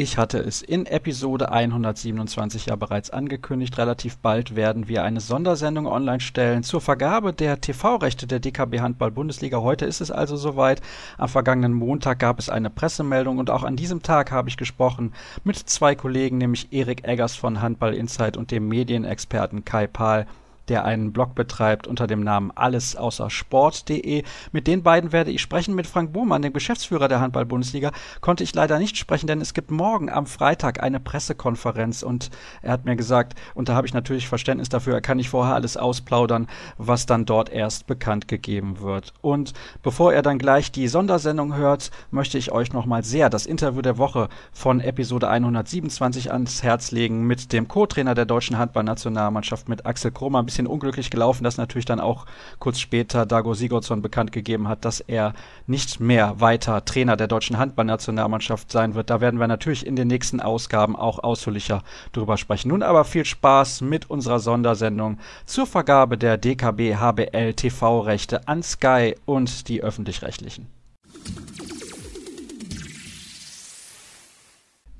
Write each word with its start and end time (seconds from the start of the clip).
Ich 0.00 0.16
hatte 0.16 0.38
es 0.38 0.62
in 0.62 0.86
Episode 0.86 1.50
127 1.50 2.66
ja 2.66 2.76
bereits 2.76 3.10
angekündigt. 3.10 3.78
Relativ 3.78 4.18
bald 4.18 4.54
werden 4.54 4.86
wir 4.86 5.02
eine 5.02 5.18
Sondersendung 5.18 5.88
online 5.88 6.20
stellen 6.20 6.62
zur 6.62 6.80
Vergabe 6.80 7.32
der 7.32 7.60
TV-Rechte 7.60 8.28
der 8.28 8.38
DKB 8.38 8.78
Handball 8.78 9.10
Bundesliga. 9.10 9.60
Heute 9.60 9.86
ist 9.86 10.00
es 10.00 10.12
also 10.12 10.36
soweit. 10.36 10.82
Am 11.16 11.28
vergangenen 11.28 11.72
Montag 11.72 12.20
gab 12.20 12.38
es 12.38 12.48
eine 12.48 12.70
Pressemeldung 12.70 13.38
und 13.38 13.50
auch 13.50 13.64
an 13.64 13.74
diesem 13.74 14.00
Tag 14.00 14.30
habe 14.30 14.48
ich 14.48 14.56
gesprochen 14.56 15.14
mit 15.42 15.56
zwei 15.56 15.96
Kollegen, 15.96 16.38
nämlich 16.38 16.72
Erik 16.72 17.02
Eggers 17.02 17.34
von 17.34 17.60
Handball 17.60 17.92
Insight 17.92 18.36
und 18.36 18.52
dem 18.52 18.68
Medienexperten 18.68 19.64
Kai 19.64 19.88
Pahl 19.88 20.28
der 20.68 20.84
einen 20.84 21.12
Blog 21.12 21.34
betreibt 21.34 21.86
unter 21.86 22.06
dem 22.06 22.20
Namen 22.20 22.50
alles 22.54 22.96
außer 22.96 23.30
Sport.de. 23.30 24.22
Mit 24.52 24.66
den 24.66 24.82
beiden 24.82 25.12
werde 25.12 25.30
ich 25.30 25.40
sprechen. 25.40 25.74
Mit 25.74 25.86
Frank 25.86 26.12
Buhmann, 26.12 26.42
dem 26.42 26.52
Geschäftsführer 26.52 27.08
der 27.08 27.20
Handball-Bundesliga, 27.20 27.92
konnte 28.20 28.44
ich 28.44 28.54
leider 28.54 28.78
nicht 28.78 28.96
sprechen, 28.96 29.26
denn 29.26 29.40
es 29.40 29.54
gibt 29.54 29.70
morgen 29.70 30.10
am 30.10 30.26
Freitag 30.26 30.82
eine 30.82 31.00
Pressekonferenz 31.00 32.02
und 32.02 32.30
er 32.62 32.72
hat 32.72 32.84
mir 32.84 32.96
gesagt, 32.96 33.38
und 33.54 33.68
da 33.68 33.74
habe 33.74 33.86
ich 33.86 33.94
natürlich 33.94 34.28
Verständnis 34.28 34.68
dafür, 34.68 34.94
er 34.94 35.00
kann 35.00 35.16
nicht 35.16 35.30
vorher 35.30 35.54
alles 35.54 35.76
ausplaudern, 35.76 36.46
was 36.76 37.06
dann 37.06 37.24
dort 37.24 37.50
erst 37.50 37.86
bekannt 37.86 38.28
gegeben 38.28 38.80
wird. 38.80 39.12
Und 39.20 39.52
bevor 39.82 40.12
er 40.12 40.22
dann 40.22 40.38
gleich 40.38 40.72
die 40.72 40.88
Sondersendung 40.88 41.54
hört, 41.54 41.90
möchte 42.10 42.38
ich 42.38 42.52
euch 42.52 42.72
nochmal 42.72 43.04
sehr 43.04 43.30
das 43.30 43.46
Interview 43.46 43.82
der 43.82 43.98
Woche 43.98 44.28
von 44.52 44.80
Episode 44.80 45.28
127 45.28 46.32
ans 46.32 46.62
Herz 46.62 46.90
legen 46.90 47.26
mit 47.26 47.52
dem 47.52 47.68
Co-Trainer 47.68 48.14
der 48.14 48.26
deutschen 48.26 48.58
Handballnationalmannschaft, 48.58 49.68
mit 49.68 49.86
Axel 49.86 50.10
Kromer. 50.10 50.42
Bisschen 50.58 50.66
unglücklich 50.66 51.10
gelaufen, 51.10 51.44
dass 51.44 51.56
natürlich 51.56 51.84
dann 51.84 52.00
auch 52.00 52.26
kurz 52.58 52.80
später 52.80 53.26
Dago 53.26 53.54
Sigurdsson 53.54 54.02
bekannt 54.02 54.32
gegeben 54.32 54.66
hat, 54.66 54.84
dass 54.84 54.98
er 54.98 55.34
nicht 55.68 56.00
mehr 56.00 56.40
weiter 56.40 56.84
Trainer 56.84 57.16
der 57.16 57.28
deutschen 57.28 57.58
Handballnationalmannschaft 57.58 58.72
sein 58.72 58.96
wird. 58.96 59.08
Da 59.08 59.20
werden 59.20 59.38
wir 59.38 59.46
natürlich 59.46 59.86
in 59.86 59.94
den 59.94 60.08
nächsten 60.08 60.40
Ausgaben 60.40 60.96
auch 60.96 61.20
ausführlicher 61.20 61.84
drüber 62.12 62.36
sprechen. 62.36 62.68
Nun 62.68 62.82
aber 62.82 63.04
viel 63.04 63.24
Spaß 63.24 63.82
mit 63.82 64.10
unserer 64.10 64.40
Sondersendung 64.40 65.18
zur 65.46 65.66
Vergabe 65.66 66.18
der 66.18 66.36
DKB 66.36 66.96
HBL 66.96 67.54
TV-Rechte 67.54 68.48
an 68.48 68.64
Sky 68.64 69.14
und 69.26 69.68
die 69.68 69.82
öffentlich-rechtlichen. 69.82 70.77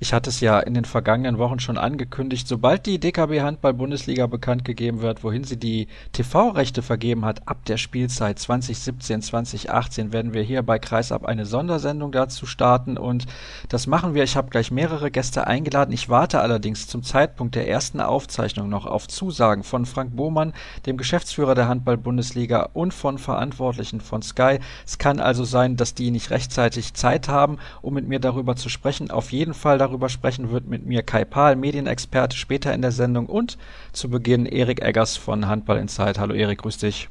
Ich 0.01 0.13
hatte 0.13 0.29
es 0.29 0.39
ja 0.39 0.61
in 0.61 0.75
den 0.75 0.85
vergangenen 0.85 1.39
Wochen 1.39 1.59
schon 1.59 1.77
angekündigt, 1.77 2.47
sobald 2.47 2.85
die 2.85 3.01
DKB 3.01 3.41
Handball 3.41 3.73
Bundesliga 3.73 4.27
bekannt 4.27 4.63
gegeben 4.63 5.01
wird, 5.01 5.25
wohin 5.25 5.43
sie 5.43 5.57
die 5.57 5.89
TV-Rechte 6.13 6.81
vergeben 6.81 7.25
hat, 7.25 7.49
ab 7.49 7.65
der 7.65 7.75
Spielzeit 7.75 8.39
2017, 8.39 9.21
2018 9.21 10.13
werden 10.13 10.33
wir 10.33 10.41
hier 10.41 10.63
bei 10.63 10.79
Kreisab 10.79 11.25
eine 11.25 11.45
Sondersendung 11.45 12.13
dazu 12.13 12.45
starten 12.45 12.97
und 12.97 13.25
das 13.67 13.87
machen 13.87 14.13
wir. 14.13 14.23
Ich 14.23 14.37
habe 14.37 14.49
gleich 14.49 14.71
mehrere 14.71 15.11
Gäste 15.11 15.47
eingeladen. 15.47 15.91
Ich 15.91 16.07
warte 16.07 16.39
allerdings 16.39 16.87
zum 16.87 17.03
Zeitpunkt 17.03 17.55
der 17.55 17.67
ersten 17.67 17.99
Aufzeichnung 17.99 18.69
noch 18.69 18.85
auf 18.85 19.09
Zusagen 19.09 19.63
von 19.63 19.85
Frank 19.85 20.15
Bohmann, 20.15 20.53
dem 20.85 20.95
Geschäftsführer 20.95 21.55
der 21.55 21.67
Handball 21.67 21.97
Bundesliga 21.97 22.69
und 22.71 22.93
von 22.93 23.17
Verantwortlichen 23.17 23.99
von 23.99 24.21
Sky. 24.21 24.59
Es 24.85 24.97
kann 24.97 25.19
also 25.19 25.43
sein, 25.43 25.75
dass 25.75 25.93
die 25.93 26.09
nicht 26.09 26.29
rechtzeitig 26.29 26.93
Zeit 26.93 27.27
haben, 27.27 27.57
um 27.81 27.95
mit 27.95 28.07
mir 28.07 28.19
darüber 28.19 28.55
zu 28.55 28.69
sprechen. 28.69 29.11
Auf 29.11 29.33
jeden 29.33 29.53
Fall 29.53 29.77
darüber 29.77 29.88
darüber 29.89 30.09
sprechen 30.09 30.51
wird 30.51 30.67
mit 30.67 30.85
mir 30.85 31.01
Kai 31.01 31.25
Pahl, 31.25 31.55
Medienexperte, 31.55 32.37
später 32.37 32.73
in 32.73 32.81
der 32.81 32.91
Sendung 32.91 33.25
und 33.25 33.57
zu 33.91 34.09
Beginn 34.09 34.45
Erik 34.45 34.81
Eggers 34.81 35.17
von 35.17 35.47
Handball 35.47 35.77
Insight. 35.77 36.19
Hallo 36.19 36.33
Erik, 36.33 36.59
grüß 36.59 36.77
dich. 36.77 37.09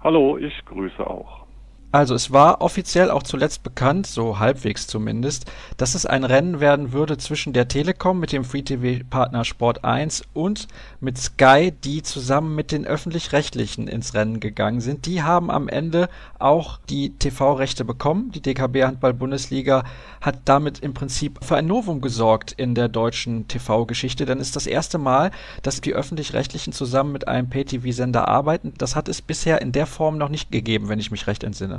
Hallo, 0.00 0.38
ich 0.38 0.54
grüße 0.64 1.04
auch. 1.04 1.47
Also 1.90 2.14
es 2.14 2.30
war 2.30 2.60
offiziell 2.60 3.10
auch 3.10 3.22
zuletzt 3.22 3.62
bekannt, 3.62 4.06
so 4.06 4.38
halbwegs 4.38 4.86
zumindest, 4.86 5.46
dass 5.78 5.94
es 5.94 6.04
ein 6.04 6.24
Rennen 6.24 6.60
werden 6.60 6.92
würde 6.92 7.16
zwischen 7.16 7.54
der 7.54 7.66
Telekom 7.66 8.20
mit 8.20 8.30
dem 8.30 8.44
Free-TV-Partner 8.44 9.42
Sport 9.46 9.84
1 9.84 10.24
und 10.34 10.68
mit 11.00 11.16
Sky, 11.16 11.72
die 11.72 12.02
zusammen 12.02 12.54
mit 12.54 12.72
den 12.72 12.84
öffentlich-rechtlichen 12.84 13.88
ins 13.88 14.12
Rennen 14.12 14.38
gegangen 14.38 14.82
sind. 14.82 15.06
Die 15.06 15.22
haben 15.22 15.50
am 15.50 15.66
Ende 15.66 16.10
auch 16.38 16.78
die 16.90 17.16
TV-Rechte 17.16 17.86
bekommen. 17.86 18.32
Die 18.32 18.42
DKB 18.42 18.84
Handball-Bundesliga 18.84 19.84
hat 20.20 20.40
damit 20.44 20.80
im 20.80 20.92
Prinzip 20.92 21.42
für 21.42 21.56
ein 21.56 21.66
Novum 21.66 22.02
gesorgt 22.02 22.52
in 22.52 22.74
der 22.74 22.88
deutschen 22.88 23.48
TV-Geschichte, 23.48 24.26
denn 24.26 24.40
es 24.40 24.48
ist 24.48 24.56
das 24.56 24.66
erste 24.66 24.98
Mal, 24.98 25.30
dass 25.62 25.80
die 25.80 25.94
öffentlich-rechtlichen 25.94 26.74
zusammen 26.74 27.12
mit 27.12 27.28
einem 27.28 27.48
Pay-TV-Sender 27.48 28.28
arbeiten. 28.28 28.74
Das 28.76 28.94
hat 28.94 29.08
es 29.08 29.22
bisher 29.22 29.62
in 29.62 29.72
der 29.72 29.86
Form 29.86 30.18
noch 30.18 30.28
nicht 30.28 30.52
gegeben, 30.52 30.90
wenn 30.90 30.98
ich 30.98 31.10
mich 31.10 31.26
recht 31.26 31.44
entsinne. 31.44 31.78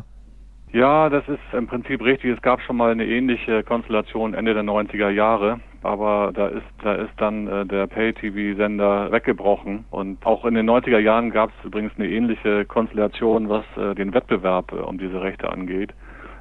Ja, 0.72 1.10
das 1.10 1.28
ist 1.28 1.40
im 1.54 1.66
Prinzip 1.66 2.04
richtig. 2.04 2.32
Es 2.32 2.42
gab 2.44 2.62
schon 2.62 2.78
mal 2.78 2.92
eine 2.92 3.06
ähnliche 3.06 3.64
Konstellation 3.64 4.36
Ende 4.36 4.54
der 4.54 4.62
90er 4.62 5.10
Jahre, 5.10 5.60
aber 5.82 6.32
da 6.32 6.48
ist 6.48 6.66
da 6.84 6.94
ist 6.94 7.14
dann 7.18 7.48
äh, 7.48 7.66
der 7.66 7.88
Pay-TV-Sender 7.88 9.12
weggebrochen 9.12 9.86
und 9.90 10.24
auch 10.28 10.46
in 10.46 10.54
den 10.54 10.70
90er 10.70 11.00
Jahren 11.00 11.32
gab 11.32 11.50
es 11.50 11.66
übrigens 11.66 11.94
eine 11.98 12.08
ähnliche 12.08 12.66
Konstellation, 12.66 13.50
was 13.50 13.66
äh, 13.78 13.96
den 13.96 14.14
Wettbewerb 14.14 14.72
äh, 14.72 14.76
um 14.76 15.00
diese 15.00 15.20
Rechte 15.20 15.52
angeht. 15.52 15.92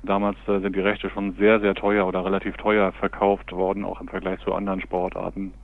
Damals 0.02 0.36
äh, 0.46 0.60
sind 0.60 0.76
die 0.76 0.80
Rechte 0.80 1.08
schon 1.08 1.32
sehr 1.38 1.60
sehr 1.60 1.74
teuer 1.74 2.06
oder 2.06 2.22
relativ 2.22 2.54
teuer 2.58 2.92
verkauft 2.92 3.50
worden, 3.52 3.82
auch 3.86 4.02
im 4.02 4.08
Vergleich 4.08 4.40
zu 4.40 4.52
anderen 4.52 4.82
Sportarten. 4.82 5.54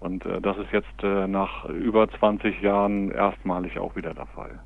Und 0.00 0.24
äh, 0.24 0.40
das 0.40 0.56
ist 0.56 0.72
jetzt 0.72 1.02
äh, 1.02 1.26
nach 1.26 1.66
über 1.66 2.08
20 2.08 2.62
Jahren 2.62 3.10
erstmalig 3.10 3.78
auch 3.78 3.96
wieder 3.96 4.14
der 4.14 4.26
Fall. 4.26 4.60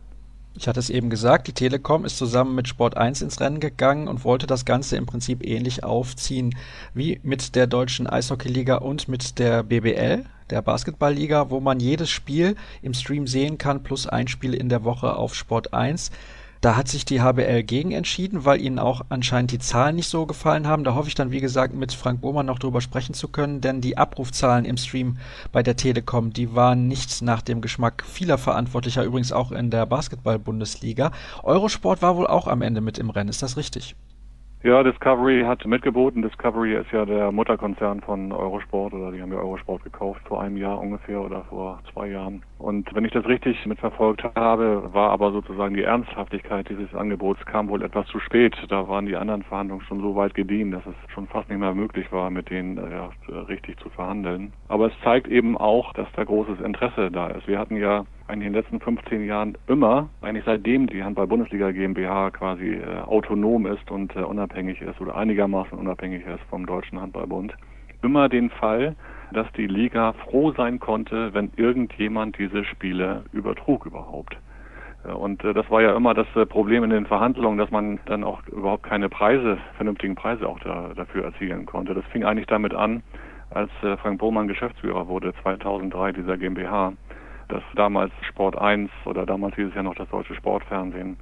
Ich 0.54 0.66
hatte 0.66 0.80
es 0.80 0.90
eben 0.90 1.08
gesagt, 1.08 1.46
die 1.46 1.52
Telekom 1.52 2.04
ist 2.04 2.18
zusammen 2.18 2.54
mit 2.54 2.66
Sport 2.66 2.96
1 2.96 3.22
ins 3.22 3.40
Rennen 3.40 3.60
gegangen 3.60 4.08
und 4.08 4.24
wollte 4.24 4.46
das 4.46 4.64
Ganze 4.64 4.96
im 4.96 5.06
Prinzip 5.06 5.44
ähnlich 5.44 5.84
aufziehen 5.84 6.54
wie 6.94 7.20
mit 7.22 7.54
der 7.54 7.66
deutschen 7.66 8.06
Eishockeyliga 8.06 8.76
und 8.76 9.08
mit 9.08 9.38
der 9.38 9.62
BBL, 9.62 10.24
der 10.50 10.62
Basketballliga, 10.62 11.50
wo 11.50 11.60
man 11.60 11.78
jedes 11.78 12.10
Spiel 12.10 12.56
im 12.82 12.94
Stream 12.94 13.26
sehen 13.26 13.58
kann, 13.58 13.82
plus 13.82 14.06
ein 14.06 14.26
Spiel 14.26 14.54
in 14.54 14.68
der 14.68 14.84
Woche 14.84 15.14
auf 15.14 15.34
Sport 15.34 15.74
1. 15.74 16.10
Da 16.60 16.74
hat 16.74 16.88
sich 16.88 17.04
die 17.04 17.20
HBL 17.20 17.62
gegen 17.62 17.92
entschieden, 17.92 18.44
weil 18.44 18.60
ihnen 18.60 18.80
auch 18.80 19.02
anscheinend 19.10 19.52
die 19.52 19.60
Zahlen 19.60 19.94
nicht 19.94 20.08
so 20.08 20.26
gefallen 20.26 20.66
haben. 20.66 20.82
Da 20.82 20.94
hoffe 20.94 21.06
ich 21.06 21.14
dann, 21.14 21.30
wie 21.30 21.40
gesagt, 21.40 21.72
mit 21.72 21.92
Frank 21.92 22.20
Bohmann 22.20 22.46
noch 22.46 22.58
drüber 22.58 22.80
sprechen 22.80 23.14
zu 23.14 23.28
können, 23.28 23.60
denn 23.60 23.80
die 23.80 23.96
Abrufzahlen 23.96 24.64
im 24.64 24.76
Stream 24.76 25.18
bei 25.52 25.62
der 25.62 25.76
Telekom, 25.76 26.32
die 26.32 26.54
waren 26.56 26.88
nicht 26.88 27.22
nach 27.22 27.42
dem 27.42 27.60
Geschmack 27.60 28.04
vieler 28.04 28.38
Verantwortlicher, 28.38 29.04
übrigens 29.04 29.30
auch 29.30 29.52
in 29.52 29.70
der 29.70 29.86
Basketball-Bundesliga. 29.86 31.12
Eurosport 31.44 32.02
war 32.02 32.16
wohl 32.16 32.26
auch 32.26 32.48
am 32.48 32.62
Ende 32.62 32.80
mit 32.80 32.98
im 32.98 33.10
Rennen, 33.10 33.30
ist 33.30 33.42
das 33.42 33.56
richtig? 33.56 33.94
Ja, 34.64 34.82
Discovery 34.82 35.44
hat 35.44 35.64
mitgeboten. 35.66 36.20
Discovery 36.20 36.74
ist 36.74 36.90
ja 36.90 37.04
der 37.04 37.30
Mutterkonzern 37.30 38.00
von 38.00 38.32
Eurosport 38.32 38.92
oder 38.92 39.12
die 39.12 39.22
haben 39.22 39.32
ja 39.32 39.38
Eurosport 39.38 39.84
gekauft 39.84 40.20
vor 40.26 40.42
einem 40.42 40.56
Jahr 40.56 40.80
ungefähr 40.80 41.20
oder 41.20 41.44
vor 41.44 41.80
zwei 41.92 42.08
Jahren. 42.08 42.42
Und 42.58 42.92
wenn 42.92 43.04
ich 43.04 43.12
das 43.12 43.24
richtig 43.26 43.64
mitverfolgt 43.66 44.24
habe, 44.34 44.92
war 44.92 45.10
aber 45.10 45.30
sozusagen 45.30 45.76
die 45.76 45.84
Ernsthaftigkeit 45.84 46.68
dieses 46.68 46.92
Angebots 46.92 47.46
kam 47.46 47.68
wohl 47.68 47.84
etwas 47.84 48.08
zu 48.08 48.18
spät. 48.18 48.56
Da 48.68 48.88
waren 48.88 49.06
die 49.06 49.14
anderen 49.14 49.44
Verhandlungen 49.44 49.84
schon 49.84 50.00
so 50.00 50.16
weit 50.16 50.34
gediehen, 50.34 50.72
dass 50.72 50.84
es 50.86 50.94
schon 51.14 51.28
fast 51.28 51.48
nicht 51.48 51.60
mehr 51.60 51.74
möglich 51.74 52.10
war, 52.10 52.28
mit 52.28 52.50
denen 52.50 52.78
äh, 52.78 52.90
ja, 52.90 53.10
richtig 53.42 53.78
zu 53.78 53.90
verhandeln. 53.90 54.52
Aber 54.66 54.88
es 54.88 54.92
zeigt 55.04 55.28
eben 55.28 55.56
auch, 55.56 55.92
dass 55.92 56.08
da 56.16 56.24
großes 56.24 56.60
Interesse 56.60 57.12
da 57.12 57.28
ist. 57.28 57.46
Wir 57.46 57.60
hatten 57.60 57.76
ja 57.76 58.06
eigentlich 58.28 58.46
in 58.46 58.52
den 58.52 58.62
letzten 58.62 58.80
15 58.80 59.24
Jahren 59.24 59.56
immer, 59.66 60.08
eigentlich 60.20 60.44
seitdem 60.44 60.86
die 60.86 61.02
Handball-Bundesliga 61.02 61.72
GmbH 61.72 62.30
quasi 62.30 62.74
äh, 62.74 63.00
autonom 63.00 63.66
ist 63.66 63.90
und 63.90 64.14
äh, 64.14 64.20
unabhängig 64.20 64.80
ist 64.82 65.00
oder 65.00 65.16
einigermaßen 65.16 65.76
unabhängig 65.76 66.24
ist 66.26 66.42
vom 66.50 66.66
Deutschen 66.66 67.00
Handballbund, 67.00 67.54
immer 68.02 68.28
den 68.28 68.50
Fall, 68.50 68.94
dass 69.32 69.50
die 69.52 69.66
Liga 69.66 70.12
froh 70.12 70.52
sein 70.52 70.78
konnte, 70.78 71.34
wenn 71.34 71.50
irgendjemand 71.56 72.38
diese 72.38 72.64
Spiele 72.64 73.24
übertrug 73.32 73.86
überhaupt. 73.86 74.36
Äh, 75.04 75.12
und 75.12 75.42
äh, 75.44 75.54
das 75.54 75.68
war 75.70 75.82
ja 75.82 75.96
immer 75.96 76.14
das 76.14 76.26
äh, 76.36 76.46
Problem 76.46 76.84
in 76.84 76.90
den 76.90 77.06
Verhandlungen, 77.06 77.58
dass 77.58 77.70
man 77.70 77.98
dann 78.06 78.24
auch 78.24 78.46
überhaupt 78.48 78.84
keine 78.84 79.08
Preise, 79.08 79.58
vernünftigen 79.76 80.14
Preise 80.14 80.48
auch 80.48 80.60
da, 80.60 80.92
dafür 80.94 81.24
erzielen 81.24 81.66
konnte. 81.66 81.94
Das 81.94 82.04
fing 82.06 82.24
eigentlich 82.24 82.46
damit 82.46 82.74
an, 82.74 83.02
als 83.50 83.70
Frank 84.02 84.18
Bohmann 84.18 84.46
Geschäftsführer 84.46 85.08
wurde, 85.08 85.32
2003 85.42 86.12
dieser 86.12 86.36
GmbH 86.36 86.92
dass 87.48 87.62
damals 87.74 88.12
Sport 88.22 88.58
1 88.58 88.90
oder 89.04 89.26
damals 89.26 89.56
hieß 89.56 89.68
es 89.68 89.74
ja 89.74 89.82
noch 89.82 89.94
das 89.94 90.08
deutsche 90.08 90.34
Sportfernsehen 90.34 91.16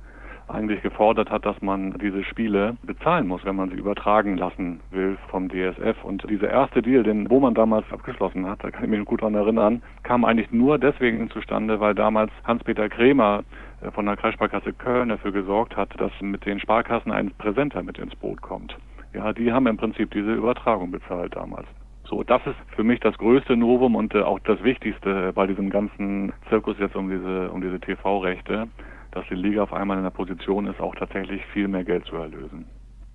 eigentlich 0.48 0.82
gefordert 0.82 1.30
hat, 1.30 1.44
dass 1.44 1.60
man 1.60 1.98
diese 1.98 2.22
Spiele 2.24 2.76
bezahlen 2.82 3.26
muss, 3.26 3.44
wenn 3.44 3.56
man 3.56 3.70
sie 3.70 3.76
übertragen 3.76 4.36
lassen 4.36 4.80
will 4.90 5.18
vom 5.28 5.48
DSF. 5.48 6.04
Und 6.04 6.28
dieser 6.30 6.50
erste 6.50 6.82
Deal, 6.82 7.02
den 7.02 7.24
Bohmann 7.24 7.54
damals 7.54 7.84
abgeschlossen 7.90 8.48
hat, 8.48 8.62
da 8.62 8.70
kann 8.70 8.84
ich 8.84 8.90
mich 8.90 9.04
gut 9.04 9.22
daran 9.22 9.34
erinnern, 9.34 9.82
kam 10.04 10.24
eigentlich 10.24 10.52
nur 10.52 10.78
deswegen 10.78 11.30
zustande, 11.30 11.80
weil 11.80 11.94
damals 11.94 12.30
Hans-Peter 12.44 12.88
Kremer 12.88 13.42
äh, 13.82 13.90
von 13.90 14.06
der 14.06 14.16
Kreissparkasse 14.16 14.72
Köln 14.72 15.08
dafür 15.08 15.32
gesorgt 15.32 15.76
hat, 15.76 16.00
dass 16.00 16.12
mit 16.20 16.46
den 16.46 16.60
Sparkassen 16.60 17.10
ein 17.10 17.32
Präsenter 17.32 17.82
mit 17.82 17.98
ins 17.98 18.14
Boot 18.14 18.40
kommt. 18.40 18.76
Ja, 19.14 19.32
die 19.32 19.52
haben 19.52 19.66
im 19.66 19.76
Prinzip 19.76 20.10
diese 20.12 20.34
Übertragung 20.34 20.90
bezahlt 20.90 21.34
damals. 21.34 21.66
So, 22.08 22.22
das 22.22 22.40
ist 22.46 22.56
für 22.74 22.84
mich 22.84 23.00
das 23.00 23.16
größte 23.18 23.56
Novum 23.56 23.96
und 23.96 24.14
äh, 24.14 24.22
auch 24.22 24.38
das 24.40 24.62
Wichtigste 24.62 25.32
bei 25.34 25.46
diesem 25.46 25.70
ganzen 25.70 26.32
Zirkus 26.48 26.76
jetzt 26.78 26.94
um 26.94 27.10
diese, 27.10 27.50
um 27.50 27.60
diese 27.60 27.80
TV-Rechte, 27.80 28.68
dass 29.10 29.24
die 29.28 29.34
Liga 29.34 29.62
auf 29.62 29.72
einmal 29.72 29.96
in 29.96 30.04
der 30.04 30.10
Position 30.10 30.66
ist, 30.66 30.80
auch 30.80 30.94
tatsächlich 30.94 31.44
viel 31.46 31.66
mehr 31.68 31.84
Geld 31.84 32.04
zu 32.06 32.16
erlösen. 32.16 32.66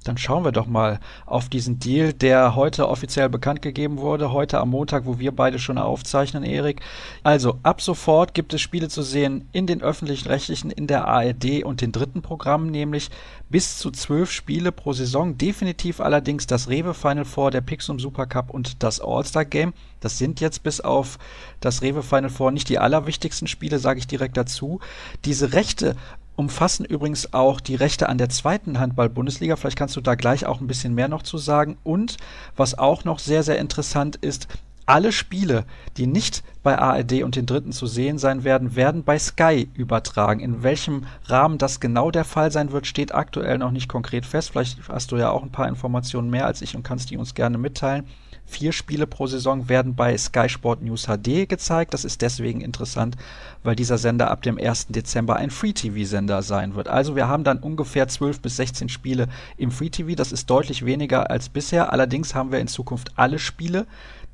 Dann 0.03 0.18
schauen 0.18 0.44
wir 0.44 0.51
doch 0.51 0.65
mal 0.65 1.00
auf 1.27 1.48
diesen 1.48 1.77
Deal, 1.77 2.12
der 2.12 2.56
heute 2.56 2.88
offiziell 2.88 3.30
bekannt 3.30 3.62
gegeben 3.62 4.00
wurde, 4.00 4.31
heute 4.31 4.59
am 4.59 4.69
Montag, 4.69 5.06
wo 5.06 5.19
wir 5.19 5.31
beide 5.31 5.59
schon 5.59 5.77
aufzeichnen, 5.77 6.44
Erik. 6.44 6.81
Also 7.21 7.59
ab 7.62 7.81
sofort 7.81 8.33
gibt 8.33 8.53
es 8.53 8.62
Spiele 8.62 8.89
zu 8.89 9.03
sehen 9.03 9.48
in 9.51 9.68
den 9.68 9.81
öffentlich-rechtlichen, 9.81 10.71
in 10.71 10.88
der 10.88 11.07
ARD 11.07 11.63
und 11.63 11.81
den 11.81 11.92
dritten 11.92 12.24
Programmen, 12.24 12.71
nämlich 12.71 13.12
bis 13.50 13.77
zu 13.77 13.92
zwölf 13.92 14.31
Spiele 14.31 14.71
pro 14.71 14.94
Saison. 14.94 15.38
Definitiv 15.38 16.00
allerdings 16.00 16.47
das 16.47 16.68
Rewe 16.68 16.95
Final 16.95 17.25
Four, 17.25 17.51
der 17.51 17.62
Pixum 17.62 18.00
Super 18.00 18.25
Cup 18.25 18.50
und 18.50 18.81
das 18.81 19.00
All-Star 19.01 19.45
Game. 19.45 19.74
Das 20.00 20.18
sind 20.18 20.39
jetzt 20.39 20.63
bis 20.63 20.81
auf 20.81 21.19
das 21.59 21.83
Rewe 21.83 22.01
Final 22.01 22.31
Four 22.31 22.51
nicht 22.51 22.69
die 22.69 22.80
allerwichtigsten 22.80 23.47
Spiele, 23.47 23.77
sage 23.77 24.00
ich 24.00 24.07
direkt 24.07 24.36
dazu. 24.36 24.80
Diese 25.25 25.54
Rechte 25.54 25.95
umfassen 26.41 26.85
übrigens 26.85 27.33
auch 27.33 27.61
die 27.61 27.75
Rechte 27.75 28.09
an 28.09 28.17
der 28.17 28.29
zweiten 28.29 28.79
Handball-Bundesliga. 28.79 29.55
Vielleicht 29.55 29.77
kannst 29.77 29.95
du 29.95 30.01
da 30.01 30.15
gleich 30.15 30.47
auch 30.47 30.59
ein 30.59 30.65
bisschen 30.65 30.95
mehr 30.95 31.07
noch 31.07 31.21
zu 31.21 31.38
sagen. 31.38 31.77
Und 31.83 32.17
was 32.55 32.77
auch 32.77 33.05
noch 33.05 33.19
sehr, 33.19 33.43
sehr 33.43 33.59
interessant 33.59 34.15
ist, 34.15 34.47
alle 34.88 35.11
Spiele, 35.11 35.65
die 35.97 36.07
nicht 36.07 36.43
bei 36.63 36.79
ARD 36.79 37.21
und 37.21 37.35
den 37.35 37.45
Dritten 37.45 37.71
zu 37.71 37.85
sehen 37.85 38.17
sein 38.17 38.43
werden, 38.43 38.75
werden 38.75 39.03
bei 39.03 39.19
Sky 39.19 39.69
übertragen. 39.75 40.39
In 40.39 40.63
welchem 40.63 41.05
Rahmen 41.25 41.59
das 41.59 41.79
genau 41.79 42.09
der 42.09 42.25
Fall 42.25 42.51
sein 42.51 42.71
wird, 42.71 42.87
steht 42.87 43.13
aktuell 43.13 43.59
noch 43.59 43.71
nicht 43.71 43.87
konkret 43.87 44.25
fest. 44.25 44.49
Vielleicht 44.49 44.79
hast 44.89 45.11
du 45.11 45.17
ja 45.17 45.29
auch 45.29 45.44
ein 45.44 45.51
paar 45.51 45.67
Informationen 45.67 46.31
mehr 46.31 46.47
als 46.47 46.63
ich 46.63 46.75
und 46.75 46.81
kannst 46.81 47.11
die 47.11 47.17
uns 47.17 47.35
gerne 47.35 47.59
mitteilen. 47.59 48.05
Vier 48.51 48.74
Spiele 48.74 49.07
pro 49.07 49.27
Saison 49.27 49.69
werden 49.69 49.95
bei 49.95 50.15
Sky 50.18 50.50
Sport 50.50 50.81
News 50.81 51.07
HD 51.07 51.48
gezeigt. 51.48 51.94
Das 51.94 52.03
ist 52.03 52.21
deswegen 52.21 52.59
interessant, 52.59 53.15
weil 53.63 53.77
dieser 53.77 53.98
Sender 53.98 54.30
ab 54.30 54.42
dem 54.42 54.57
1. 54.57 54.88
Dezember 54.88 55.38
ein 55.38 55.50
Free-TV-Sender 55.50 56.42
sein 56.42 56.75
wird. 56.75 56.89
Also 56.89 57.15
wir 57.15 57.30
haben 57.30 57.45
dann 57.45 57.59
ungefähr 57.59 58.09
12 58.09 58.42
bis 58.42 58.57
16 58.57 58.89
Spiele 58.89 59.30
im 59.56 59.71
Free-TV. 59.71 60.15
Das 60.15 60.33
ist 60.33 60.50
deutlich 60.50 60.86
weniger 60.86 61.31
als 61.31 61.48
bisher. 61.48 61.94
Allerdings 61.94 62.36
haben 62.36 62.51
wir 62.51 62.59
in 62.59 62.68
Zukunft 62.68 63.13
alle 63.15 63.39
Spiele. 63.39 63.88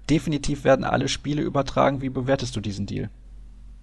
Definitiv 0.10 0.64
werden 0.64 0.84
alle 0.84 1.10
Spiele 1.10 1.44
übertragen. 1.44 2.02
Wie 2.02 2.10
bewertest 2.10 2.56
du 2.56 2.60
diesen 2.60 2.88
Deal? 2.88 3.12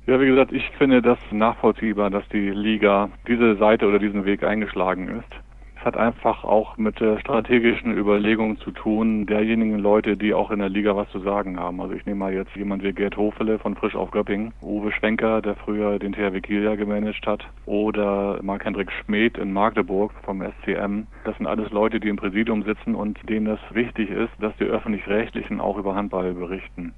Ja, 0.09 0.21
wie 0.21 0.27
gesagt, 0.27 0.51
ich 0.51 0.69
finde 0.77 1.01
das 1.01 1.19
nachvollziehbar, 1.31 2.11
dass 2.11 2.29
die 2.31 2.51
Liga 2.51 3.09
diese 3.29 3.57
Seite 3.57 3.87
oder 3.87 4.01
diesen 4.01 4.25
Weg 4.25 4.43
eingeschlagen 4.43 5.21
ist 5.21 5.44
hat 5.85 5.97
einfach 5.97 6.45
auch 6.45 6.77
mit 6.77 6.99
der 7.01 7.19
strategischen 7.19 7.97
Überlegung 7.97 8.59
zu 8.59 8.71
tun, 8.71 9.27
derjenigen 9.27 9.79
Leute, 9.79 10.17
die 10.17 10.33
auch 10.33 10.51
in 10.51 10.61
der 10.61 10.69
Liga 10.69 10.97
was 10.97 11.11
zu 11.11 11.21
sagen 11.21 11.59
haben. 11.59 11.81
Also 11.81 11.95
ich 11.95 12.07
nehme 12.07 12.21
mal 12.21 12.33
jetzt 12.33 12.55
jemand 12.57 12.83
wie 12.83 12.93
Gerd 12.93 13.17
Hofele 13.17 13.59
von 13.59 13.75
Frisch 13.77 13.95
auf 13.95 14.11
Göpping, 14.11 14.53
Uwe 14.63 14.93
Schwenker, 14.93 15.43
der 15.43 15.57
früher 15.57 15.99
den 15.99 16.13
THW 16.13 16.41
Kiel 16.41 16.63
ja 16.63 16.75
gemanagt 16.75 17.27
hat, 17.27 17.47
oder 17.67 18.39
Marc-Hendrik 18.43 18.91
Schmid 18.93 19.37
in 19.37 19.53
Magdeburg 19.53 20.13
vom 20.23 20.43
SCM. 20.43 21.07
Das 21.25 21.37
sind 21.37 21.47
alles 21.47 21.71
Leute, 21.71 22.01
die 22.01 22.09
im 22.09 22.17
Präsidium 22.17 22.63
sitzen 22.63 22.95
und 22.95 23.19
denen 23.29 23.47
es 23.47 23.61
wichtig 23.75 24.11
ist, 24.11 24.33
dass 24.41 24.57
die 24.57 24.65
Öffentlich-Rechtlichen 24.65 25.61
auch 25.61 25.77
über 25.77 25.95
Handball 25.95 26.33
berichten 26.33 26.95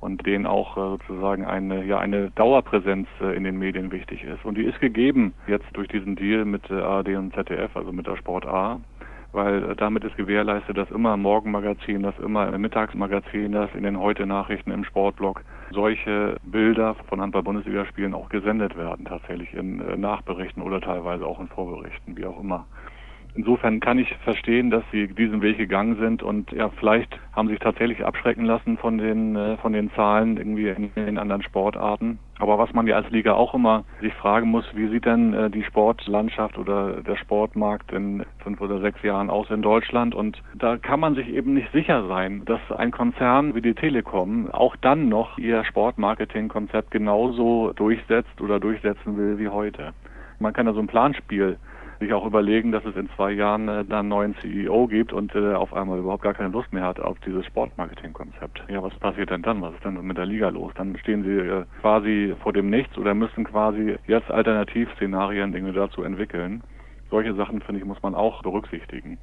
und 0.00 0.24
denen 0.26 0.46
auch 0.46 0.76
äh, 0.76 0.80
sozusagen 0.80 1.44
eine, 1.44 1.84
ja, 1.84 1.98
eine 1.98 2.30
Dauerpräsenz 2.30 3.08
äh, 3.20 3.36
in 3.36 3.44
den 3.44 3.58
Medien 3.58 3.92
wichtig 3.92 4.24
ist. 4.24 4.44
Und 4.44 4.56
die 4.56 4.64
ist 4.64 4.80
gegeben 4.80 5.34
jetzt 5.46 5.66
durch 5.74 5.88
diesen 5.88 6.16
Deal 6.16 6.44
mit 6.44 6.68
äh, 6.70 6.74
ARD 6.74 7.08
und 7.16 7.34
ZDF, 7.34 7.76
also 7.76 7.92
mit 7.92 8.06
der 8.06 8.16
Sport 8.16 8.46
A 8.46 8.80
weil 9.32 9.76
damit 9.76 10.04
ist 10.04 10.16
gewährleistet, 10.16 10.76
dass 10.76 10.90
immer 10.90 11.14
im 11.14 11.22
Morgenmagazin, 11.22 12.02
dass 12.02 12.18
immer 12.18 12.52
im 12.52 12.60
Mittagsmagazin, 12.60 13.52
dass 13.52 13.72
in 13.74 13.84
den 13.84 13.98
Heute-Nachrichten 13.98 14.72
im 14.72 14.84
Sportblog 14.84 15.42
solche 15.70 16.36
Bilder 16.42 16.96
von 17.08 17.20
Handball-Bundesligaspielen 17.20 18.12
auch 18.12 18.28
gesendet 18.28 18.76
werden, 18.76 19.04
tatsächlich 19.04 19.54
in 19.54 20.00
Nachberichten 20.00 20.62
oder 20.62 20.80
teilweise 20.80 21.24
auch 21.24 21.38
in 21.38 21.46
Vorberichten, 21.46 22.16
wie 22.16 22.26
auch 22.26 22.40
immer. 22.40 22.66
Insofern 23.34 23.80
kann 23.80 23.98
ich 23.98 24.14
verstehen, 24.24 24.70
dass 24.70 24.82
sie 24.90 25.06
diesen 25.08 25.40
Weg 25.42 25.56
gegangen 25.58 25.96
sind 25.96 26.22
und 26.22 26.50
ja, 26.52 26.68
vielleicht 26.70 27.18
haben 27.32 27.48
sie 27.48 27.54
sich 27.54 27.60
tatsächlich 27.60 28.04
abschrecken 28.04 28.44
lassen 28.44 28.76
von 28.76 28.98
den 28.98 29.36
äh, 29.36 29.56
von 29.58 29.72
den 29.72 29.90
Zahlen 29.92 30.36
irgendwie 30.36 30.68
in 30.68 30.90
den 30.94 31.18
anderen 31.18 31.42
Sportarten. 31.42 32.18
Aber 32.40 32.58
was 32.58 32.72
man 32.72 32.86
ja 32.86 32.96
als 32.96 33.10
Liga 33.10 33.34
auch 33.34 33.54
immer 33.54 33.84
sich 34.00 34.14
fragen 34.14 34.50
muss, 34.50 34.64
wie 34.74 34.88
sieht 34.88 35.04
denn 35.04 35.34
äh, 35.34 35.50
die 35.50 35.62
Sportlandschaft 35.62 36.58
oder 36.58 37.02
der 37.02 37.16
Sportmarkt 37.16 37.92
in 37.92 38.24
fünf 38.42 38.60
oder 38.60 38.80
sechs 38.80 39.02
Jahren 39.02 39.30
aus 39.30 39.50
in 39.50 39.62
Deutschland? 39.62 40.14
Und 40.14 40.42
da 40.54 40.78
kann 40.78 41.00
man 41.00 41.14
sich 41.14 41.28
eben 41.28 41.54
nicht 41.54 41.70
sicher 41.72 42.08
sein, 42.08 42.42
dass 42.46 42.60
ein 42.76 42.90
Konzern 42.90 43.54
wie 43.54 43.60
die 43.60 43.74
Telekom 43.74 44.50
auch 44.50 44.74
dann 44.76 45.08
noch 45.08 45.38
ihr 45.38 45.64
Sportmarketingkonzept 45.64 46.90
genauso 46.90 47.72
durchsetzt 47.74 48.40
oder 48.40 48.58
durchsetzen 48.58 49.16
will 49.16 49.38
wie 49.38 49.48
heute. 49.48 49.92
Man 50.38 50.54
kann 50.54 50.66
ja 50.66 50.72
so 50.72 50.80
ein 50.80 50.86
Planspiel 50.86 51.58
sich 52.00 52.12
auch 52.12 52.26
überlegen, 52.26 52.72
dass 52.72 52.84
es 52.84 52.96
in 52.96 53.08
zwei 53.10 53.30
Jahren 53.32 53.68
äh, 53.68 53.84
dann 53.84 54.00
einen 54.00 54.08
neuen 54.08 54.34
CEO 54.36 54.86
gibt 54.86 55.12
und 55.12 55.34
äh, 55.34 55.52
auf 55.52 55.72
einmal 55.72 55.98
überhaupt 55.98 56.22
gar 56.22 56.34
keine 56.34 56.48
Lust 56.48 56.72
mehr 56.72 56.84
hat 56.84 56.98
auf 56.98 57.18
dieses 57.20 57.44
Sportmarketing-Konzept. 57.46 58.64
Ja, 58.68 58.82
was 58.82 58.94
passiert 58.94 59.30
denn 59.30 59.42
dann? 59.42 59.60
Was 59.62 59.74
ist 59.74 59.84
denn 59.84 60.00
mit 60.04 60.16
der 60.16 60.26
Liga 60.26 60.48
los? 60.48 60.72
Dann 60.74 60.96
stehen 60.96 61.22
sie 61.22 61.38
äh, 61.38 61.64
quasi 61.80 62.34
vor 62.42 62.52
dem 62.52 62.70
Nichts 62.70 62.96
oder 62.98 63.14
müssen 63.14 63.44
quasi 63.44 63.96
jetzt 64.06 64.30
Alternativszenarien 64.30 65.52
Dinge 65.52 65.72
dazu 65.72 66.02
entwickeln. 66.02 66.62
Solche 67.10 67.34
Sachen, 67.34 67.60
finde 67.60 67.80
ich, 67.80 67.86
muss 67.86 68.02
man 68.02 68.14
auch 68.14 68.42
berücksichtigen. 68.42 69.18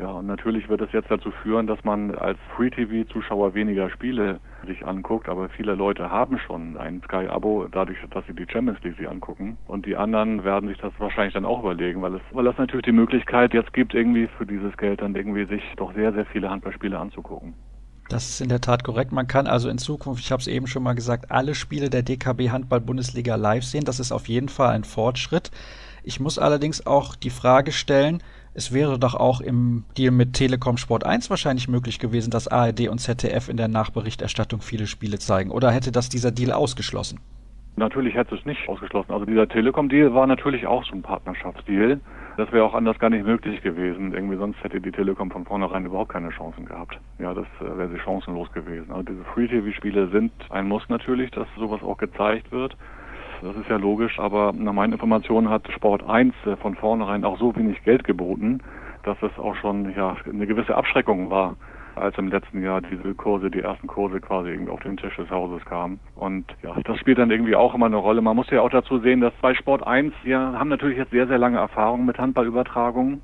Ja, 0.00 0.12
und 0.12 0.26
natürlich 0.26 0.66
wird 0.70 0.80
es 0.80 0.90
jetzt 0.92 1.10
dazu 1.10 1.30
führen, 1.30 1.66
dass 1.66 1.84
man 1.84 2.14
als 2.14 2.38
Free-TV-Zuschauer 2.56 3.52
weniger 3.52 3.90
Spiele 3.90 4.40
sich 4.66 4.86
anguckt, 4.86 5.28
aber 5.28 5.50
viele 5.50 5.74
Leute 5.74 6.10
haben 6.10 6.38
schon 6.38 6.78
ein 6.78 7.02
Sky-Abo, 7.04 7.66
dadurch, 7.70 7.98
dass 8.10 8.24
sie 8.26 8.32
die 8.32 8.46
Champions 8.50 8.82
League 8.82 8.96
sich 8.96 9.06
angucken. 9.06 9.58
Und 9.66 9.84
die 9.84 9.96
anderen 9.96 10.42
werden 10.42 10.70
sich 10.70 10.78
das 10.78 10.94
wahrscheinlich 10.96 11.34
dann 11.34 11.44
auch 11.44 11.60
überlegen, 11.60 12.00
weil 12.00 12.14
es, 12.14 12.22
weil 12.32 12.46
es 12.46 12.56
natürlich 12.56 12.86
die 12.86 12.92
Möglichkeit 12.92 13.52
jetzt 13.52 13.74
gibt, 13.74 13.92
irgendwie 13.92 14.26
für 14.38 14.46
dieses 14.46 14.74
Geld 14.78 15.02
dann 15.02 15.14
irgendwie 15.14 15.44
sich 15.44 15.62
doch 15.76 15.92
sehr, 15.92 16.14
sehr 16.14 16.24
viele 16.24 16.48
Handballspiele 16.48 16.98
anzugucken. 16.98 17.52
Das 18.08 18.28
ist 18.28 18.40
in 18.40 18.48
der 18.48 18.62
Tat 18.62 18.84
korrekt. 18.84 19.12
Man 19.12 19.26
kann 19.26 19.46
also 19.46 19.68
in 19.68 19.76
Zukunft, 19.76 20.24
ich 20.24 20.32
habe 20.32 20.40
es 20.40 20.48
eben 20.48 20.66
schon 20.66 20.82
mal 20.82 20.94
gesagt, 20.94 21.30
alle 21.30 21.54
Spiele 21.54 21.90
der 21.90 22.02
DKB 22.02 22.48
Handball 22.48 22.80
Bundesliga 22.80 23.36
live 23.36 23.64
sehen. 23.64 23.84
Das 23.84 24.00
ist 24.00 24.12
auf 24.12 24.28
jeden 24.28 24.48
Fall 24.48 24.70
ein 24.70 24.84
Fortschritt. 24.84 25.50
Ich 26.02 26.20
muss 26.20 26.38
allerdings 26.38 26.86
auch 26.86 27.14
die 27.14 27.30
Frage 27.30 27.72
stellen, 27.72 28.22
es 28.54 28.72
wäre 28.72 28.98
doch 28.98 29.14
auch 29.14 29.40
im 29.40 29.84
Deal 29.96 30.10
mit 30.10 30.32
Telekom 30.34 30.76
Sport 30.76 31.06
1 31.06 31.30
wahrscheinlich 31.30 31.68
möglich 31.68 31.98
gewesen, 31.98 32.30
dass 32.30 32.48
ARD 32.48 32.88
und 32.88 32.98
ZDF 32.98 33.48
in 33.48 33.56
der 33.56 33.68
Nachberichterstattung 33.68 34.60
viele 34.60 34.86
Spiele 34.86 35.18
zeigen. 35.18 35.50
Oder 35.50 35.70
hätte 35.70 35.92
das 35.92 36.08
dieser 36.08 36.32
Deal 36.32 36.52
ausgeschlossen? 36.52 37.20
Natürlich 37.76 38.14
hätte 38.14 38.34
es 38.34 38.44
nicht 38.44 38.68
ausgeschlossen. 38.68 39.12
Also 39.12 39.24
dieser 39.24 39.48
Telekom-Deal 39.48 40.12
war 40.12 40.26
natürlich 40.26 40.66
auch 40.66 40.84
so 40.84 40.92
ein 40.92 41.02
Partnerschaftsdeal. 41.02 42.00
Das 42.36 42.50
wäre 42.52 42.64
auch 42.64 42.74
anders 42.74 42.98
gar 42.98 43.10
nicht 43.10 43.24
möglich 43.24 43.62
gewesen. 43.62 44.12
Irgendwie 44.12 44.36
sonst 44.36 44.62
hätte 44.62 44.80
die 44.80 44.90
Telekom 44.90 45.30
von 45.30 45.44
vornherein 45.44 45.86
überhaupt 45.86 46.12
keine 46.12 46.30
Chancen 46.30 46.66
gehabt. 46.66 46.98
Ja, 47.18 47.32
das 47.32 47.46
äh, 47.60 47.78
wäre 47.78 47.88
sie 47.90 47.98
chancenlos 47.98 48.52
gewesen. 48.52 48.90
Also 48.90 49.04
diese 49.04 49.24
Free-TV-Spiele 49.34 50.08
sind 50.08 50.32
ein 50.50 50.68
Muss 50.68 50.88
natürlich, 50.88 51.30
dass 51.30 51.46
sowas 51.56 51.82
auch 51.82 51.96
gezeigt 51.98 52.50
wird. 52.50 52.76
Das 53.42 53.56
ist 53.56 53.68
ja 53.68 53.76
logisch, 53.76 54.18
aber 54.18 54.52
nach 54.52 54.72
meinen 54.72 54.92
Informationen 54.92 55.48
hat 55.48 55.66
Sport 55.72 56.02
1 56.06 56.34
äh, 56.44 56.56
von 56.56 56.74
vornherein 56.74 57.24
auch 57.24 57.38
so 57.38 57.56
wenig 57.56 57.82
Geld 57.84 58.04
geboten, 58.04 58.60
dass 59.02 59.16
es 59.22 59.36
auch 59.38 59.56
schon 59.56 59.94
ja 59.96 60.16
eine 60.30 60.46
gewisse 60.46 60.74
Abschreckung 60.74 61.30
war, 61.30 61.56
als 61.94 62.16
im 62.18 62.28
letzten 62.28 62.62
Jahr 62.62 62.82
diese 62.82 63.14
Kurse, 63.14 63.50
die 63.50 63.60
ersten 63.60 63.86
Kurse 63.86 64.20
quasi 64.20 64.50
irgendwie 64.50 64.70
auf 64.70 64.80
den 64.80 64.98
Tisch 64.98 65.16
des 65.16 65.30
Hauses 65.30 65.64
kamen. 65.64 66.00
Und 66.16 66.44
ja, 66.62 66.74
das 66.84 66.98
spielt 66.98 67.18
dann 67.18 67.30
irgendwie 67.30 67.56
auch 67.56 67.74
immer 67.74 67.86
eine 67.86 67.96
Rolle. 67.96 68.20
Man 68.20 68.36
muss 68.36 68.50
ja 68.50 68.60
auch 68.60 68.70
dazu 68.70 68.98
sehen, 68.98 69.20
dass 69.22 69.32
bei 69.40 69.54
Sport 69.54 69.86
1, 69.86 70.12
wir 70.22 70.38
haben 70.38 70.68
natürlich 70.68 70.98
jetzt 70.98 71.10
sehr, 71.10 71.26
sehr 71.26 71.38
lange 71.38 71.58
Erfahrung 71.58 72.04
mit 72.04 72.18
Handballübertragungen. 72.18 73.22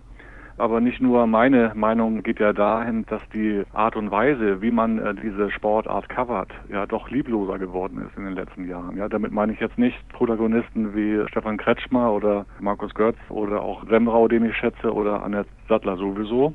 Aber 0.58 0.80
nicht 0.80 1.02
nur 1.02 1.26
meine 1.26 1.72
Meinung 1.74 2.22
geht 2.22 2.40
ja 2.40 2.52
dahin, 2.54 3.04
dass 3.06 3.20
die 3.34 3.62
Art 3.74 3.94
und 3.94 4.10
Weise, 4.10 4.62
wie 4.62 4.70
man 4.70 4.98
äh, 4.98 5.14
diese 5.14 5.50
Sportart 5.50 6.08
covert, 6.08 6.50
ja 6.70 6.86
doch 6.86 7.10
liebloser 7.10 7.58
geworden 7.58 8.06
ist 8.06 8.16
in 8.16 8.24
den 8.24 8.34
letzten 8.34 8.66
Jahren. 8.66 8.96
Ja, 8.96 9.08
damit 9.08 9.32
meine 9.32 9.52
ich 9.52 9.60
jetzt 9.60 9.76
nicht 9.76 9.96
Protagonisten 10.10 10.94
wie 10.94 11.28
Stefan 11.28 11.58
Kretschmer 11.58 12.10
oder 12.10 12.46
Markus 12.58 12.94
Götz 12.94 13.18
oder 13.28 13.60
auch 13.60 13.86
Semrau, 13.88 14.28
den 14.28 14.46
ich 14.46 14.56
schätze, 14.56 14.94
oder 14.94 15.22
Annette 15.22 15.50
Sattler 15.68 15.96
sowieso, 15.98 16.54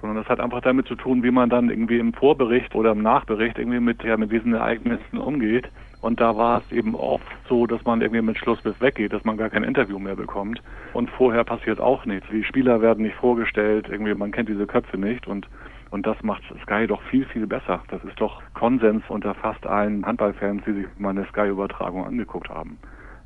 sondern 0.00 0.16
das 0.16 0.28
hat 0.28 0.40
einfach 0.40 0.62
damit 0.62 0.86
zu 0.86 0.94
tun, 0.94 1.22
wie 1.22 1.30
man 1.30 1.50
dann 1.50 1.68
irgendwie 1.68 1.98
im 1.98 2.14
Vorbericht 2.14 2.74
oder 2.74 2.92
im 2.92 3.02
Nachbericht 3.02 3.58
irgendwie 3.58 3.80
mit, 3.80 4.02
ja, 4.02 4.16
mit 4.16 4.32
diesen 4.32 4.54
Ereignissen 4.54 5.18
umgeht 5.18 5.68
und 6.02 6.20
da 6.20 6.36
war 6.36 6.58
es 6.58 6.72
eben 6.76 6.94
oft 6.94 7.24
so, 7.48 7.66
dass 7.66 7.82
man 7.84 8.02
irgendwie 8.02 8.22
mit 8.22 8.36
Schlussbiss 8.36 8.78
weggeht, 8.80 9.12
dass 9.12 9.24
man 9.24 9.36
gar 9.36 9.50
kein 9.50 9.64
Interview 9.64 9.98
mehr 9.98 10.16
bekommt. 10.16 10.60
Und 10.92 11.08
vorher 11.10 11.44
passiert 11.44 11.80
auch 11.80 12.04
nichts. 12.04 12.26
Die 12.30 12.44
Spieler 12.44 12.82
werden 12.82 13.04
nicht 13.04 13.16
vorgestellt, 13.16 13.86
irgendwie 13.88 14.14
man 14.14 14.32
kennt 14.32 14.48
diese 14.48 14.66
Köpfe 14.66 14.98
nicht 14.98 15.26
und 15.26 15.48
und 15.90 16.06
das 16.06 16.16
macht 16.22 16.42
Sky 16.62 16.86
doch 16.86 17.02
viel, 17.02 17.26
viel 17.26 17.46
besser. 17.46 17.82
Das 17.88 18.02
ist 18.04 18.18
doch 18.18 18.40
Konsens 18.54 19.04
unter 19.08 19.34
fast 19.34 19.66
allen 19.66 20.06
Handballfans, 20.06 20.62
die 20.66 20.72
sich 20.72 20.86
meine 20.96 21.26
Sky-Übertragung 21.26 22.06
angeguckt 22.06 22.48
haben. 22.48 22.78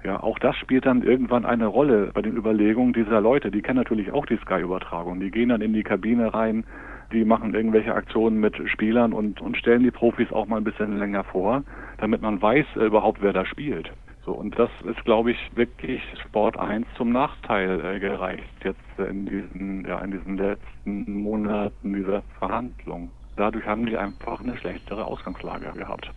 Ja, 0.03 0.21
auch 0.21 0.37
das 0.41 0.57
spielt 0.57 0.85
dann 0.85 1.03
irgendwann 1.03 1.47
eine 1.47 1.67
Rolle 1.67 2.11
bei 2.13 2.23
den 2.23 2.37
Überlegungen 2.37 2.93
dieser 2.93 3.21
Leute. 3.21 3.53
Die 3.53 3.63
kennen 3.63 3.79
natürlich 3.79 4.11
auch 4.11 4.27
die 4.27 4.39
Sky-Übertragung. 4.39 5.21
Die 5.21 5.31
gehen 5.31 5.51
dann 5.51 5.61
in 5.61 5.75
die 5.75 5.85
Kabine 5.85 6.35
rein, 6.35 6.65
die 7.13 7.25
machen 7.25 7.55
irgendwelche 7.55 7.95
Aktionen 7.95 8.41
mit 8.41 8.57
Spielern 8.69 9.13
und, 9.13 9.41
und 9.41 9.57
stellen 9.57 9.85
die 9.85 9.93
Profis 9.93 10.33
auch 10.33 10.47
mal 10.47 10.57
ein 10.57 10.65
bisschen 10.65 10.99
länger 10.99 11.23
vor, 11.23 11.63
damit 11.99 12.23
man 12.23 12.41
weiß 12.41 12.67
äh, 12.77 12.87
überhaupt, 12.87 13.23
wer 13.23 13.33
da 13.33 13.45
spielt. 13.45 13.91
So, 14.25 14.33
und 14.33 14.59
das 14.59 14.71
ist, 14.85 15.05
glaube 15.05 15.31
ich, 15.31 15.39
wirklich 15.55 16.03
Sport 16.25 16.59
1 16.59 16.87
zum 16.97 17.13
Nachteil 17.13 17.85
äh, 17.85 18.01
gereicht 18.01 18.43
jetzt 18.65 18.81
in 18.99 19.27
diesen, 19.27 19.87
ja, 19.87 20.01
in 20.01 20.11
diesen 20.11 20.37
letzten 20.37 21.13
Monaten 21.23 21.95
dieser 21.95 22.23
Verhandlungen. 22.39 23.11
Dadurch 23.37 23.65
haben 23.67 23.87
die 23.87 23.97
einfach 23.97 24.41
eine 24.41 24.57
schlechtere 24.57 25.05
Ausgangslage 25.05 25.71
gehabt. 25.79 26.11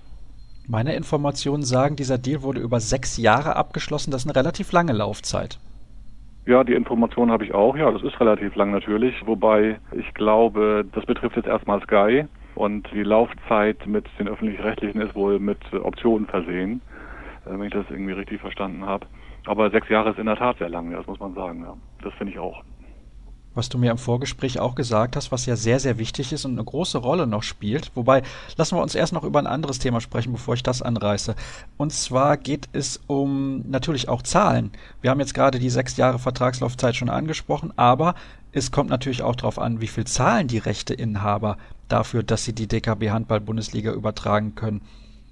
Meine 0.68 0.96
Informationen 0.96 1.64
sagen, 1.64 1.96
dieser 1.96 2.18
Deal 2.18 2.42
wurde 2.42 2.62
über 2.62 2.80
sechs 2.80 3.18
Jahre 3.18 3.56
abgeschlossen. 3.56 4.12
Das 4.12 4.24
ist 4.24 4.30
eine 4.30 4.36
relativ 4.36 4.72
lange 4.72 4.94
Laufzeit. 4.94 5.60
Ja, 6.46 6.64
die 6.64 6.74
Information 6.74 7.30
habe 7.30 7.46
ich 7.46 7.54
auch. 7.54 7.76
Ja, 7.76 7.92
das 7.92 8.02
ist 8.02 8.20
relativ 8.20 8.56
lang 8.56 8.72
natürlich. 8.72 9.16
Wobei 9.28 9.80
ich 9.92 10.12
glaube, 10.16 10.84
das 10.94 11.06
betrifft 11.06 11.36
jetzt 11.36 11.48
erstmal 11.48 11.82
Sky 11.82 12.26
und 12.60 12.92
die 12.92 13.04
Laufzeit 13.04 13.88
mit 13.88 14.06
den 14.20 14.28
öffentlich-rechtlichen 14.28 15.00
ist 15.00 15.16
wohl 15.16 15.40
mit 15.40 15.60
Optionen 15.74 16.28
versehen, 16.28 16.82
äh, 17.46 17.52
wenn 17.52 17.64
ich 17.64 17.74
das 17.74 17.86
irgendwie 17.90 18.12
richtig 18.12 18.42
verstanden 18.42 18.86
habe. 18.86 19.08
Aber 19.46 19.72
sechs 19.72 19.88
Jahre 19.88 20.10
ist 20.10 20.20
in 20.20 20.26
der 20.26 20.36
Tat 20.36 20.58
sehr 20.58 20.68
lang, 20.68 20.92
das 20.92 21.08
muss 21.08 21.20
man 21.22 21.34
sagen. 21.34 21.62
Ja. 21.62 21.78
Das 22.04 22.14
finde 22.16 22.34
ich 22.34 22.40
auch 22.40 22.62
was 23.56 23.68
du 23.68 23.78
mir 23.78 23.92
im 23.92 23.98
Vorgespräch 23.98 24.60
auch 24.60 24.74
gesagt 24.74 25.18
hast, 25.18 25.34
was 25.34 25.46
ja 25.46 25.58
sehr, 25.58 25.82
sehr 25.82 25.98
wichtig 25.98 26.32
ist 26.32 26.46
und 26.46 26.54
eine 26.54 26.64
große 26.64 26.98
Rolle 27.00 27.28
noch 27.28 27.44
spielt. 27.44 27.92
Wobei, 27.94 28.22
lassen 28.56 28.78
wir 28.78 28.82
uns 28.82 28.96
erst 28.96 29.12
noch 29.12 29.26
über 29.26 29.40
ein 29.40 29.48
anderes 29.48 29.80
Thema 29.80 30.00
sprechen, 30.00 30.32
bevor 30.32 30.54
ich 30.54 30.64
das 30.64 30.82
anreiße. 30.82 31.36
Und 31.76 31.92
zwar 31.92 32.38
geht 32.38 32.70
es 32.72 33.02
um 33.08 33.70
natürlich 33.70 34.08
auch 34.08 34.22
Zahlen. 34.22 34.72
Wir 35.02 35.10
haben 35.10 35.20
jetzt 35.20 35.34
gerade 35.34 35.60
die 35.60 35.70
sechs 35.70 35.98
Jahre 35.98 36.20
Vertragslaufzeit 36.20 36.96
schon 36.96 37.10
angesprochen, 37.10 37.74
aber 37.76 38.16
es 38.54 38.72
kommt 38.72 38.92
natürlich 38.92 39.24
auch 39.24 39.36
darauf 39.36 39.60
an, 39.60 39.82
wie 39.82 39.88
viel 39.88 40.06
zahlen 40.06 40.48
die 40.48 40.60
Rechteinhaber 40.60 41.58
dafür, 41.92 42.24
dass 42.24 42.46
sie 42.46 42.54
die 42.54 42.68
DKB 42.68 43.10
Handball 43.10 43.42
Bundesliga 43.42 43.92
übertragen 43.92 44.56
können. 44.56 44.82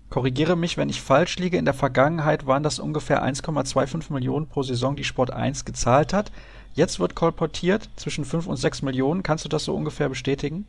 Korrigiere 0.10 0.56
mich, 0.56 0.78
wenn 0.78 0.90
ich 0.90 1.02
falsch 1.02 1.38
liege. 1.38 1.58
In 1.58 1.66
der 1.66 1.74
Vergangenheit 1.74 2.48
waren 2.48 2.64
das 2.64 2.80
ungefähr 2.80 3.24
1,25 3.24 4.14
Millionen 4.14 4.48
pro 4.48 4.64
Saison, 4.64 4.96
die 4.96 5.04
Sport 5.04 5.32
1 5.32 5.66
gezahlt 5.66 6.14
hat. 6.14 6.32
Jetzt 6.74 7.00
wird 7.00 7.16
kolportiert 7.16 7.90
zwischen 7.96 8.24
5 8.24 8.48
und 8.48 8.56
6 8.56 8.84
Millionen. 8.84 9.24
Kannst 9.24 9.44
du 9.44 9.50
das 9.50 9.66
so 9.66 9.76
ungefähr 9.76 10.10
bestätigen? 10.10 10.66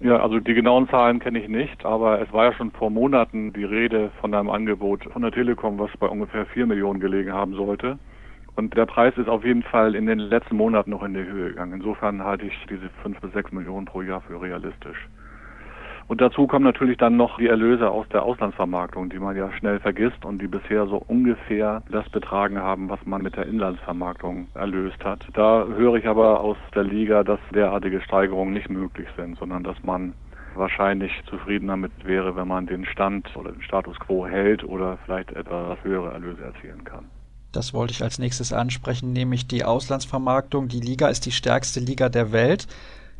Ja, 0.00 0.18
also 0.18 0.38
die 0.38 0.54
genauen 0.54 0.88
Zahlen 0.88 1.18
kenne 1.18 1.40
ich 1.40 1.48
nicht, 1.48 1.84
aber 1.84 2.20
es 2.20 2.32
war 2.32 2.44
ja 2.44 2.52
schon 2.52 2.70
vor 2.70 2.88
Monaten 2.88 3.52
die 3.52 3.64
Rede 3.64 4.12
von 4.20 4.32
einem 4.32 4.48
Angebot 4.48 5.02
von 5.12 5.22
der 5.22 5.32
Telekom, 5.32 5.78
was 5.78 5.90
bei 5.98 6.06
ungefähr 6.06 6.46
4 6.46 6.66
Millionen 6.66 7.00
gelegen 7.00 7.32
haben 7.32 7.54
sollte. 7.54 7.98
Und 8.58 8.76
der 8.76 8.86
Preis 8.86 9.16
ist 9.16 9.28
auf 9.28 9.44
jeden 9.44 9.62
Fall 9.62 9.94
in 9.94 10.06
den 10.06 10.18
letzten 10.18 10.56
Monaten 10.56 10.90
noch 10.90 11.04
in 11.04 11.14
die 11.14 11.22
Höhe 11.22 11.50
gegangen. 11.50 11.74
Insofern 11.74 12.24
halte 12.24 12.44
ich 12.44 12.66
diese 12.68 12.88
5 13.04 13.20
bis 13.20 13.32
6 13.32 13.52
Millionen 13.52 13.86
pro 13.86 14.02
Jahr 14.02 14.20
für 14.22 14.42
realistisch. 14.42 15.08
Und 16.08 16.20
dazu 16.20 16.48
kommen 16.48 16.64
natürlich 16.64 16.98
dann 16.98 17.16
noch 17.16 17.38
die 17.38 17.46
Erlöse 17.46 17.88
aus 17.88 18.08
der 18.08 18.24
Auslandsvermarktung, 18.24 19.10
die 19.10 19.20
man 19.20 19.36
ja 19.36 19.52
schnell 19.52 19.78
vergisst 19.78 20.24
und 20.24 20.42
die 20.42 20.48
bisher 20.48 20.88
so 20.88 20.96
ungefähr 20.96 21.84
das 21.88 22.08
betragen 22.10 22.58
haben, 22.58 22.88
was 22.88 22.98
man 23.06 23.22
mit 23.22 23.36
der 23.36 23.46
Inlandsvermarktung 23.46 24.48
erlöst 24.54 25.04
hat. 25.04 25.24
Da 25.34 25.64
höre 25.64 25.94
ich 25.94 26.08
aber 26.08 26.40
aus 26.40 26.56
der 26.74 26.82
Liga, 26.82 27.22
dass 27.22 27.38
derartige 27.54 28.00
Steigerungen 28.00 28.54
nicht 28.54 28.70
möglich 28.70 29.06
sind, 29.16 29.38
sondern 29.38 29.62
dass 29.62 29.80
man 29.84 30.14
wahrscheinlich 30.56 31.12
zufrieden 31.26 31.68
damit 31.68 31.92
wäre, 32.02 32.34
wenn 32.34 32.48
man 32.48 32.66
den 32.66 32.86
Stand 32.86 33.30
oder 33.36 33.52
den 33.52 33.62
Status 33.62 34.00
quo 34.00 34.26
hält 34.26 34.64
oder 34.64 34.98
vielleicht 35.04 35.30
etwas 35.30 35.78
höhere 35.84 36.10
Erlöse 36.10 36.42
erzielen 36.42 36.82
kann. 36.82 37.04
Das 37.52 37.72
wollte 37.72 37.92
ich 37.92 38.02
als 38.02 38.18
nächstes 38.18 38.52
ansprechen, 38.52 39.12
nämlich 39.12 39.46
die 39.46 39.64
Auslandsvermarktung. 39.64 40.68
Die 40.68 40.80
Liga 40.80 41.08
ist 41.08 41.24
die 41.24 41.32
stärkste 41.32 41.80
Liga 41.80 42.08
der 42.08 42.32
Welt. 42.32 42.66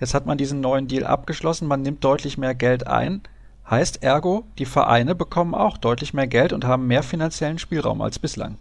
Jetzt 0.00 0.14
hat 0.14 0.26
man 0.26 0.38
diesen 0.38 0.60
neuen 0.60 0.86
Deal 0.86 1.04
abgeschlossen, 1.04 1.66
man 1.66 1.82
nimmt 1.82 2.04
deutlich 2.04 2.38
mehr 2.38 2.54
Geld 2.54 2.86
ein. 2.86 3.22
Heißt 3.68 4.02
ergo, 4.02 4.44
die 4.58 4.64
Vereine 4.64 5.14
bekommen 5.14 5.54
auch 5.54 5.76
deutlich 5.76 6.14
mehr 6.14 6.26
Geld 6.26 6.52
und 6.52 6.64
haben 6.64 6.86
mehr 6.86 7.02
finanziellen 7.02 7.58
Spielraum 7.58 8.00
als 8.00 8.18
bislang. 8.18 8.56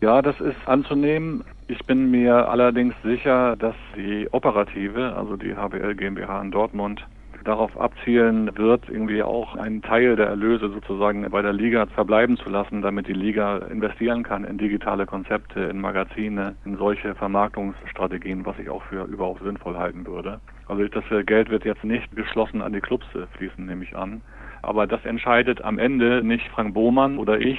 Ja, 0.00 0.22
das 0.22 0.40
ist 0.40 0.56
anzunehmen. 0.66 1.42
Ich 1.68 1.84
bin 1.86 2.10
mir 2.10 2.48
allerdings 2.48 2.94
sicher, 3.02 3.56
dass 3.56 3.74
die 3.96 4.28
operative, 4.30 5.14
also 5.16 5.36
die 5.36 5.54
HBL 5.54 5.94
GmbH 5.94 6.42
in 6.42 6.50
Dortmund, 6.50 7.04
darauf 7.46 7.78
abzielen 7.80 8.50
wird, 8.56 8.88
irgendwie 8.88 9.22
auch 9.22 9.54
einen 9.56 9.82
Teil 9.82 10.16
der 10.16 10.26
Erlöse 10.26 10.68
sozusagen 10.68 11.28
bei 11.30 11.42
der 11.42 11.52
Liga 11.52 11.86
verbleiben 11.86 12.36
zu 12.36 12.50
lassen, 12.50 12.82
damit 12.82 13.06
die 13.06 13.12
Liga 13.12 13.58
investieren 13.58 14.22
kann 14.22 14.44
in 14.44 14.58
digitale 14.58 15.06
Konzepte, 15.06 15.60
in 15.60 15.80
Magazine, 15.80 16.56
in 16.64 16.76
solche 16.76 17.14
Vermarktungsstrategien, 17.14 18.44
was 18.44 18.58
ich 18.58 18.68
auch 18.68 18.82
für 18.84 19.04
überhaupt 19.04 19.42
sinnvoll 19.42 19.76
halten 19.76 20.06
würde. 20.06 20.40
Also 20.68 20.86
das 20.88 21.04
Geld 21.26 21.48
wird 21.50 21.64
jetzt 21.64 21.84
nicht 21.84 22.14
geschlossen 22.16 22.62
an 22.62 22.72
die 22.72 22.80
Clubs 22.80 23.06
fließen, 23.36 23.64
nehme 23.64 23.84
ich 23.84 23.96
an. 23.96 24.20
Aber 24.62 24.86
das 24.86 25.04
entscheidet 25.04 25.62
am 25.62 25.78
Ende 25.78 26.24
nicht 26.24 26.48
Frank 26.48 26.74
Bohmann 26.74 27.18
oder 27.18 27.38
ich, 27.40 27.58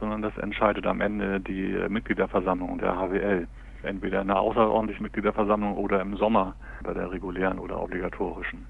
sondern 0.00 0.20
das 0.20 0.36
entscheidet 0.36 0.86
am 0.86 1.00
Ende 1.00 1.40
die 1.40 1.74
Mitgliederversammlung 1.88 2.78
der 2.78 2.96
HWL. 2.96 3.46
Entweder 3.84 4.20
in 4.20 4.30
einer 4.30 4.40
außerordentlichen 4.40 5.02
Mitgliederversammlung 5.04 5.76
oder 5.76 6.00
im 6.00 6.16
Sommer 6.16 6.54
bei 6.84 6.92
der 6.92 7.10
regulären 7.10 7.58
oder 7.58 7.82
obligatorischen. 7.82 8.66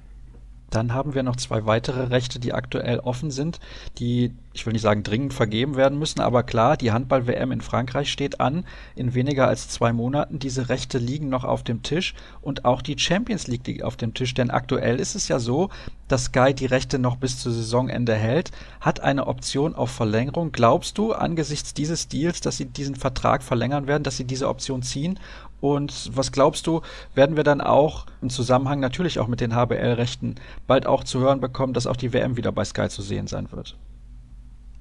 Dann 0.73 0.95
haben 0.95 1.14
wir 1.14 1.23
noch 1.23 1.37
zwei 1.37 1.67
weitere 1.67 2.05
Rechte, 2.05 2.41
die 2.41 2.55
aktuell 2.55 2.99
offen 2.99 3.31
sind, 3.31 3.61
die, 3.99 4.33
ich 4.55 4.64
will 4.64 4.73
nicht 4.73 4.81
sagen 4.81 5.02
dringend 5.02 5.35
vergeben 5.35 5.76
werden 5.76 5.99
müssen, 5.99 6.21
aber 6.21 6.43
klar, 6.43 6.79
die 6.79 6.93
Handball-WM 6.93 7.52
in 7.52 7.61
Frankreich 7.61 8.11
steht 8.11 8.41
an 8.41 8.64
in 8.97 9.12
weniger 9.12 9.47
als 9.47 9.69
zwei 9.69 9.93
Monaten. 9.93 10.38
Diese 10.38 10.71
Rechte 10.71 10.97
liegen 10.97 11.29
noch 11.29 11.45
auf 11.45 11.62
dem 11.62 11.83
Tisch 11.83 12.14
und 12.41 12.64
auch 12.64 12.81
die 12.81 12.99
Champions 12.99 13.49
League 13.49 13.67
liegt 13.67 13.83
auf 13.83 13.97
dem 13.97 14.14
Tisch, 14.14 14.33
denn 14.33 14.50
aktuell 14.50 14.99
ist 14.99 15.14
es 15.14 15.29
ja 15.29 15.38
so, 15.38 15.69
dass 16.09 16.25
Sky 16.25 16.55
die 16.55 16.67
Rechte 16.67 16.99
noch 16.99 17.17
bis 17.17 17.38
zu 17.38 17.50
Saisonende 17.50 18.14
hält, 18.14 18.50
hat 18.81 19.00
eine 19.00 19.26
Option 19.26 19.75
auf 19.75 19.91
Verlängerung. 19.91 20.52
Glaubst 20.52 20.97
du 20.97 21.12
angesichts 21.12 21.75
dieses 21.75 22.09
Deals, 22.09 22.41
dass 22.41 22.57
sie 22.57 22.67
diesen 22.67 22.97
Vertrag 22.97 23.43
verlängern 23.43 23.87
werden, 23.87 24.05
dass 24.05 24.17
sie 24.17 24.25
diese 24.25 24.49
Option 24.49 24.83
ziehen 24.83 25.19
und 25.62 26.11
was 26.16 26.33
glaubst 26.33 26.66
du, 26.66 26.83
werden 27.14 27.37
wir 27.37 27.45
dann 27.45 27.61
auch 27.61 28.07
im 28.21 28.31
Zusammenhang 28.31 28.81
natürlich 28.81 29.21
auch 29.21 29.28
mit 29.28 29.40
den 29.40 29.54
HBL-Rechten 29.54 30.35
bald 30.66 30.88
auch 30.88 31.04
zu 31.04 31.21
hören 31.21 31.40
bekommen, 31.40 31.73
dass 31.73 31.87
auch 31.87 31.97
die 31.97 32.12
WM 32.12 32.37
wieder 32.37 32.50
bei 32.50 32.64
Sky 32.64 32.88
zu 32.88 33.00
sehen 33.00 33.28
sein 33.28 33.47
wird? 33.52 33.78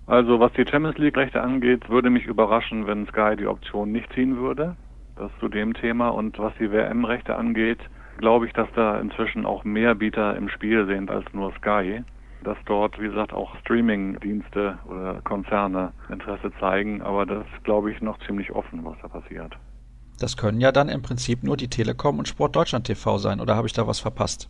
Also 0.08 0.40
was 0.40 0.52
die 0.54 0.66
Champions 0.68 0.98
League-Rechte 0.98 1.40
angeht, 1.40 1.88
würde 1.88 2.10
mich 2.10 2.26
überraschen, 2.26 2.88
wenn 2.88 3.06
Sky 3.06 3.36
die 3.38 3.46
Option 3.46 3.92
nicht 3.92 4.12
ziehen 4.14 4.38
würde. 4.38 4.76
Das 5.16 5.30
zu 5.40 5.50
dem 5.50 5.76
Thema. 5.76 6.10
Und 6.10 6.40
was 6.40 6.54
die 6.60 6.72
WM-Rechte 6.72 7.36
angeht, 7.36 7.80
glaube 8.18 8.48
ich, 8.48 8.54
dass 8.54 8.68
da 8.76 9.00
inzwischen 9.00 9.46
auch 9.46 9.64
mehr 9.64 9.94
Bieter 9.94 10.36
im 10.36 10.50
Spiel 10.50 10.88
sind 10.88 11.12
als 11.12 11.32
nur 11.32 11.54
Sky. 11.60 12.02
Dass 12.44 12.58
dort, 12.66 13.00
wie 13.00 13.08
gesagt, 13.08 13.34
auch 13.34 13.56
Streaming-Dienste 13.58 14.80
oder 14.90 15.22
Konzerne 15.24 15.94
Interesse 16.10 16.52
zeigen. 16.60 17.04
Aber 17.04 17.28
das 17.28 17.46
glaube 17.64 17.92
ich 17.92 18.02
noch 18.02 18.18
ziemlich 18.26 18.52
offen, 18.52 18.84
was 18.84 18.98
da 19.04 19.10
passiert. 19.10 19.56
Das 20.22 20.38
können 20.38 20.62
ja 20.62 20.72
dann 20.72 20.88
im 20.88 21.02
Prinzip 21.02 21.42
nur 21.44 21.58
die 21.58 21.68
Telekom 21.68 22.20
und 22.20 22.28
Sport 22.28 22.56
Deutschland 22.56 22.86
TV 22.86 23.18
sein, 23.18 23.40
oder 23.40 23.56
habe 23.56 23.66
ich 23.66 23.74
da 23.74 23.88
was 23.88 24.00
verpasst? 24.00 24.50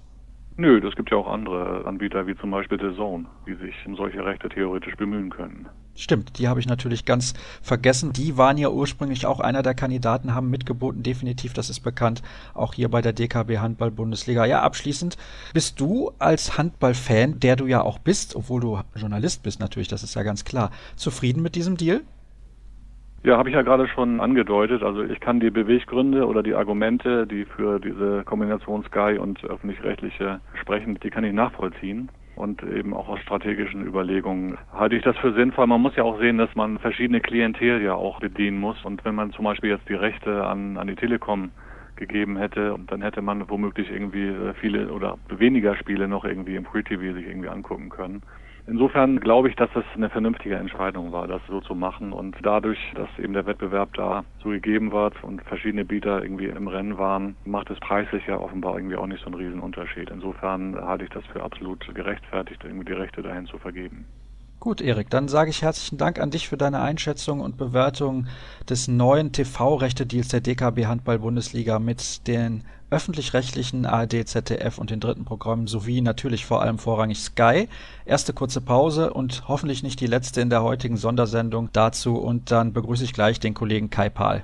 Nö, 0.57 0.81
das 0.81 0.95
gibt 0.95 1.11
ja 1.11 1.17
auch 1.17 1.31
andere 1.31 1.85
Anbieter, 1.85 2.27
wie 2.27 2.35
zum 2.35 2.51
Beispiel 2.51 2.77
The 2.77 2.93
Zone, 2.97 3.25
die 3.47 3.53
sich 3.53 3.73
um 3.85 3.95
solche 3.95 4.23
Rechte 4.23 4.49
theoretisch 4.49 4.95
bemühen 4.95 5.29
können. 5.29 5.69
Stimmt, 5.95 6.39
die 6.39 6.49
habe 6.49 6.59
ich 6.59 6.67
natürlich 6.67 7.05
ganz 7.05 7.33
vergessen. 7.61 8.11
Die 8.11 8.37
waren 8.37 8.57
ja 8.57 8.69
ursprünglich 8.69 9.25
auch 9.25 9.39
einer 9.39 9.61
der 9.61 9.73
Kandidaten, 9.73 10.35
haben 10.35 10.49
mitgeboten, 10.49 11.03
definitiv, 11.03 11.53
das 11.53 11.69
ist 11.69 11.79
bekannt, 11.79 12.21
auch 12.53 12.73
hier 12.73 12.89
bei 12.89 13.01
der 13.01 13.13
DKB 13.13 13.59
Handball 13.59 13.91
Bundesliga. 13.91 14.45
Ja, 14.45 14.63
abschließend, 14.63 15.17
bist 15.53 15.79
du 15.79 16.11
als 16.19 16.57
Handballfan, 16.57 17.39
der 17.39 17.55
du 17.55 17.65
ja 17.65 17.81
auch 17.81 17.97
bist, 17.97 18.35
obwohl 18.35 18.59
du 18.59 18.79
Journalist 18.95 19.41
bist 19.41 19.61
natürlich, 19.61 19.87
das 19.87 20.03
ist 20.03 20.15
ja 20.15 20.23
ganz 20.23 20.43
klar, 20.43 20.71
zufrieden 20.97 21.41
mit 21.41 21.55
diesem 21.55 21.77
Deal? 21.77 22.01
Ja, 23.23 23.37
habe 23.37 23.49
ich 23.49 23.55
ja 23.55 23.61
gerade 23.61 23.87
schon 23.87 24.19
angedeutet. 24.19 24.81
Also 24.81 25.03
ich 25.03 25.19
kann 25.19 25.39
die 25.39 25.51
Beweggründe 25.51 26.25
oder 26.25 26.41
die 26.41 26.55
Argumente, 26.55 27.27
die 27.27 27.45
für 27.45 27.79
diese 27.79 28.23
Kombination 28.23 28.83
Sky 28.85 29.19
und 29.19 29.43
öffentlich-rechtliche 29.43 30.41
sprechen, 30.59 30.97
die 31.03 31.11
kann 31.11 31.23
ich 31.23 31.33
nachvollziehen. 31.33 32.09
Und 32.35 32.63
eben 32.63 32.95
auch 32.95 33.09
aus 33.09 33.19
strategischen 33.19 33.85
Überlegungen 33.85 34.57
halte 34.73 34.95
ich 34.95 35.03
das 35.03 35.15
für 35.17 35.33
sinnvoll. 35.33 35.67
Man 35.67 35.81
muss 35.81 35.95
ja 35.95 36.03
auch 36.03 36.17
sehen, 36.17 36.39
dass 36.39 36.55
man 36.55 36.79
verschiedene 36.79 37.21
Klientel 37.21 37.83
ja 37.83 37.93
auch 37.93 38.19
bedienen 38.19 38.59
muss. 38.59 38.83
Und 38.83 39.05
wenn 39.05 39.13
man 39.13 39.31
zum 39.33 39.45
Beispiel 39.45 39.69
jetzt 39.69 39.87
die 39.87 39.93
Rechte 39.93 40.43
an, 40.43 40.77
an 40.77 40.87
die 40.87 40.95
Telekom 40.95 41.51
gegeben 41.97 42.37
hätte, 42.37 42.75
dann 42.87 43.03
hätte 43.03 43.21
man 43.21 43.47
womöglich 43.47 43.91
irgendwie 43.91 44.33
viele 44.59 44.91
oder 44.91 45.19
weniger 45.29 45.75
Spiele 45.75 46.07
noch 46.07 46.25
irgendwie 46.25 46.55
im 46.55 46.65
Free 46.65 46.81
TV 46.81 47.13
sich 47.13 47.27
irgendwie 47.27 47.49
angucken 47.49 47.89
können. 47.89 48.23
Insofern 48.67 49.19
glaube 49.19 49.49
ich, 49.49 49.55
dass 49.55 49.69
es 49.75 49.83
eine 49.95 50.09
vernünftige 50.09 50.55
Entscheidung 50.55 51.11
war, 51.11 51.27
das 51.27 51.41
so 51.47 51.61
zu 51.61 51.75
machen. 51.75 52.13
Und 52.13 52.35
dadurch, 52.43 52.79
dass 52.95 53.09
eben 53.17 53.33
der 53.33 53.45
Wettbewerb 53.45 53.93
da 53.95 54.23
so 54.43 54.49
gegeben 54.49 54.91
wird 54.91 55.21
und 55.23 55.41
verschiedene 55.43 55.85
Bieter 55.85 56.23
irgendwie 56.23 56.45
im 56.45 56.67
Rennen 56.67 56.97
waren, 56.97 57.35
macht 57.45 57.69
es 57.69 57.79
preislich 57.79 58.25
ja 58.27 58.37
offenbar 58.37 58.77
irgendwie 58.77 58.95
auch 58.95 59.07
nicht 59.07 59.21
so 59.21 59.27
einen 59.27 59.35
Riesenunterschied. 59.35 60.09
Insofern 60.09 60.75
halte 60.75 61.05
ich 61.05 61.09
das 61.09 61.25
für 61.27 61.43
absolut 61.43 61.83
gerechtfertigt, 61.93 62.63
irgendwie 62.63 62.85
die 62.85 62.93
Rechte 62.93 63.21
dahin 63.21 63.45
zu 63.45 63.57
vergeben. 63.57 64.05
Gut, 64.59 64.79
Erik, 64.79 65.09
dann 65.09 65.27
sage 65.27 65.49
ich 65.49 65.63
herzlichen 65.63 65.97
Dank 65.97 66.19
an 66.19 66.29
dich 66.29 66.47
für 66.47 66.55
deine 66.55 66.81
Einschätzung 66.81 67.39
und 67.39 67.57
Bewertung 67.57 68.27
des 68.69 68.87
neuen 68.87 69.31
TV-Rechte-Deals 69.31 70.27
der 70.27 70.41
DKB 70.41 70.85
Handball-Bundesliga 70.85 71.79
mit 71.79 72.27
den 72.27 72.63
öffentlich-rechtlichen 72.91 73.85
ARD, 73.85 74.27
ZDF 74.27 74.77
und 74.77 74.91
den 74.91 74.99
dritten 74.99 75.25
Programmen 75.25 75.65
sowie 75.65 76.01
natürlich 76.01 76.45
vor 76.45 76.61
allem 76.61 76.77
vorrangig 76.77 77.19
Sky. 77.19 77.67
Erste 78.05 78.33
kurze 78.33 78.61
Pause 78.61 79.13
und 79.13 79.47
hoffentlich 79.47 79.81
nicht 79.81 79.99
die 79.99 80.07
letzte 80.07 80.41
in 80.41 80.49
der 80.49 80.61
heutigen 80.61 80.97
Sondersendung 80.97 81.69
dazu 81.73 82.17
und 82.17 82.51
dann 82.51 82.73
begrüße 82.73 83.03
ich 83.03 83.13
gleich 83.13 83.39
den 83.39 83.53
Kollegen 83.53 83.89
Kai 83.89 84.09
Pahl. 84.09 84.43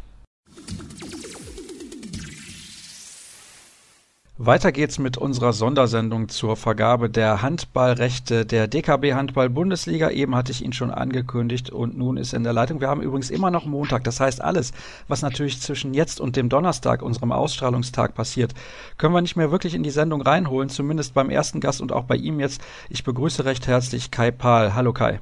Weiter 4.40 4.72
geht's 4.72 5.00
mit 5.00 5.18
unserer 5.18 5.52
Sondersendung 5.52 6.30
zur 6.30 6.56
Vergabe 6.58 7.10
der 7.10 7.42
Handballrechte 7.42 8.46
der 8.46 8.68
DKB 8.68 9.14
Handball 9.14 9.50
Bundesliga. 9.50 10.12
Eben 10.12 10.36
hatte 10.36 10.52
ich 10.52 10.64
ihn 10.64 10.74
schon 10.74 10.92
angekündigt 10.92 11.72
und 11.72 11.98
nun 11.98 12.18
ist 12.18 12.34
er 12.34 12.38
in 12.38 12.44
der 12.44 12.54
Leitung. 12.54 12.80
Wir 12.80 12.88
haben 12.88 13.02
übrigens 13.02 13.32
immer 13.32 13.50
noch 13.50 13.66
Montag. 13.66 14.04
Das 14.04 14.20
heißt, 14.20 14.40
alles, 14.40 14.74
was 15.08 15.24
natürlich 15.24 15.60
zwischen 15.60 15.96
jetzt 15.96 16.22
und 16.22 16.36
dem 16.36 16.50
Donnerstag, 16.50 17.02
unserem 17.02 17.32
Ausstrahlungstag 17.32 18.14
passiert, 18.14 18.54
können 19.00 19.16
wir 19.16 19.22
nicht 19.22 19.38
mehr 19.38 19.50
wirklich 19.50 19.74
in 19.74 19.82
die 19.82 19.90
Sendung 19.90 20.22
reinholen. 20.22 20.70
Zumindest 20.70 21.16
beim 21.16 21.32
ersten 21.32 21.60
Gast 21.60 21.82
und 21.82 21.92
auch 21.92 22.04
bei 22.04 22.16
ihm 22.16 22.40
jetzt. 22.40 22.62
Ich 22.90 23.04
begrüße 23.04 23.44
recht 23.44 23.66
herzlich 23.66 24.12
Kai 24.12 24.30
Pahl. 24.30 24.76
Hallo 24.76 24.94
Kai. 24.94 25.20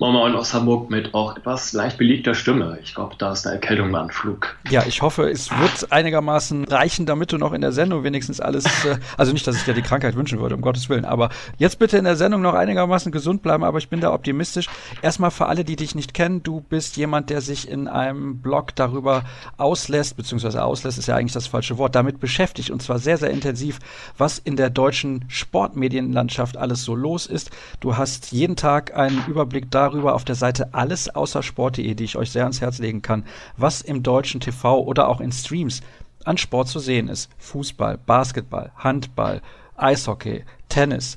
Moin 0.00 0.36
aus 0.36 0.54
Hamburg 0.54 0.90
mit 0.90 1.12
auch 1.12 1.36
etwas 1.36 1.72
leicht 1.72 1.98
belegter 1.98 2.32
Stimme. 2.32 2.78
Ich 2.84 2.94
glaube, 2.94 3.16
da 3.18 3.32
ist 3.32 3.46
eine 3.46 3.56
Erkältung 3.56 3.88
im 3.88 3.94
Anflug. 3.96 4.56
Ja, 4.70 4.84
ich 4.86 5.02
hoffe, 5.02 5.28
es 5.28 5.50
wird 5.50 5.90
einigermaßen 5.90 6.64
reichen, 6.66 7.04
damit 7.04 7.32
du 7.32 7.36
noch 7.36 7.52
in 7.52 7.60
der 7.60 7.72
Sendung 7.72 8.04
wenigstens 8.04 8.40
alles, 8.40 8.64
äh, 8.84 8.98
also 9.16 9.32
nicht, 9.32 9.44
dass 9.48 9.56
ich 9.56 9.64
dir 9.64 9.74
die 9.74 9.82
Krankheit 9.82 10.14
wünschen 10.14 10.38
würde, 10.38 10.54
um 10.54 10.60
Gottes 10.60 10.88
Willen, 10.88 11.04
aber 11.04 11.30
jetzt 11.56 11.80
bitte 11.80 11.98
in 11.98 12.04
der 12.04 12.14
Sendung 12.14 12.42
noch 12.42 12.54
einigermaßen 12.54 13.10
gesund 13.10 13.42
bleiben, 13.42 13.64
aber 13.64 13.78
ich 13.78 13.88
bin 13.88 14.00
da 14.00 14.12
optimistisch. 14.12 14.68
Erstmal 15.02 15.32
für 15.32 15.46
alle, 15.46 15.64
die 15.64 15.74
dich 15.74 15.96
nicht 15.96 16.14
kennen, 16.14 16.44
du 16.44 16.60
bist 16.60 16.96
jemand, 16.96 17.28
der 17.28 17.40
sich 17.40 17.68
in 17.68 17.88
einem 17.88 18.38
Blog 18.38 18.76
darüber 18.76 19.24
auslässt, 19.56 20.16
beziehungsweise 20.16 20.62
auslässt 20.62 20.98
ist 20.98 21.08
ja 21.08 21.16
eigentlich 21.16 21.32
das 21.32 21.48
falsche 21.48 21.76
Wort, 21.76 21.96
damit 21.96 22.20
beschäftigt 22.20 22.70
und 22.70 22.80
zwar 22.82 23.00
sehr, 23.00 23.18
sehr 23.18 23.30
intensiv, 23.30 23.80
was 24.16 24.38
in 24.38 24.54
der 24.54 24.70
deutschen 24.70 25.24
Sportmedienlandschaft 25.26 26.56
alles 26.56 26.84
so 26.84 26.94
los 26.94 27.26
ist. 27.26 27.50
Du 27.80 27.96
hast 27.96 28.30
jeden 28.30 28.54
Tag 28.54 28.96
einen 28.96 29.24
Überblick 29.26 29.72
darüber, 29.72 29.87
darüber 29.88 30.14
auf 30.14 30.24
der 30.24 30.34
Seite 30.34 30.74
alles 30.74 31.08
außer 31.08 31.42
Sport.de, 31.42 31.94
die 31.94 32.04
ich 32.04 32.16
euch 32.16 32.30
sehr 32.30 32.42
ans 32.42 32.60
Herz 32.60 32.78
legen 32.78 33.02
kann, 33.02 33.24
was 33.56 33.80
im 33.80 34.02
deutschen 34.02 34.40
TV 34.40 34.80
oder 34.80 35.08
auch 35.08 35.20
in 35.20 35.32
Streams 35.32 35.80
an 36.24 36.38
Sport 36.38 36.68
zu 36.68 36.78
sehen 36.78 37.08
ist. 37.08 37.30
Fußball, 37.38 37.98
Basketball, 37.98 38.70
Handball, 38.76 39.40
Eishockey, 39.76 40.44
Tennis. 40.68 41.16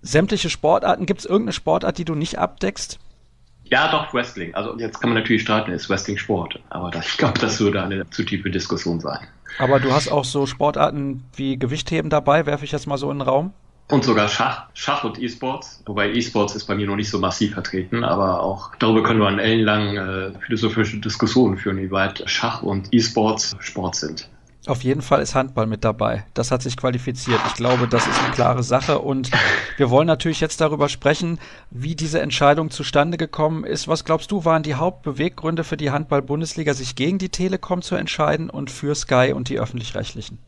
Sämtliche 0.00 0.50
Sportarten. 0.50 1.06
Gibt 1.06 1.20
es 1.20 1.26
irgendeine 1.26 1.52
Sportart, 1.52 1.98
die 1.98 2.04
du 2.04 2.14
nicht 2.14 2.38
abdeckst? 2.38 2.98
Ja, 3.64 3.90
doch, 3.90 4.14
Wrestling. 4.14 4.54
Also 4.54 4.78
jetzt 4.78 5.00
kann 5.00 5.10
man 5.10 5.18
natürlich 5.18 5.42
streiten, 5.42 5.72
ist 5.72 5.90
Wrestling 5.90 6.16
Sport. 6.16 6.60
Aber 6.70 6.90
das, 6.90 7.06
ich 7.06 7.16
glaube, 7.18 7.38
das 7.40 7.58
würde 7.58 7.82
eine 7.82 8.08
zu 8.10 8.22
tiefe 8.22 8.50
Diskussion 8.50 9.00
sein. 9.00 9.18
Aber 9.58 9.80
du 9.80 9.92
hast 9.92 10.08
auch 10.08 10.24
so 10.24 10.46
Sportarten 10.46 11.24
wie 11.34 11.58
Gewichtheben 11.58 12.08
dabei, 12.08 12.46
werfe 12.46 12.64
ich 12.64 12.72
jetzt 12.72 12.86
mal 12.86 12.98
so 12.98 13.10
in 13.10 13.18
den 13.18 13.28
Raum? 13.28 13.52
Und 13.88 14.04
sogar 14.04 14.28
Schach, 14.28 14.66
Schach 14.74 15.04
und 15.04 15.22
E-Sports. 15.22 15.82
Wobei 15.86 16.10
E-Sports 16.12 16.56
ist 16.56 16.64
bei 16.64 16.74
mir 16.74 16.86
noch 16.86 16.96
nicht 16.96 17.08
so 17.08 17.20
massiv 17.20 17.54
vertreten, 17.54 18.02
aber 18.02 18.42
auch 18.42 18.74
darüber 18.76 19.04
können 19.04 19.20
wir 19.20 19.28
eine 19.28 19.42
ellenlange 19.42 20.34
äh, 20.34 20.38
philosophische 20.44 20.98
Diskussion 20.98 21.56
führen, 21.56 21.78
wie 21.78 21.90
weit 21.90 22.22
Schach 22.26 22.62
und 22.62 22.88
E-Sports 22.92 23.56
Sport 23.60 23.94
sind. 23.94 24.28
Auf 24.66 24.82
jeden 24.82 25.02
Fall 25.02 25.22
ist 25.22 25.36
Handball 25.36 25.68
mit 25.68 25.84
dabei. 25.84 26.24
Das 26.34 26.50
hat 26.50 26.60
sich 26.60 26.76
qualifiziert. 26.76 27.40
Ich 27.46 27.54
glaube, 27.54 27.86
das 27.86 28.04
ist 28.04 28.18
eine 28.20 28.32
klare 28.32 28.64
Sache. 28.64 28.98
Und 28.98 29.30
wir 29.76 29.90
wollen 29.90 30.08
natürlich 30.08 30.40
jetzt 30.40 30.60
darüber 30.60 30.88
sprechen, 30.88 31.38
wie 31.70 31.94
diese 31.94 32.20
Entscheidung 32.20 32.70
zustande 32.70 33.16
gekommen 33.16 33.62
ist. 33.62 33.86
Was 33.86 34.04
glaubst 34.04 34.32
du, 34.32 34.44
waren 34.44 34.64
die 34.64 34.74
Hauptbeweggründe 34.74 35.62
für 35.62 35.76
die 35.76 35.92
Handball-Bundesliga, 35.92 36.74
sich 36.74 36.96
gegen 36.96 37.18
die 37.18 37.28
Telekom 37.28 37.80
zu 37.80 37.94
entscheiden 37.94 38.50
und 38.50 38.68
für 38.68 38.96
Sky 38.96 39.32
und 39.32 39.48
die 39.48 39.60
öffentlich-rechtlichen? 39.60 40.38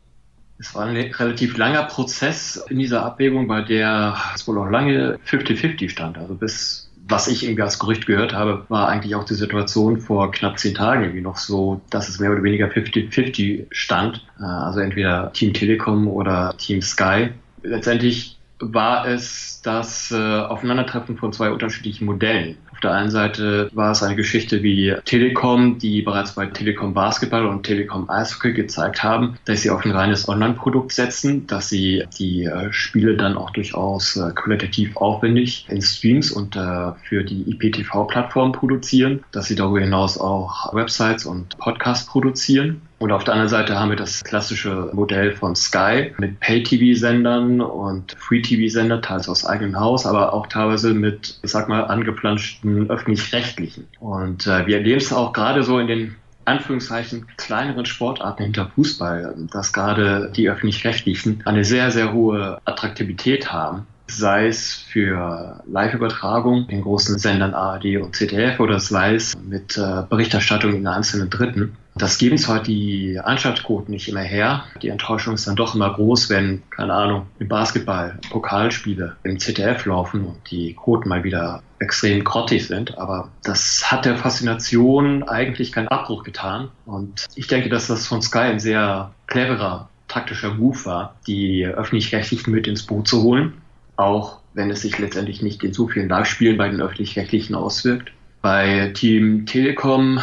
Es 0.59 0.75
war 0.75 0.85
ein 0.85 0.95
relativ 0.95 1.57
langer 1.57 1.83
Prozess 1.83 2.57
in 2.69 2.79
dieser 2.79 3.05
Abwägung, 3.05 3.47
bei 3.47 3.61
der 3.61 4.17
es 4.35 4.45
wohl 4.45 4.57
auch 4.57 4.69
lange 4.69 5.17
50-50 5.25 5.89
stand. 5.89 6.17
Also 6.17 6.35
bis, 6.35 6.91
was 7.07 7.29
ich 7.29 7.43
irgendwie 7.43 7.61
als 7.61 7.79
Gerücht 7.79 8.05
gehört 8.05 8.33
habe, 8.33 8.65
war 8.67 8.89
eigentlich 8.89 9.15
auch 9.15 9.23
die 9.23 9.35
Situation 9.35 10.01
vor 10.01 10.31
knapp 10.31 10.59
zehn 10.59 10.75
Tagen 10.75 11.03
irgendwie 11.03 11.21
noch 11.21 11.37
so, 11.37 11.81
dass 11.89 12.09
es 12.09 12.19
mehr 12.19 12.31
oder 12.31 12.43
weniger 12.43 12.67
50-50 12.67 13.67
stand. 13.71 14.25
Äh, 14.37 14.43
also 14.43 14.81
entweder 14.81 15.31
Team 15.31 15.53
Telekom 15.53 16.09
oder 16.09 16.53
Team 16.57 16.81
Sky. 16.81 17.29
Letztendlich 17.63 18.37
war 18.59 19.07
es 19.07 19.61
das 19.63 20.11
äh, 20.11 20.15
Aufeinandertreffen 20.15 21.17
von 21.17 21.31
zwei 21.31 21.51
unterschiedlichen 21.51 22.05
Modellen. 22.05 22.57
Auf 22.79 22.83
der 22.83 22.93
einen 22.93 23.11
Seite 23.11 23.69
war 23.73 23.91
es 23.91 24.01
eine 24.03 24.15
Geschichte 24.15 24.63
wie 24.63 24.95
Telekom, 25.03 25.79
die 25.79 26.01
bereits 26.01 26.35
bei 26.35 26.45
Telekom 26.45 26.93
Basketball 26.93 27.45
und 27.45 27.63
Telekom 27.63 28.09
Eishockey 28.09 28.53
gezeigt 28.53 29.03
haben, 29.03 29.37
dass 29.43 29.63
sie 29.63 29.69
auf 29.69 29.83
ein 29.83 29.91
reines 29.91 30.29
Online-Produkt 30.29 30.93
setzen, 30.93 31.45
dass 31.45 31.67
sie 31.67 32.05
die 32.17 32.45
äh, 32.45 32.71
Spiele 32.71 33.17
dann 33.17 33.35
auch 33.35 33.49
durchaus 33.49 34.15
äh, 34.15 34.31
qualitativ 34.33 34.95
aufwendig 34.95 35.65
in 35.67 35.81
Streams 35.81 36.31
und 36.31 36.55
äh, 36.55 36.93
für 37.03 37.25
die 37.25 37.51
IPTV-Plattform 37.51 38.53
produzieren, 38.53 39.25
dass 39.33 39.47
sie 39.47 39.55
darüber 39.55 39.81
hinaus 39.81 40.17
auch 40.17 40.73
Websites 40.73 41.25
und 41.25 41.57
Podcasts 41.57 42.07
produzieren 42.07 42.79
und 42.99 43.11
auf 43.11 43.23
der 43.23 43.33
anderen 43.33 43.49
Seite 43.49 43.79
haben 43.79 43.89
wir 43.89 43.95
das 43.95 44.23
klassische 44.23 44.89
Modell 44.93 45.33
von 45.33 45.55
Sky 45.55 46.13
mit 46.17 46.39
Pay-TV-Sendern 46.41 47.61
und 47.61 48.15
Free-TV-Sender, 48.19 49.01
teils 49.01 49.29
aus 49.29 49.45
eigenem 49.45 49.79
Haus, 49.79 50.05
aber 50.05 50.33
auch 50.33 50.47
teilweise 50.47 50.93
mit, 50.93 51.39
ich 51.41 51.49
sag 51.49 51.69
mal, 51.69 51.85
angeplanschten 51.85 52.89
öffentlich-rechtlichen. 52.89 53.87
Und 53.99 54.47
äh, 54.47 54.67
wir 54.67 54.77
erleben 54.77 54.99
es 54.99 55.13
auch 55.13 55.31
gerade 55.31 55.63
so 55.63 55.79
in 55.79 55.87
den 55.87 56.15
Anführungszeichen 56.43 57.25
kleineren 57.37 57.85
Sportarten 57.85 58.43
hinter 58.43 58.71
Fußball, 58.75 59.33
dass 59.51 59.71
gerade 59.71 60.31
die 60.35 60.49
öffentlich-rechtlichen 60.49 61.43
eine 61.45 61.63
sehr, 61.63 61.91
sehr 61.91 62.11
hohe 62.11 62.59
Attraktivität 62.65 63.53
haben 63.53 63.87
sei 64.09 64.47
es 64.47 64.73
für 64.73 65.61
Live-Übertragung 65.67 66.67
in 66.69 66.81
großen 66.81 67.19
Sendern 67.19 67.53
ARD 67.53 67.97
und 67.97 68.15
ZDF 68.15 68.59
oder 68.59 68.79
sei 68.79 69.15
es 69.15 69.37
mit 69.37 69.77
äh, 69.77 70.03
Berichterstattung 70.09 70.73
in 70.73 70.87
einzelnen 70.87 71.29
Dritten. 71.29 71.77
Das 71.99 72.17
geben 72.17 72.37
zwar 72.37 72.63
die 72.63 73.19
Einschaltquoten 73.19 73.91
nicht 73.91 74.07
immer 74.07 74.21
her. 74.21 74.63
Die 74.81 74.87
Enttäuschung 74.87 75.33
ist 75.33 75.47
dann 75.47 75.57
doch 75.57 75.75
immer 75.75 75.93
groß, 75.93 76.29
wenn, 76.29 76.63
keine 76.69 76.93
Ahnung, 76.93 77.27
im 77.39 77.49
Basketball 77.49 78.17
Pokalspiele 78.29 79.17
im 79.23 79.37
ZDF 79.37 79.85
laufen 79.85 80.25
und 80.25 80.37
die 80.49 80.73
Quoten 80.73 81.09
mal 81.09 81.25
wieder 81.25 81.61
extrem 81.79 82.23
grottig 82.23 82.67
sind. 82.67 82.97
Aber 82.97 83.29
das 83.43 83.91
hat 83.91 84.05
der 84.05 84.15
Faszination 84.15 85.23
eigentlich 85.23 85.73
keinen 85.73 85.89
Abbruch 85.89 86.23
getan. 86.23 86.69
Und 86.85 87.27
ich 87.35 87.47
denke, 87.47 87.69
dass 87.69 87.87
das 87.87 88.07
von 88.07 88.21
Sky 88.21 88.39
ein 88.39 88.59
sehr 88.59 89.11
cleverer 89.27 89.89
taktischer 90.07 90.53
Move 90.53 90.85
war, 90.85 91.15
die 91.27 91.65
öffentlich-rechtlichen 91.65 92.51
mit 92.51 92.65
ins 92.65 92.83
Boot 92.83 93.07
zu 93.07 93.23
holen 93.23 93.61
auch 93.99 94.39
wenn 94.53 94.71
es 94.71 94.81
sich 94.81 94.97
letztendlich 94.97 95.41
nicht 95.41 95.63
in 95.63 95.73
so 95.73 95.87
vielen 95.87 96.09
Live-Spielen 96.09 96.57
bei 96.57 96.69
den 96.69 96.81
öffentlich-rechtlichen 96.81 97.53
auswirkt. 97.53 98.11
Bei 98.41 98.91
Team 98.93 99.45
Telekom 99.45 100.19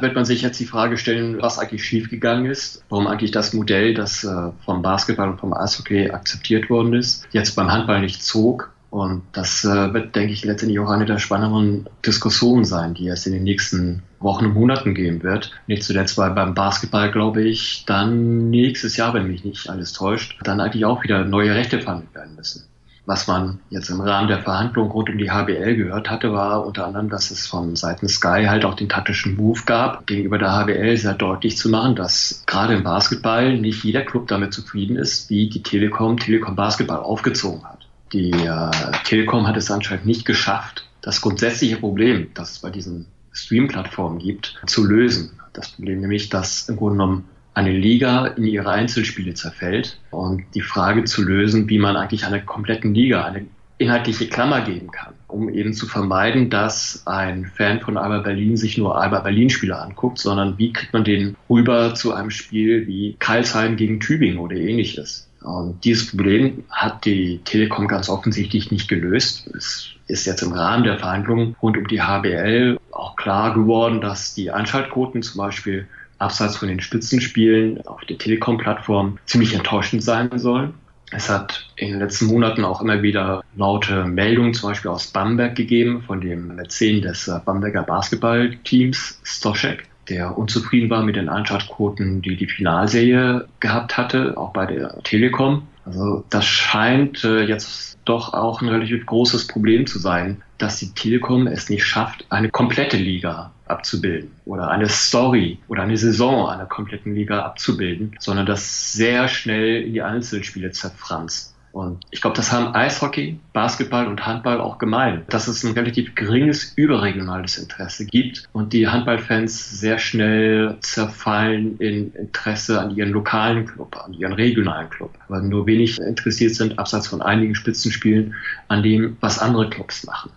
wird 0.00 0.16
man 0.16 0.24
sich 0.24 0.42
jetzt 0.42 0.58
die 0.58 0.66
Frage 0.66 0.98
stellen, 0.98 1.40
was 1.40 1.58
eigentlich 1.58 1.84
schiefgegangen 1.84 2.50
ist, 2.50 2.82
warum 2.88 3.06
eigentlich 3.06 3.30
das 3.30 3.52
Modell, 3.52 3.94
das 3.94 4.24
äh, 4.24 4.50
vom 4.64 4.82
Basketball 4.82 5.30
und 5.30 5.38
vom 5.38 5.52
Eishockey 5.52 6.10
akzeptiert 6.10 6.68
worden 6.68 6.94
ist, 6.94 7.28
jetzt 7.30 7.54
beim 7.54 7.70
Handball 7.70 8.00
nicht 8.00 8.24
zog. 8.24 8.72
Und 8.90 9.22
das 9.32 9.64
äh, 9.64 9.94
wird, 9.94 10.16
denke 10.16 10.32
ich, 10.32 10.44
letztendlich 10.44 10.80
auch 10.80 10.90
eine 10.90 11.06
der 11.06 11.20
spannenderen 11.20 11.88
Diskussionen 12.04 12.64
sein, 12.64 12.94
die 12.94 13.06
es 13.06 13.24
in 13.24 13.32
den 13.32 13.44
nächsten 13.44 14.02
Wochen 14.18 14.46
und 14.46 14.54
Monaten 14.54 14.94
geben 14.94 15.22
wird. 15.22 15.52
Nicht 15.68 15.84
zuletzt, 15.84 16.18
weil 16.18 16.32
beim 16.32 16.54
Basketball, 16.54 17.12
glaube 17.12 17.42
ich, 17.42 17.84
dann 17.86 18.50
nächstes 18.50 18.96
Jahr, 18.96 19.14
wenn 19.14 19.28
mich 19.28 19.44
nicht 19.44 19.70
alles 19.70 19.92
täuscht, 19.92 20.36
dann 20.42 20.60
eigentlich 20.60 20.84
auch 20.84 21.04
wieder 21.04 21.24
neue 21.24 21.54
Rechte 21.54 21.80
verhandelt 21.80 22.12
werden 22.16 22.34
müssen. 22.34 22.64
Was 23.10 23.26
man 23.26 23.58
jetzt 23.70 23.90
im 23.90 24.00
Rahmen 24.00 24.28
der 24.28 24.38
Verhandlungen 24.38 24.92
rund 24.92 25.10
um 25.10 25.18
die 25.18 25.32
HBL 25.32 25.74
gehört 25.74 26.08
hatte, 26.08 26.32
war 26.32 26.64
unter 26.64 26.86
anderem, 26.86 27.08
dass 27.08 27.32
es 27.32 27.44
von 27.44 27.74
Seiten 27.74 28.08
Sky 28.08 28.44
halt 28.46 28.64
auch 28.64 28.74
den 28.74 28.88
taktischen 28.88 29.34
Move 29.34 29.62
gab, 29.66 30.06
gegenüber 30.06 30.38
der 30.38 30.52
HBL 30.52 30.96
sehr 30.96 31.14
deutlich 31.14 31.56
zu 31.56 31.70
machen, 31.70 31.96
dass 31.96 32.44
gerade 32.46 32.74
im 32.74 32.84
Basketball 32.84 33.58
nicht 33.58 33.82
jeder 33.82 34.02
Club 34.02 34.28
damit 34.28 34.54
zufrieden 34.54 34.94
ist, 34.94 35.28
wie 35.28 35.48
die 35.48 35.60
Telekom 35.60 36.18
Telekom 36.18 36.54
Basketball 36.54 37.00
aufgezogen 37.00 37.64
hat. 37.64 37.80
Die 38.12 38.30
äh, 38.30 38.70
Telekom 39.02 39.48
hat 39.48 39.56
es 39.56 39.72
anscheinend 39.72 40.06
nicht 40.06 40.24
geschafft, 40.24 40.86
das 41.02 41.20
grundsätzliche 41.20 41.78
Problem, 41.78 42.28
das 42.34 42.52
es 42.52 42.58
bei 42.60 42.70
diesen 42.70 43.06
Stream-Plattformen 43.32 44.20
gibt, 44.20 44.56
zu 44.66 44.84
lösen. 44.84 45.32
Das 45.52 45.70
Problem 45.70 45.98
nämlich, 45.98 46.28
dass 46.28 46.68
im 46.68 46.76
Grunde 46.76 46.98
genommen 46.98 47.24
eine 47.54 47.72
Liga 47.72 48.26
in 48.26 48.44
ihre 48.44 48.70
Einzelspiele 48.70 49.34
zerfällt 49.34 49.98
und 50.10 50.44
die 50.54 50.60
Frage 50.60 51.04
zu 51.04 51.22
lösen, 51.22 51.68
wie 51.68 51.78
man 51.78 51.96
eigentlich 51.96 52.26
einer 52.26 52.40
kompletten 52.40 52.94
Liga 52.94 53.24
eine 53.24 53.46
inhaltliche 53.78 54.28
Klammer 54.28 54.60
geben 54.60 54.90
kann, 54.90 55.14
um 55.26 55.48
eben 55.48 55.72
zu 55.72 55.86
vermeiden, 55.86 56.50
dass 56.50 57.02
ein 57.06 57.46
Fan 57.46 57.80
von 57.80 57.96
Alba 57.96 58.18
Berlin 58.18 58.58
sich 58.58 58.76
nur 58.76 59.00
Alba 59.00 59.20
Berlin 59.20 59.48
Spiele 59.48 59.78
anguckt, 59.78 60.18
sondern 60.18 60.58
wie 60.58 60.72
kriegt 60.72 60.92
man 60.92 61.02
den 61.02 61.34
rüber 61.48 61.94
zu 61.94 62.12
einem 62.12 62.30
Spiel 62.30 62.86
wie 62.86 63.16
Karlsheim 63.18 63.76
gegen 63.76 63.98
Tübingen 63.98 64.38
oder 64.38 64.56
ähnliches. 64.56 65.30
Und 65.42 65.82
dieses 65.84 66.10
Problem 66.10 66.64
hat 66.70 67.06
die 67.06 67.40
Telekom 67.44 67.88
ganz 67.88 68.10
offensichtlich 68.10 68.70
nicht 68.70 68.88
gelöst. 68.88 69.48
Es 69.56 69.94
ist 70.06 70.26
jetzt 70.26 70.42
im 70.42 70.52
Rahmen 70.52 70.84
der 70.84 70.98
Verhandlungen 70.98 71.56
rund 71.62 71.78
um 71.78 71.88
die 71.88 72.02
HBL 72.02 72.78
auch 72.92 73.16
klar 73.16 73.54
geworden, 73.54 74.02
dass 74.02 74.34
die 74.34 74.50
Einschaltquoten 74.50 75.22
zum 75.22 75.38
Beispiel 75.38 75.88
abseits 76.20 76.56
von 76.56 76.68
den 76.68 76.80
Spitzenspielen 76.80 77.84
auf 77.86 78.04
der 78.04 78.18
Telekom-Plattform 78.18 79.18
ziemlich 79.24 79.54
enttäuschend 79.54 80.02
sein 80.02 80.30
sollen. 80.38 80.74
Es 81.12 81.28
hat 81.28 81.68
in 81.74 81.90
den 81.90 81.98
letzten 81.98 82.26
Monaten 82.26 82.64
auch 82.64 82.80
immer 82.80 83.02
wieder 83.02 83.42
laute 83.56 84.04
Meldungen, 84.04 84.54
zum 84.54 84.70
Beispiel 84.70 84.92
aus 84.92 85.08
Bamberg 85.08 85.56
gegeben, 85.56 86.02
von 86.02 86.20
dem 86.20 86.54
Mäzen 86.54 87.02
des 87.02 87.26
äh, 87.26 87.40
Bamberger 87.44 87.82
Basketballteams 87.82 89.20
Stoschek, 89.24 89.88
der 90.08 90.38
unzufrieden 90.38 90.88
war 90.88 91.02
mit 91.02 91.16
den 91.16 91.28
Einschaltquoten, 91.28 92.22
die 92.22 92.36
die 92.36 92.46
Finalserie 92.46 93.48
gehabt 93.58 93.98
hatte, 93.98 94.36
auch 94.36 94.52
bei 94.52 94.66
der 94.66 95.02
Telekom. 95.02 95.66
Also 95.84 96.24
das 96.30 96.46
scheint 96.46 97.24
äh, 97.24 97.42
jetzt 97.42 97.98
doch 98.04 98.32
auch 98.32 98.62
ein 98.62 98.68
relativ 98.68 99.04
großes 99.06 99.48
Problem 99.48 99.86
zu 99.86 99.98
sein, 99.98 100.42
dass 100.62 100.78
die 100.78 100.92
Telekom 100.92 101.46
es 101.46 101.70
nicht 101.70 101.84
schafft, 101.84 102.26
eine 102.30 102.50
komplette 102.50 102.96
Liga 102.96 103.52
abzubilden 103.66 104.30
oder 104.44 104.68
eine 104.68 104.88
Story 104.88 105.58
oder 105.68 105.82
eine 105.82 105.96
Saison 105.96 106.48
einer 106.48 106.66
kompletten 106.66 107.14
Liga 107.14 107.42
abzubilden, 107.42 108.16
sondern 108.18 108.46
das 108.46 108.92
sehr 108.92 109.28
schnell 109.28 109.82
in 109.82 109.92
die 109.92 110.02
Einzelspiele 110.02 110.70
zerfranst. 110.72 111.54
Und 111.72 112.04
ich 112.10 112.20
glaube, 112.20 112.36
das 112.36 112.50
haben 112.50 112.74
Eishockey, 112.74 113.38
Basketball 113.52 114.08
und 114.08 114.26
Handball 114.26 114.60
auch 114.60 114.78
gemein, 114.78 115.22
dass 115.28 115.46
es 115.46 115.62
ein 115.62 115.72
relativ 115.72 116.16
geringes 116.16 116.72
überregionales 116.74 117.58
Interesse 117.58 118.06
gibt 118.06 118.44
und 118.52 118.72
die 118.72 118.88
Handballfans 118.88 119.78
sehr 119.78 119.98
schnell 119.98 120.76
zerfallen 120.80 121.78
in 121.78 122.12
Interesse 122.14 122.80
an 122.80 122.96
ihren 122.96 123.10
lokalen 123.10 123.66
Club, 123.66 123.96
an 124.04 124.14
ihren 124.14 124.32
regionalen 124.32 124.90
Club, 124.90 125.14
weil 125.28 125.42
nur 125.42 125.66
wenig 125.66 126.00
interessiert 126.00 126.56
sind, 126.56 126.78
abseits 126.78 127.06
von 127.06 127.22
einigen 127.22 127.54
Spitzenspielen, 127.54 128.34
an 128.66 128.82
dem, 128.82 129.16
was 129.20 129.38
andere 129.38 129.70
Clubs 129.70 130.04
machen. 130.04 130.32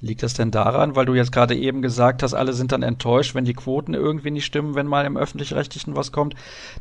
Liegt 0.00 0.22
das 0.22 0.34
denn 0.34 0.52
daran, 0.52 0.94
weil 0.94 1.06
du 1.06 1.14
jetzt 1.14 1.32
gerade 1.32 1.56
eben 1.56 1.82
gesagt 1.82 2.22
hast, 2.22 2.32
alle 2.32 2.52
sind 2.52 2.70
dann 2.70 2.84
enttäuscht, 2.84 3.34
wenn 3.34 3.44
die 3.44 3.54
Quoten 3.54 3.94
irgendwie 3.94 4.30
nicht 4.30 4.44
stimmen, 4.44 4.76
wenn 4.76 4.86
mal 4.86 5.04
im 5.04 5.16
öffentlich-rechtlichen 5.16 5.96
was 5.96 6.12
kommt, 6.12 6.34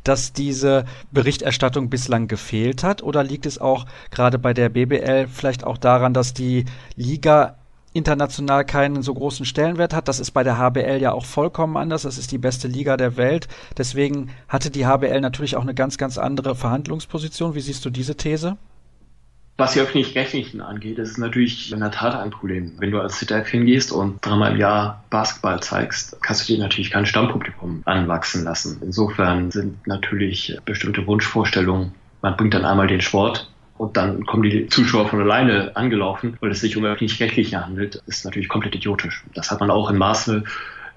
dass 0.03 0.33
diese 0.33 0.85
Berichterstattung 1.11 1.89
bislang 1.89 2.27
gefehlt 2.27 2.83
hat? 2.83 3.01
Oder 3.01 3.23
liegt 3.23 3.47
es 3.47 3.59
auch 3.59 3.85
gerade 4.11 4.37
bei 4.37 4.53
der 4.53 4.69
BBL 4.69 5.27
vielleicht 5.27 5.63
auch 5.63 5.79
daran, 5.79 6.13
dass 6.13 6.35
die 6.35 6.65
Liga 6.95 7.55
international 7.93 8.63
keinen 8.63 9.01
so 9.01 9.13
großen 9.13 9.45
Stellenwert 9.45 9.93
hat. 9.93 10.07
Das 10.07 10.19
ist 10.19 10.31
bei 10.31 10.43
der 10.43 10.59
HBL 10.59 11.01
ja 11.01 11.11
auch 11.13 11.25
vollkommen 11.25 11.75
anders. 11.75 12.03
Das 12.03 12.19
ist 12.19 12.31
die 12.31 12.37
beste 12.37 12.67
Liga 12.67 12.95
der 12.97 13.17
Welt. 13.17 13.47
Deswegen 13.77 14.29
hatte 14.47 14.69
die 14.69 14.85
HBL 14.85 15.21
natürlich 15.21 15.55
auch 15.55 15.63
eine 15.63 15.73
ganz, 15.73 15.97
ganz 15.97 16.19
andere 16.19 16.55
Verhandlungsposition. 16.55 17.55
Wie 17.55 17.61
siehst 17.61 17.83
du 17.83 17.89
diese 17.89 18.15
These? 18.15 18.57
Was 19.59 19.73
die 19.73 19.79
öffentlich-rechtlichen 19.79 20.61
angeht, 20.61 20.99
ist 20.99 21.11
es 21.11 21.17
natürlich 21.17 21.71
in 21.71 21.79
der 21.79 21.89
Tat 21.89 22.13
ein 22.13 22.29
Problem. 22.29 22.73
Wenn 22.77 22.91
du 22.91 23.01
als 23.01 23.17
ZDF 23.17 23.47
hingehst 23.47 23.91
und 23.91 24.23
dreimal 24.23 24.51
im 24.51 24.59
Jahr 24.59 25.03
Basketball 25.09 25.59
zeigst, 25.61 26.15
kannst 26.21 26.47
du 26.47 26.53
dir 26.53 26.59
natürlich 26.61 26.91
kein 26.91 27.07
Stammpublikum 27.07 27.81
anwachsen 27.85 28.43
lassen. 28.43 28.79
Insofern 28.83 29.49
sind 29.49 29.87
natürlich 29.87 30.55
bestimmte 30.63 31.07
Wunschvorstellungen. 31.07 31.95
Man 32.21 32.37
bringt 32.37 32.53
dann 32.53 32.65
einmal 32.65 32.85
den 32.85 33.01
Sport 33.01 33.51
und 33.79 33.97
dann 33.97 34.27
kommen 34.27 34.43
die 34.43 34.67
Zuschauer 34.67 35.07
von 35.07 35.21
alleine 35.21 35.75
angelaufen, 35.75 36.37
weil 36.39 36.51
es 36.51 36.61
sich 36.61 36.77
um 36.77 36.85
öffentlich-rechtliche 36.85 37.65
handelt, 37.65 38.03
ist 38.05 38.25
natürlich 38.25 38.49
komplett 38.49 38.75
idiotisch. 38.75 39.23
Das 39.33 39.49
hat 39.49 39.59
man 39.59 39.71
auch 39.71 39.89
in 39.89 39.97
Maße 39.97 40.43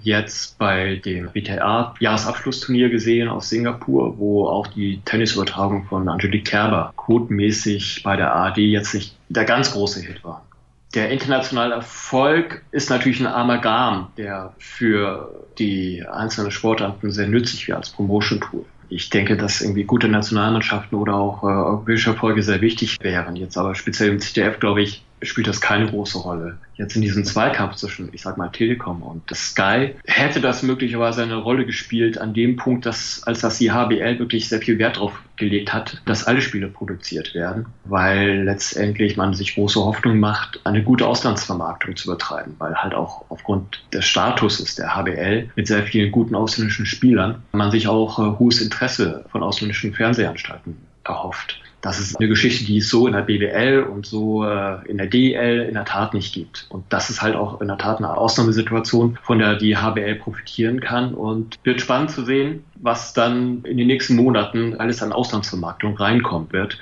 jetzt 0.03 0.57
bei 0.57 0.95
dem 0.95 1.33
WTA-Jahresabschlussturnier 1.33 2.89
gesehen 2.89 3.27
aus 3.27 3.49
Singapur, 3.49 4.17
wo 4.17 4.47
auch 4.47 4.67
die 4.67 5.01
Tennisübertragung 5.05 5.85
von 5.85 6.07
Angelique 6.09 6.45
Kerber 6.45 6.93
quotenmäßig 6.97 8.01
bei 8.03 8.15
der 8.15 8.33
ARD 8.33 8.57
jetzt 8.57 8.93
nicht 8.93 9.15
der 9.29 9.45
ganz 9.45 9.71
große 9.71 10.01
Hit 10.01 10.23
war. 10.23 10.45
Der 10.93 11.09
internationale 11.09 11.75
Erfolg 11.75 12.63
ist 12.71 12.89
natürlich 12.89 13.21
ein 13.21 13.27
Amalgam, 13.27 14.11
der 14.17 14.53
für 14.57 15.45
die 15.57 16.03
einzelnen 16.05 16.51
Sportarten 16.51 17.11
sehr 17.11 17.27
nützlich 17.27 17.67
wäre 17.67 17.77
als 17.77 17.91
Promotion-Tool. 17.91 18.65
Ich 18.89 19.09
denke, 19.09 19.37
dass 19.37 19.61
irgendwie 19.61 19.85
gute 19.85 20.09
Nationalmannschaften 20.09 20.97
oder 20.97 21.15
auch 21.15 21.43
äh, 21.43 21.47
europäische 21.47 22.09
Erfolge 22.09 22.43
sehr 22.43 22.59
wichtig 22.59 22.97
wären. 23.01 23.37
Jetzt 23.37 23.57
aber 23.57 23.73
speziell 23.73 24.09
im 24.09 24.19
CDF, 24.19 24.59
glaube 24.59 24.81
ich, 24.81 25.05
spielt 25.23 25.47
das 25.47 25.61
keine 25.61 25.87
große 25.87 26.17
Rolle. 26.17 26.57
Jetzt 26.75 26.95
in 26.95 27.01
diesem 27.01 27.23
Zweikampf 27.25 27.75
zwischen, 27.75 28.09
ich 28.13 28.21
sag 28.21 28.37
mal, 28.37 28.49
Telekom 28.49 29.03
und 29.03 29.23
Sky 29.35 29.95
hätte 30.05 30.41
das 30.41 30.63
möglicherweise 30.63 31.23
eine 31.23 31.35
Rolle 31.35 31.65
gespielt 31.65 32.17
an 32.17 32.33
dem 32.33 32.55
Punkt, 32.55 32.85
dass, 32.85 33.23
als 33.23 33.41
das 33.41 33.57
die 33.57 33.71
HBL 33.71 34.19
wirklich 34.19 34.49
sehr 34.49 34.59
viel 34.59 34.79
Wert 34.79 34.97
drauf 34.97 35.13
gelegt 35.35 35.73
hat, 35.73 36.01
dass 36.05 36.25
alle 36.25 36.41
Spiele 36.41 36.67
produziert 36.67 37.33
werden, 37.33 37.65
weil 37.85 38.43
letztendlich 38.43 39.17
man 39.17 39.33
sich 39.33 39.55
große 39.55 39.79
Hoffnung 39.79 40.19
macht, 40.19 40.59
eine 40.65 40.83
gute 40.83 41.07
Auslandsvermarktung 41.07 41.95
zu 41.95 42.09
betreiben, 42.09 42.55
weil 42.59 42.75
halt 42.75 42.93
auch 42.93 43.25
aufgrund 43.29 43.83
des 43.93 44.05
Statuses 44.05 44.75
der 44.75 44.95
HBL 44.95 45.49
mit 45.55 45.67
sehr 45.67 45.83
vielen 45.83 46.11
guten 46.11 46.35
ausländischen 46.35 46.85
Spielern 46.85 47.43
man 47.51 47.71
sich 47.71 47.87
auch 47.87 48.19
äh, 48.19 48.39
hohes 48.39 48.61
Interesse 48.61 49.25
von 49.31 49.43
ausländischen 49.43 49.93
Fernsehanstalten 49.93 50.77
erhofft. 51.03 51.59
Das 51.81 51.99
ist 51.99 52.19
eine 52.19 52.29
Geschichte, 52.29 52.63
die 52.63 52.77
es 52.77 52.89
so 52.89 53.07
in 53.07 53.13
der 53.13 53.23
BWL 53.23 53.83
und 53.83 54.05
so 54.05 54.45
äh, 54.45 54.87
in 54.87 54.99
der 54.99 55.07
DEL 55.07 55.65
in 55.67 55.73
der 55.73 55.85
Tat 55.85 56.13
nicht 56.13 56.31
gibt. 56.31 56.67
Und 56.69 56.85
das 56.89 57.09
ist 57.09 57.23
halt 57.23 57.35
auch 57.35 57.59
in 57.59 57.67
der 57.67 57.79
Tat 57.79 57.97
eine 57.97 58.15
Ausnahmesituation, 58.15 59.17
von 59.23 59.39
der 59.39 59.55
die 59.55 59.75
HBL 59.75 60.15
profitieren 60.15 60.79
kann. 60.79 61.15
Und 61.15 61.57
wird 61.63 61.81
spannend 61.81 62.11
zu 62.11 62.23
sehen, 62.23 62.63
was 62.75 63.13
dann 63.13 63.63
in 63.63 63.77
den 63.77 63.87
nächsten 63.87 64.15
Monaten 64.15 64.75
alles 64.75 65.01
an 65.01 65.11
Auslandsvermarktung 65.11 65.97
reinkommen 65.97 66.51
wird. 66.51 66.77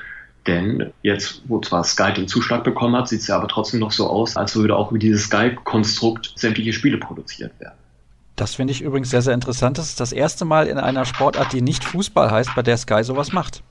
Denn 0.48 0.92
jetzt, 1.02 1.44
wo 1.48 1.62
zwar 1.62 1.86
Sky 1.86 2.14
den 2.14 2.28
Zuschlag 2.28 2.66
bekommen 2.66 2.96
hat, 2.96 3.08
sieht 3.08 3.22
es 3.22 3.28
ja 3.28 3.38
aber 3.38 3.48
trotzdem 3.48 3.80
noch 3.80 3.92
so 3.92 4.08
aus, 4.08 4.36
als 4.36 4.56
würde 4.58 4.76
auch 4.76 4.90
über 4.92 5.00
dieses 5.00 5.26
Sky-Konstrukt 5.26 6.34
sämtliche 6.36 6.74
Spiele 6.74 6.98
produziert 6.98 7.58
werden. 7.60 7.76
Das 8.36 8.56
finde 8.56 8.72
ich 8.72 8.82
übrigens 8.82 9.12
sehr, 9.12 9.22
sehr 9.22 9.34
interessant. 9.34 9.78
Das 9.78 9.88
ist 9.88 10.00
das 10.00 10.12
erste 10.12 10.44
Mal 10.44 10.68
in 10.68 10.78
einer 10.78 11.06
Sportart, 11.06 11.54
die 11.54 11.62
nicht 11.62 11.86
Fußball 11.86 12.32
heißt, 12.32 12.56
bei 12.56 12.64
der 12.64 12.78
Sky 12.78 13.04
sowas 13.04 13.32
macht 13.32 13.64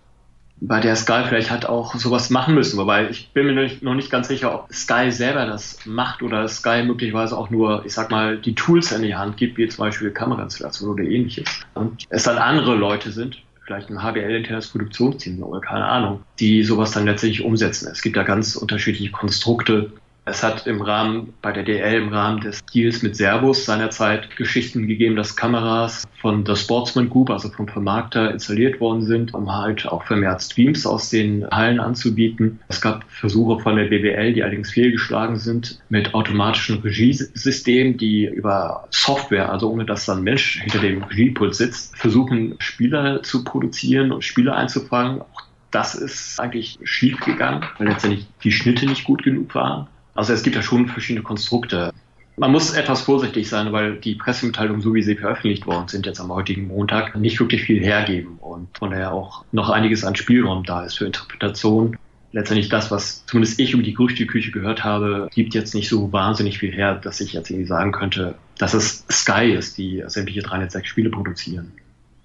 bei 0.61 0.81
der 0.81 0.97
Sky 0.97 1.23
vielleicht 1.27 1.51
hat 1.51 1.67
auch 1.67 1.95
sowas 1.95 2.31
machen 2.31 2.55
müssen. 2.55 2.79
Wobei 2.79 3.09
ich 3.09 3.31
bin 3.33 3.47
mir 3.47 3.71
noch 3.81 3.95
nicht 3.95 4.11
ganz 4.11 4.29
sicher, 4.29 4.55
ob 4.55 4.73
Sky 4.73 5.11
selber 5.11 5.47
das 5.47 5.79
macht 5.85 6.23
oder 6.23 6.49
Sky 6.49 6.83
möglicherweise 6.85 7.37
auch 7.37 7.51
nur, 7.51 7.85
ich 7.85 7.95
sag 7.95 8.11
mal, 8.11 8.39
die 8.39 8.55
Tools 8.55 8.93
in 8.93 9.03
die 9.03 9.15
Hand 9.15 9.37
gibt, 9.37 9.59
wie 9.59 9.69
zum 9.69 9.85
Beispiel 9.85 10.11
Kamerainstallation 10.11 10.91
oder 10.91 11.05
ähnliches. 11.05 11.49
Und 11.75 12.05
es 12.09 12.25
dann 12.25 12.39
andere 12.39 12.75
Leute 12.75 13.13
sind, 13.13 13.43
vielleicht 13.65 13.91
ein 13.91 14.03
HBL-internes 14.03 14.69
Produktionsteam 14.69 15.43
oder 15.43 15.61
keine 15.61 15.85
Ahnung, 15.85 16.23
die 16.41 16.65
sowas 16.65 16.93
dann 16.93 17.05
letztendlich 17.05 17.45
umsetzen. 17.45 17.89
Es 17.93 18.03
gibt 18.03 18.17
da 18.17 18.23
ganz 18.23 18.57
unterschiedliche 18.57 19.13
Konstrukte, 19.13 19.93
es 20.29 20.43
hat 20.43 20.67
im 20.67 20.81
Rahmen, 20.81 21.33
bei 21.43 21.53
der 21.53 21.65
DL 21.65 22.03
im 22.03 22.09
Rahmen 22.11 22.41
des 22.41 22.65
Deals 22.67 23.03
mit 23.03 23.17
Servus 23.17 23.65
seinerzeit 23.65 24.37
Geschichten 24.37 24.87
gegeben, 24.87 25.17
dass 25.17 25.37
Kameras 25.37 26.05
von 26.21 26.45
der 26.45 26.57
Sportsman 26.57 27.11
Group, 27.11 27.31
also 27.31 27.49
vom 27.49 27.69
Vermarkter, 27.69 28.31
installiert 28.31 28.81
worden 28.81 29.03
sind, 29.03 29.35
um 29.35 29.55
halt 29.55 29.87
auch 29.87 30.05
vermehrt 30.05 30.43
Streams 30.43 30.87
aus 30.87 31.11
den 31.11 31.49
Hallen 31.51 31.81
anzubieten. 31.81 32.61
Es 32.69 32.81
gab 32.81 33.05
Versuche 33.11 33.61
von 33.61 33.77
der 33.77 33.85
BWL, 33.85 34.33
die 34.33 34.43
allerdings 34.43 34.71
fehlgeschlagen 34.71 35.37
sind, 35.37 35.81
mit 35.89 36.15
automatischen 36.15 36.81
Regiesystemen, 36.81 37.97
die 37.97 38.27
über 38.27 38.87
Software, 38.91 39.51
also 39.51 39.71
ohne 39.71 39.85
dass 39.85 40.07
dann 40.07 40.19
ein 40.19 40.25
Mensch 40.25 40.61
hinter 40.61 40.81
dem 40.81 41.03
Regiepult 41.03 41.55
sitzt, 41.55 41.97
versuchen, 41.97 42.55
Spieler 42.59 43.23
zu 43.23 43.45
produzieren 43.45 44.13
und 44.13 44.25
Spieler 44.25 44.57
einzufangen. 44.57 45.23
Auch 45.23 45.43
das 45.71 45.95
ist 45.95 46.41
eigentlich 46.41 46.79
schief 46.83 47.21
gegangen, 47.21 47.65
weil 47.79 47.89
letztendlich 47.89 48.27
die 48.43 48.53
Schnitte 48.53 48.87
nicht 48.87 49.05
gut 49.05 49.23
genug 49.23 49.55
waren. 49.55 49.87
Also 50.19 50.33
es 50.33 50.43
gibt 50.43 50.57
ja 50.57 50.63
schon 50.63 50.89
verschiedene 50.89 51.23
Konstrukte. 51.23 51.93
Man 52.37 52.51
muss 52.51 52.73
etwas 52.73 53.03
vorsichtig 53.03 53.49
sein, 53.49 53.73
weil 53.73 53.99
die 53.99 54.17
Pressemitteilungen, 54.17 54.83
so 54.83 54.93
wie 54.93 55.03
sie 55.05 55.15
veröffentlicht 55.15 55.65
worden 55.65 55.87
sind, 55.87 56.07
jetzt 56.07 56.19
am 56.19 56.33
heutigen 56.33 56.67
Montag, 56.67 57.15
nicht 57.15 57.39
wirklich 57.39 57.63
viel 57.63 57.81
hergeben 57.81 58.37
und 58.41 58.67
von 58.77 58.91
daher 58.91 59.13
auch 59.13 59.45
noch 59.53 59.71
einiges 59.71 60.03
an 60.03 60.17
Spielraum 60.17 60.65
da 60.65 60.83
ist 60.83 60.99
für 60.99 61.07
Interpretation. 61.07 61.97
Letztendlich 62.33 62.69
das, 62.69 62.91
was 62.91 63.27
zumindest 63.27 63.61
ich 63.61 63.75
über 63.75 63.85
die 63.85 63.95
Gerüchteküche 63.95 64.51
gehört 64.51 64.83
habe, 64.83 65.29
gibt 65.33 65.55
jetzt 65.55 65.73
nicht 65.73 65.89
so 65.89 66.13
wahnsinnig 66.13 66.59
viel 66.59 66.73
her, 66.73 66.97
dass 66.97 67.21
ich 67.21 67.33
jetzt 67.33 67.51
irgendwie 67.51 67.69
sagen 67.69 67.93
könnte, 67.93 68.35
dass 68.59 68.75
es 68.75 69.07
Sky 69.09 69.53
ist, 69.53 69.79
die 69.79 70.03
sämtliche 70.09 70.43
306 70.43 70.89
Spiele 70.89 71.11
produzieren. 71.11 71.71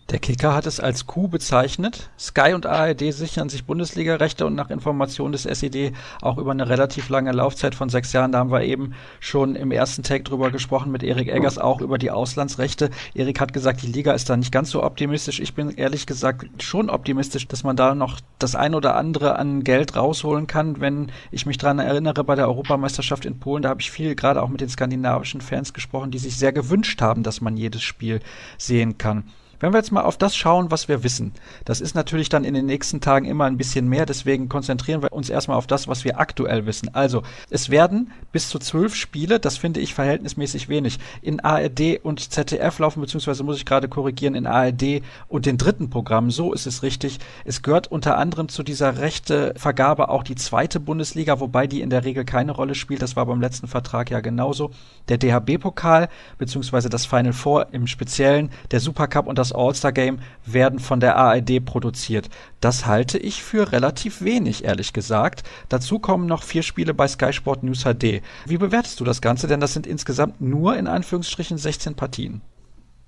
Der 0.10 0.20
Kicker 0.20 0.54
hat 0.54 0.68
es 0.68 0.82
als 0.82 1.08
Coup 1.08 1.32
bezeichnet. 1.32 2.10
Sky 2.20 2.54
und 2.54 2.66
ARD 2.66 3.14
sichern 3.14 3.48
sich 3.48 3.64
Bundesliga-Rechte 3.64 4.46
und 4.46 4.54
nach 4.54 4.70
Informationen 4.70 5.32
des 5.32 5.46
SED 5.46 5.94
auch 6.22 6.38
über 6.38 6.52
eine 6.52 6.68
relativ 6.68 7.08
lange 7.08 7.32
Laufzeit 7.32 7.74
von 7.74 7.88
sechs 7.88 8.12
Jahren. 8.12 8.34
Da 8.34 8.40
haben 8.40 8.52
wir 8.52 8.64
eben 8.64 8.94
schon 9.22 9.56
im 9.56 9.72
ersten 9.72 10.04
Tag 10.04 10.26
drüber 10.26 10.52
gesprochen 10.52 10.92
mit 10.92 11.04
Erik 11.04 11.30
Eggers, 11.30 11.58
auch 11.58 11.80
über 11.80 11.98
die 11.98 12.12
Auslandsrechte. 12.12 12.90
Erik 13.16 13.40
hat 13.40 13.54
gesagt, 13.54 13.82
die 13.82 13.88
Liga 13.88 14.12
ist 14.12 14.30
da 14.30 14.36
nicht 14.36 14.52
ganz 14.52 14.72
so 14.72 14.84
optimistisch. 14.84 15.40
Ich 15.40 15.56
bin 15.56 15.70
ehrlich 15.70 16.06
gesagt 16.06 16.62
schon 16.62 16.90
optimistisch, 16.90 17.48
dass 17.48 17.64
man 17.64 17.78
da 17.78 17.96
noch 17.96 18.20
das 18.40 18.56
ein 18.56 18.76
oder 18.76 18.96
andere 18.96 19.38
an 19.38 19.64
Geld 19.64 19.96
rausholen 19.96 20.48
kann. 20.48 20.82
Wenn 20.82 21.14
ich 21.32 21.46
mich 21.46 21.58
daran 21.58 21.80
erinnere, 21.80 22.26
bei 22.26 22.36
der 22.36 22.50
Europameisterschaft 22.50 23.24
in 23.26 23.40
Polen, 23.40 23.64
da 23.64 23.70
habe 23.70 23.80
ich 23.80 23.90
viel 23.90 24.16
gerade 24.16 24.42
auch 24.42 24.50
mit 24.50 24.60
den 24.60 24.70
skandinavischen 24.70 25.40
Fans 25.40 25.74
gesprochen, 25.74 26.12
die 26.12 26.20
sich 26.20 26.36
sehr 26.36 26.52
gewünscht 26.52 27.02
haben, 27.02 27.24
dass 27.24 27.40
man 27.40 27.56
jedes 27.56 27.82
Spiel 27.84 28.20
sehen 28.58 28.98
kann. 28.98 29.24
Wenn 29.60 29.74
wir 29.74 29.78
jetzt 29.78 29.92
mal 29.92 30.02
auf 30.02 30.18
das 30.18 30.36
schauen, 30.36 30.72
was 30.72 30.88
wir 30.88 31.04
wissen, 31.04 31.34
das 31.66 31.82
ist 31.82 31.96
natürlich 31.96 32.30
dann 32.30 32.44
in 32.44 32.54
den 32.54 32.66
nächsten 32.66 33.02
Tagen 33.02 33.26
immer 33.26 33.46
ein 33.46 33.58
bisschen 33.58 33.88
mehr, 33.88 34.06
deswegen 34.06 34.50
konzentrieren 34.50 35.02
wir 35.02 35.14
uns 35.14 35.30
erstmal 35.30 35.58
auf 35.58 35.68
das, 35.68 35.88
was 35.88 36.04
wir 36.04 36.20
aktuell 36.20 36.66
wissen. 36.66 36.94
Also, 36.94 37.24
es 37.50 37.70
werden 37.70 38.12
bis 38.32 38.50
zu 38.50 38.60
zwölf 38.60 38.96
Spiele, 38.96 39.40
das 39.40 39.58
finde 39.58 39.80
ich 39.80 39.94
verhältnismäßig 39.94 40.70
wenig, 40.70 41.00
in 41.22 41.40
ARD 41.40 42.00
und 42.04 42.32
ZDF 42.32 42.80
laufen, 42.80 43.02
beziehungsweise 43.02 43.44
muss 43.44 43.58
ich 43.58 43.66
gerade 43.66 43.88
korrigieren, 43.88 44.36
in 44.36 44.48
ARD 44.48 45.02
und 45.28 45.46
den 45.46 45.58
dritten 45.58 45.90
Programmen, 45.90 46.30
so 46.30 46.54
ist 46.54 46.66
es 46.66 46.84
richtig. 46.84 47.20
Es 47.46 47.62
gehört 47.62 47.88
unter 47.88 48.18
anderem 48.18 48.50
zu 48.50 48.64
dieser 48.64 49.00
Rechtevergabe 49.00 50.10
auch 50.10 50.24
die 50.24 50.36
zweite 50.36 50.80
Bundesliga, 50.80 51.40
wobei 51.40 51.68
die 51.68 51.82
in 51.82 51.90
der 51.90 52.04
Regel 52.04 52.26
keine 52.26 52.52
Rolle 52.52 52.76
spielt, 52.76 53.02
das 53.02 53.16
war 53.16 53.26
beim 53.26 53.42
letzten 53.42 53.68
Vertrag 53.68 54.12
ja 54.12 54.20
genauso. 54.20 54.72
Der 55.10 55.18
DHB-Pokal, 55.18 56.10
beziehungsweise 56.38 56.90
das 56.90 57.06
Final 57.06 57.34
Four 57.34 57.68
im 57.72 57.88
Speziellen, 57.88 58.50
der 58.72 58.80
Supercup 58.80 59.28
und 59.28 59.38
das 59.38 59.43
All-Star-Game 59.52 60.20
werden 60.46 60.80
von 60.80 61.00
der 61.00 61.18
ARD 61.18 61.66
produziert. 61.66 62.30
Das 62.62 62.86
halte 62.86 63.18
ich 63.18 63.44
für 63.44 63.72
relativ 63.72 64.22
wenig, 64.22 64.64
ehrlich 64.64 64.94
gesagt. 64.94 65.44
Dazu 65.70 66.00
kommen 66.00 66.28
noch 66.28 66.44
vier 66.44 66.64
Spiele 66.64 66.94
bei 66.94 67.08
Sky 67.08 67.34
Sport 67.34 67.64
News 67.64 67.84
HD. 67.84 68.22
Wie 68.46 68.58
bewertest 68.58 69.00
du 69.00 69.04
das 69.04 69.22
Ganze? 69.22 69.48
Denn 69.48 69.60
das 69.60 69.74
sind 69.74 69.88
insgesamt 69.88 70.40
nur 70.40 70.78
in 70.78 70.88
Anführungsstrichen 70.88 71.58
16 71.58 71.96
Partien. 71.96 72.42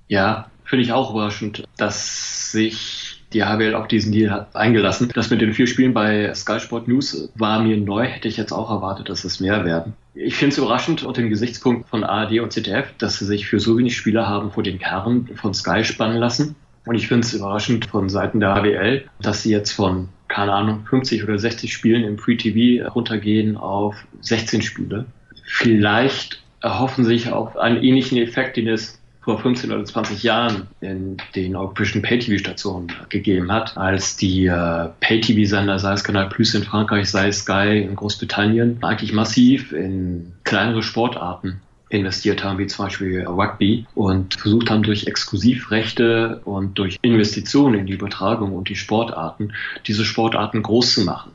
Ja, 0.08 0.50
finde 0.66 0.84
ich 0.84 0.92
auch 0.92 1.12
überraschend, 1.12 1.64
dass 1.78 2.52
sich 2.52 3.15
die 3.36 3.44
HBL 3.44 3.76
auf 3.76 3.88
diesen 3.88 4.14
Deal 4.14 4.32
hat 4.32 4.56
eingelassen. 4.56 5.12
Das 5.14 5.30
mit 5.30 5.42
den 5.42 5.54
vier 5.54 5.68
Spielen 5.68 5.94
bei 5.94 6.34
Sky 6.34 6.60
Sport 6.60 6.88
News 6.88 7.30
war 7.36 7.62
mir 7.62 7.78
neu, 7.78 8.06
hätte 8.06 8.30
ich 8.30 8.38
jetzt 8.38 8.54
auch 8.54 8.72
erwartet, 8.72 9.10
dass 9.10 9.26
es 9.26 9.42
mehr 9.42 9.66
werden. 9.66 9.94
Ich 10.16 10.36
finde 10.36 10.54
es 10.54 10.58
überraschend 10.58 11.04
unter 11.04 11.22
dem 11.22 11.30
Gesichtspunkt 11.30 11.90
von 11.90 12.06
ARD 12.06 12.40
und 12.40 12.54
ZDF, 12.54 12.88
dass 12.98 13.20
sie 13.20 13.26
sich 13.26 13.46
für 13.48 13.60
so 13.60 13.78
wenig 13.78 13.98
Spieler 13.98 14.28
haben 14.28 14.52
vor 14.52 14.64
den 14.64 14.80
Kern 14.80 15.30
von 15.36 15.54
Sky 15.54 15.84
spannen 15.84 16.18
lassen. 16.18 16.56
Und 16.86 16.96
ich 16.96 17.10
finde 17.10 17.28
es 17.28 17.34
überraschend 17.34 17.86
von 17.86 18.08
Seiten 18.08 18.40
der 18.40 18.56
HBL, 18.56 19.04
dass 19.22 19.44
sie 19.44 19.52
jetzt 19.52 19.72
von, 19.72 20.08
keine 20.30 20.54
Ahnung, 20.54 20.86
50 20.90 21.24
oder 21.24 21.38
60 21.38 21.74
Spielen 21.74 22.06
im 22.06 22.18
Free 22.18 22.38
TV 22.38 22.88
runtergehen 22.90 23.58
auf 23.58 23.96
16 24.22 24.62
Spiele. 24.62 25.06
Vielleicht 25.44 26.42
erhoffen 26.62 27.04
sich 27.04 27.32
auch 27.32 27.58
einen 27.58 27.84
ähnlichen 27.84 28.18
Effekt, 28.18 28.56
den 28.56 28.70
es 28.70 29.02
vor 29.26 29.40
15 29.40 29.72
oder 29.72 29.84
20 29.84 30.22
Jahren 30.22 30.68
in 30.82 31.18
den 31.36 31.56
europäischen 31.56 32.04
Pay-TV-Stationen 32.04 32.92
gegeben 33.10 33.52
hat, 33.52 33.76
als 33.76 34.16
die 34.16 34.46
äh, 34.46 34.90
Pay-TV-Sender, 35.00 35.80
sei 35.80 35.94
es 35.94 36.04
Canal 36.04 36.30
Plus 36.30 36.54
in 36.54 36.64
Frankreich, 36.64 37.10
sei 37.10 37.30
es 37.30 37.40
Sky 37.40 37.82
in 37.82 37.96
Großbritannien, 37.96 38.78
eigentlich 38.84 39.14
massiv 39.14 39.72
in 39.72 40.34
kleinere 40.44 40.84
Sportarten 40.84 41.60
investiert 41.90 42.44
haben, 42.44 42.60
wie 42.60 42.68
zum 42.68 42.86
Beispiel 42.86 43.26
Rugby 43.26 43.88
und 43.96 44.36
versucht 44.36 44.70
haben, 44.70 44.84
durch 44.84 45.08
Exklusivrechte 45.08 46.42
und 46.46 46.78
durch 46.78 47.00
Investitionen 47.02 47.80
in 47.80 47.86
die 47.88 47.94
Übertragung 47.94 48.54
und 48.54 48.70
die 48.70 48.76
Sportarten, 48.76 49.54
diese 49.88 50.06
Sportarten 50.06 50.62
groß 50.62 50.94
zu 50.94 51.02
machen. 51.02 51.32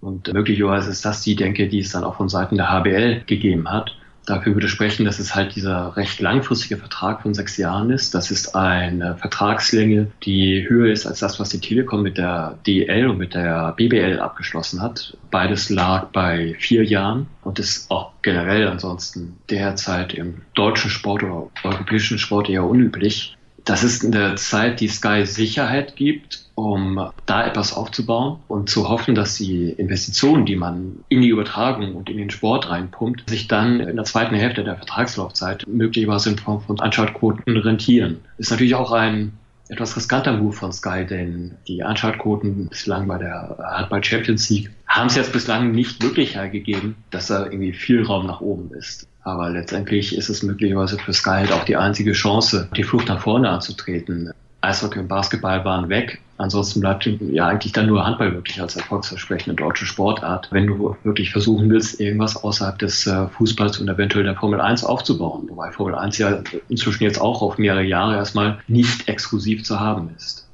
Und 0.00 0.32
möglicherweise 0.32 0.90
ist 0.90 1.04
das 1.04 1.22
die 1.22 1.36
Denke, 1.36 1.68
die 1.68 1.80
es 1.80 1.90
dann 1.90 2.04
auch 2.04 2.16
von 2.16 2.28
Seiten 2.28 2.56
der 2.56 2.70
HBL 2.70 3.22
gegeben 3.26 3.70
hat 3.70 3.97
dafür 4.28 4.54
würde 4.54 4.68
sprechen, 4.68 5.04
dass 5.04 5.18
es 5.18 5.34
halt 5.34 5.54
dieser 5.54 5.96
recht 5.96 6.20
langfristige 6.20 6.76
Vertrag 6.76 7.22
von 7.22 7.34
sechs 7.34 7.56
Jahren 7.56 7.90
ist. 7.90 8.14
Das 8.14 8.30
ist 8.30 8.54
eine 8.54 9.16
Vertragslänge, 9.16 10.10
die 10.22 10.68
höher 10.68 10.92
ist 10.92 11.06
als 11.06 11.20
das, 11.20 11.40
was 11.40 11.48
die 11.48 11.60
Telekom 11.60 12.02
mit 12.02 12.18
der 12.18 12.58
DL 12.66 13.08
und 13.08 13.18
mit 13.18 13.34
der 13.34 13.72
BBL 13.76 14.20
abgeschlossen 14.20 14.82
hat. 14.82 15.16
Beides 15.30 15.70
lag 15.70 16.08
bei 16.08 16.54
vier 16.58 16.84
Jahren 16.84 17.26
und 17.42 17.58
ist 17.58 17.90
auch 17.90 18.12
generell 18.22 18.68
ansonsten 18.68 19.38
derzeit 19.48 20.12
im 20.14 20.42
deutschen 20.54 20.90
Sport 20.90 21.22
oder 21.22 21.48
europäischen 21.64 22.18
Sport 22.18 22.50
eher 22.50 22.64
unüblich. 22.64 23.37
Das 23.68 23.84
ist 23.84 24.02
eine 24.02 24.34
Zeit, 24.36 24.80
die 24.80 24.88
Sky 24.88 25.26
Sicherheit 25.26 25.94
gibt, 25.94 26.46
um 26.54 27.10
da 27.26 27.46
etwas 27.46 27.74
aufzubauen 27.74 28.38
und 28.48 28.70
zu 28.70 28.88
hoffen, 28.88 29.14
dass 29.14 29.34
die 29.34 29.68
Investitionen, 29.68 30.46
die 30.46 30.56
man 30.56 31.04
in 31.10 31.20
die 31.20 31.28
Übertragung 31.28 31.94
und 31.94 32.08
in 32.08 32.16
den 32.16 32.30
Sport 32.30 32.70
reinpumpt, 32.70 33.28
sich 33.28 33.46
dann 33.46 33.80
in 33.80 33.96
der 33.96 34.06
zweiten 34.06 34.36
Hälfte 34.36 34.64
der 34.64 34.76
Vertragslaufzeit 34.76 35.66
möglicherweise 35.68 36.30
in 36.30 36.38
Form 36.38 36.62
von 36.62 36.80
Anschaltquoten 36.80 37.58
rentieren. 37.58 38.20
Ist 38.38 38.50
natürlich 38.50 38.74
auch 38.74 38.90
ein 38.90 39.32
etwas 39.68 39.94
riskanter 39.98 40.34
Move 40.34 40.54
von 40.54 40.72
Sky, 40.72 41.04
denn 41.04 41.56
die 41.68 41.82
Anschaltquoten 41.82 42.68
bislang 42.68 43.06
bei 43.06 43.18
der 43.18 43.58
Handball 43.70 44.02
Champions 44.02 44.48
League 44.48 44.70
haben 44.86 45.08
es 45.08 45.16
jetzt 45.16 45.34
bislang 45.34 45.72
nicht 45.72 46.02
wirklich 46.02 46.36
hergegeben, 46.36 46.96
dass 47.10 47.26
da 47.26 47.44
irgendwie 47.44 47.74
viel 47.74 48.02
Raum 48.02 48.26
nach 48.26 48.40
oben 48.40 48.72
ist. 48.72 49.06
Aber 49.28 49.50
letztendlich 49.50 50.16
ist 50.16 50.30
es 50.30 50.42
möglicherweise 50.42 50.98
für 50.98 51.12
Sky 51.12 51.30
halt 51.30 51.52
auch 51.52 51.64
die 51.64 51.76
einzige 51.76 52.12
Chance, 52.12 52.66
die 52.74 52.82
Flucht 52.82 53.08
nach 53.08 53.20
vorne 53.20 53.50
anzutreten. 53.50 54.32
Eishockey 54.62 55.00
und 55.00 55.08
Basketball 55.08 55.66
waren 55.66 55.90
weg. 55.90 56.22
Ansonsten 56.38 56.80
bleibt 56.80 57.04
ja 57.04 57.46
eigentlich 57.46 57.72
dann 57.74 57.88
nur 57.88 58.06
Handball 58.06 58.32
wirklich 58.32 58.58
als 58.62 58.76
erfolgsversprechende 58.76 59.54
deutsche 59.54 59.84
Sportart, 59.84 60.48
wenn 60.50 60.66
du 60.66 60.96
wirklich 61.04 61.30
versuchen 61.30 61.68
willst, 61.68 62.00
irgendwas 62.00 62.42
außerhalb 62.42 62.78
des 62.78 63.06
äh, 63.06 63.28
Fußballs 63.28 63.78
und 63.78 63.88
eventuell 63.90 64.24
der 64.24 64.34
Formel 64.34 64.62
1 64.62 64.82
aufzubauen. 64.84 65.46
Wobei 65.50 65.72
Formel 65.72 65.94
1 65.94 66.16
ja 66.16 66.42
inzwischen 66.70 67.04
jetzt 67.04 67.20
auch 67.20 67.42
auf 67.42 67.58
mehrere 67.58 67.84
Jahre 67.84 68.16
erstmal 68.16 68.60
nicht 68.66 69.08
exklusiv 69.08 69.62
zu 69.62 69.78
haben 69.78 70.08
ist 70.16 70.47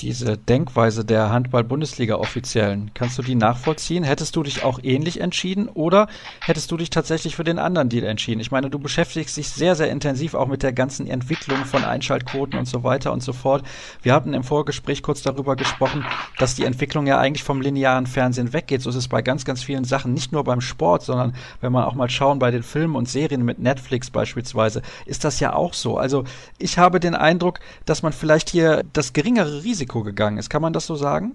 diese 0.00 0.36
Denkweise 0.36 1.04
der 1.04 1.30
Handball-Bundesliga-Offiziellen, 1.30 2.90
kannst 2.94 3.16
du 3.16 3.22
die 3.22 3.36
nachvollziehen? 3.36 4.02
Hättest 4.02 4.34
du 4.34 4.42
dich 4.42 4.64
auch 4.64 4.80
ähnlich 4.82 5.20
entschieden 5.20 5.68
oder 5.68 6.08
hättest 6.40 6.72
du 6.72 6.76
dich 6.76 6.90
tatsächlich 6.90 7.36
für 7.36 7.44
den 7.44 7.60
anderen 7.60 7.88
Deal 7.88 8.04
entschieden? 8.04 8.40
Ich 8.40 8.50
meine, 8.50 8.70
du 8.70 8.80
beschäftigst 8.80 9.36
dich 9.36 9.48
sehr, 9.50 9.76
sehr 9.76 9.90
intensiv 9.90 10.34
auch 10.34 10.48
mit 10.48 10.64
der 10.64 10.72
ganzen 10.72 11.06
Entwicklung 11.06 11.64
von 11.64 11.84
Einschaltquoten 11.84 12.58
und 12.58 12.66
so 12.66 12.82
weiter 12.82 13.12
und 13.12 13.22
so 13.22 13.32
fort. 13.32 13.64
Wir 14.02 14.14
hatten 14.14 14.34
im 14.34 14.42
Vorgespräch 14.42 15.02
kurz 15.02 15.22
darüber 15.22 15.54
gesprochen, 15.54 16.04
dass 16.38 16.56
die 16.56 16.64
Entwicklung 16.64 17.06
ja 17.06 17.18
eigentlich 17.18 17.44
vom 17.44 17.60
linearen 17.60 18.08
Fernsehen 18.08 18.52
weggeht. 18.52 18.82
So 18.82 18.90
ist 18.90 18.96
es 18.96 19.08
bei 19.08 19.22
ganz, 19.22 19.44
ganz 19.44 19.62
vielen 19.62 19.84
Sachen, 19.84 20.12
nicht 20.12 20.32
nur 20.32 20.42
beim 20.42 20.60
Sport, 20.60 21.04
sondern 21.04 21.36
wenn 21.60 21.72
man 21.72 21.84
auch 21.84 21.94
mal 21.94 22.10
schauen 22.10 22.40
bei 22.40 22.50
den 22.50 22.64
Filmen 22.64 22.96
und 22.96 23.08
Serien 23.08 23.44
mit 23.44 23.60
Netflix 23.60 24.10
beispielsweise, 24.10 24.82
ist 25.06 25.22
das 25.22 25.38
ja 25.38 25.52
auch 25.52 25.72
so. 25.72 25.98
Also 25.98 26.24
ich 26.58 26.78
habe 26.78 26.98
den 26.98 27.14
Eindruck, 27.14 27.60
dass 27.86 28.02
man 28.02 28.12
vielleicht 28.12 28.50
hier 28.50 28.82
das 28.92 29.12
geringere 29.12 29.62
Risiko 29.62 29.83
Risiko 29.84 30.02
gegangen 30.02 30.38
ist. 30.38 30.48
Kann 30.48 30.62
man 30.62 30.72
das 30.72 30.86
so 30.86 30.96
sagen? 30.96 31.34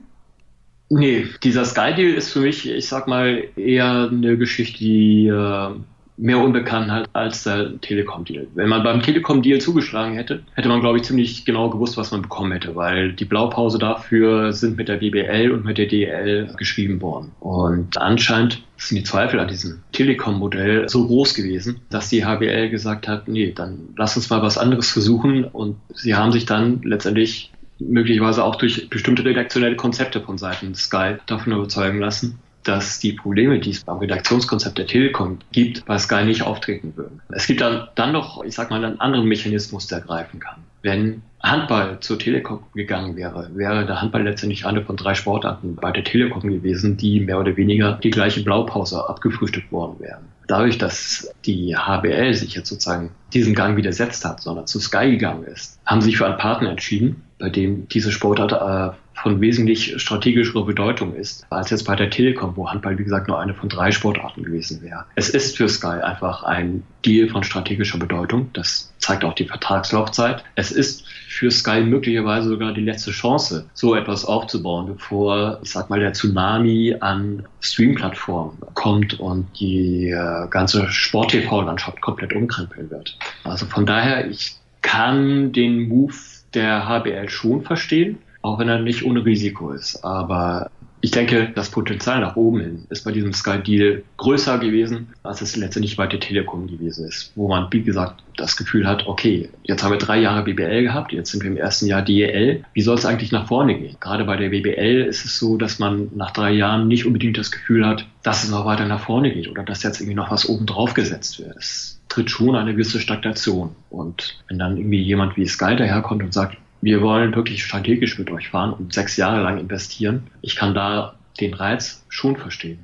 Nee, 0.89 1.27
dieser 1.43 1.65
Sky-Deal 1.65 2.13
ist 2.13 2.31
für 2.31 2.39
mich, 2.39 2.67
ich 2.67 2.87
sag 2.87 3.07
mal, 3.07 3.43
eher 3.55 4.09
eine 4.11 4.37
Geschichte, 4.37 4.79
die 4.79 5.27
äh, 5.27 5.69
mehr 6.17 6.39
unbekannt 6.39 6.89
halt 6.89 7.09
als 7.13 7.43
der 7.43 7.79
Telekom-Deal. 7.79 8.47
Wenn 8.55 8.69
man 8.69 8.81
beim 8.81 9.03
Telekom-Deal 9.03 9.61
zugeschlagen 9.61 10.15
hätte, 10.15 10.41
hätte 10.55 10.67
man, 10.67 10.81
glaube 10.81 10.97
ich, 10.97 11.03
ziemlich 11.03 11.45
genau 11.45 11.69
gewusst, 11.69 11.95
was 11.95 12.09
man 12.09 12.23
bekommen 12.23 12.51
hätte, 12.51 12.75
weil 12.75 13.13
die 13.13 13.25
Blaupause 13.25 13.77
dafür 13.77 14.51
sind 14.51 14.77
mit 14.77 14.89
der 14.89 14.97
BBL 14.97 15.51
und 15.51 15.63
mit 15.63 15.77
der 15.77 15.85
DL 15.85 16.55
geschrieben 16.57 17.01
worden. 17.01 17.33
Und 17.39 17.97
anscheinend 18.01 18.63
sind 18.77 18.97
die 18.97 19.03
Zweifel 19.03 19.39
an 19.39 19.47
diesem 19.47 19.83
Telekom-Modell 19.91 20.89
so 20.89 21.05
groß 21.05 21.35
gewesen, 21.35 21.81
dass 21.91 22.09
die 22.09 22.25
HBL 22.25 22.69
gesagt 22.69 23.07
hat, 23.07 23.27
nee, 23.27 23.51
dann 23.51 23.89
lass 23.95 24.17
uns 24.17 24.31
mal 24.31 24.41
was 24.41 24.57
anderes 24.57 24.89
versuchen. 24.89 25.43
Und 25.43 25.75
sie 25.93 26.15
haben 26.15 26.31
sich 26.31 26.47
dann 26.47 26.81
letztendlich 26.81 27.51
möglicherweise 27.79 28.43
auch 28.43 28.55
durch 28.55 28.89
bestimmte 28.89 29.25
redaktionelle 29.25 29.75
Konzepte 29.75 30.21
von 30.21 30.37
Seiten 30.37 30.75
Sky 30.75 31.15
davon 31.25 31.53
überzeugen 31.53 31.99
lassen, 31.99 32.39
dass 32.63 32.99
die 32.99 33.13
Probleme, 33.13 33.59
die 33.59 33.71
es 33.71 33.83
beim 33.83 33.97
Redaktionskonzept 33.97 34.77
der 34.77 34.85
Telekom 34.85 35.39
gibt, 35.51 35.85
bei 35.85 35.97
Sky 35.97 36.23
nicht 36.25 36.43
auftreten 36.43 36.93
würden. 36.95 37.21
Es 37.29 37.47
gibt 37.47 37.61
dann, 37.61 37.87
dann 37.95 38.11
noch, 38.11 38.43
ich 38.43 38.53
sag 38.53 38.69
mal, 38.69 38.83
einen 38.83 38.99
anderen 38.99 39.27
Mechanismus, 39.27 39.87
der 39.87 40.01
greifen 40.01 40.39
kann. 40.39 40.57
Wenn 40.81 41.23
Handball 41.41 41.99
zur 41.99 42.19
Telekom 42.19 42.63
gegangen 42.73 43.15
wäre, 43.15 43.49
wäre 43.53 43.85
der 43.85 44.01
Handball 44.01 44.23
letztendlich 44.23 44.65
eine 44.65 44.83
von 44.83 44.97
drei 44.97 45.13
Sportarten 45.13 45.75
bei 45.75 45.91
der 45.91 46.03
Telekom 46.03 46.41
gewesen, 46.41 46.97
die 46.97 47.19
mehr 47.21 47.39
oder 47.39 47.55
weniger 47.57 47.93
die 48.01 48.09
gleiche 48.09 48.43
Blaupause 48.43 49.07
abgefrühstückt 49.07 49.71
worden 49.71 49.99
wären. 49.99 50.25
Dadurch, 50.47 50.77
dass 50.77 51.33
die 51.45 51.75
HBL 51.75 52.33
sich 52.33 52.55
jetzt 52.55 52.69
sozusagen 52.69 53.11
diesen 53.33 53.55
Gang 53.55 53.77
widersetzt 53.77 54.25
hat, 54.25 54.41
sondern 54.41 54.67
zu 54.67 54.79
Sky 54.79 55.11
gegangen 55.11 55.43
ist, 55.43 55.79
haben 55.85 56.01
sie 56.01 56.09
sich 56.09 56.17
für 56.17 56.25
einen 56.25 56.37
Partner 56.37 56.71
entschieden, 56.71 57.23
bei 57.39 57.49
dem 57.49 57.87
diese 57.87 58.11
Sportart 58.11 58.51
äh, 58.51 58.95
von 59.21 59.41
wesentlich 59.41 59.99
strategischerer 60.01 60.65
Bedeutung 60.65 61.13
ist, 61.13 61.45
als 61.49 61.69
jetzt 61.69 61.83
bei 61.83 61.95
der 61.95 62.09
Telekom, 62.09 62.55
wo 62.55 62.69
Handball, 62.69 62.97
wie 62.97 63.03
gesagt, 63.03 63.27
nur 63.27 63.39
eine 63.39 63.53
von 63.53 63.67
drei 63.67 63.91
Sportarten 63.91 64.43
gewesen 64.43 64.81
wäre. 64.81 65.05
Es 65.15 65.29
ist 65.29 65.57
für 65.57 65.67
Sky 65.67 65.87
einfach 65.87 66.43
ein 66.43 66.83
Deal 67.05 67.27
von 67.27 67.43
strategischer 67.43 67.97
Bedeutung. 67.97 68.49
Das 68.53 68.93
zeigt 68.97 69.25
auch 69.25 69.33
die 69.33 69.45
Vertragslaufzeit. 69.45 70.43
Es 70.55 70.71
ist 70.71 71.05
für 71.27 71.51
Sky 71.51 71.81
möglicherweise 71.81 72.49
sogar 72.49 72.73
die 72.73 72.81
letzte 72.81 73.11
Chance, 73.11 73.69
so 73.73 73.95
etwas 73.95 74.25
aufzubauen, 74.25 74.87
bevor, 74.87 75.59
ich 75.63 75.71
sag 75.71 75.89
mal, 75.89 75.99
der 75.99 76.13
Tsunami 76.13 76.95
an 76.99 77.45
Streamplattformen 77.61 78.57
kommt 78.73 79.19
und 79.19 79.47
die 79.59 80.09
äh, 80.09 80.47
ganze 80.49 80.89
Sport-TV-Landschaft 80.89 82.01
komplett 82.01 82.33
umkrempeln 82.33 82.89
wird. 82.89 83.17
Also 83.43 83.65
von 83.65 83.85
daher, 83.85 84.29
ich 84.29 84.55
kann 84.81 85.51
den 85.51 85.87
Move 85.87 86.13
der 86.53 86.87
HBL 86.87 87.29
schon 87.29 87.63
verstehen 87.63 88.19
auch 88.41 88.59
wenn 88.59 88.69
er 88.69 88.79
nicht 88.79 89.03
ohne 89.03 89.25
Risiko 89.25 89.71
ist. 89.71 90.03
Aber 90.03 90.71
Ich 91.01 91.11
denke, 91.11 91.49
das 91.55 91.69
Potenzial 91.69 92.19
nach 92.19 92.35
oben 92.35 92.59
hin 92.59 92.85
ist 92.89 93.05
bei 93.05 93.13
diesem 93.13 93.31
Sky-Deal 93.31 94.03
größer 94.17 94.57
gewesen, 94.57 95.07
als 95.23 95.41
es 95.41 95.55
letztendlich 95.55 95.95
bei 95.95 96.07
der 96.07 96.19
Telekom 96.19 96.67
gewesen 96.67 97.07
ist, 97.07 97.31
wo 97.35 97.47
man, 97.47 97.67
wie 97.71 97.83
gesagt, 97.83 98.21
das 98.35 98.57
Gefühl 98.57 98.85
hat, 98.85 99.07
okay, 99.07 99.49
jetzt 99.63 99.81
haben 99.81 99.91
wir 99.91 99.97
drei 99.97 100.19
Jahre 100.19 100.43
BBL 100.43 100.83
gehabt, 100.83 101.13
jetzt 101.13 101.31
sind 101.31 101.41
wir 101.41 101.51
im 101.51 101.55
ersten 101.55 101.85
Jahr 101.85 102.01
DEL. 102.01 102.65
Wie 102.73 102.81
soll 102.81 102.97
es 102.97 103.05
eigentlich 103.05 103.31
nach 103.31 103.47
vorne 103.47 103.79
gehen? 103.79 103.95
Gerade 104.01 104.25
bei 104.25 104.35
der 104.35 104.49
BBL 104.49 105.05
ist 105.07 105.23
es 105.23 105.39
so, 105.39 105.55
dass 105.55 105.79
man 105.79 106.09
nach 106.15 106.31
drei 106.31 106.51
Jahren 106.51 106.89
nicht 106.89 107.05
unbedingt 107.05 107.37
das 107.37 107.51
Gefühl 107.51 107.87
hat, 107.87 108.05
dass 108.23 108.43
es 108.43 108.51
noch 108.51 108.65
weiter 108.65 108.85
nach 108.85 108.99
vorne 108.99 109.31
geht 109.31 109.47
oder 109.47 109.63
dass 109.63 109.83
jetzt 109.83 110.01
irgendwie 110.01 110.15
noch 110.15 110.31
was 110.31 110.49
oben 110.49 110.65
drauf 110.65 110.93
gesetzt 110.95 111.39
wird. 111.39 111.55
Es 111.55 111.98
tritt 112.09 112.29
schon 112.29 112.55
eine 112.55 112.73
gewisse 112.73 112.99
Stagnation. 112.99 113.75
Und 113.89 114.43
wenn 114.47 114.59
dann 114.59 114.77
irgendwie 114.77 115.01
jemand 115.01 115.37
wie 115.37 115.47
Sky 115.47 115.75
daherkommt 115.75 116.23
und 116.23 116.33
sagt, 116.33 116.57
wir 116.81 117.01
wollen 117.01 117.35
wirklich 117.35 117.63
strategisch 117.63 118.17
mit 118.17 118.31
euch 118.31 118.49
fahren 118.49 118.73
und 118.73 118.93
sechs 118.93 119.17
Jahre 119.17 119.41
lang 119.41 119.59
investieren. 119.59 120.27
Ich 120.41 120.55
kann 120.55 120.73
da 120.73 121.15
den 121.39 121.53
Reiz 121.53 122.05
schon 122.09 122.35
verstehen. 122.35 122.79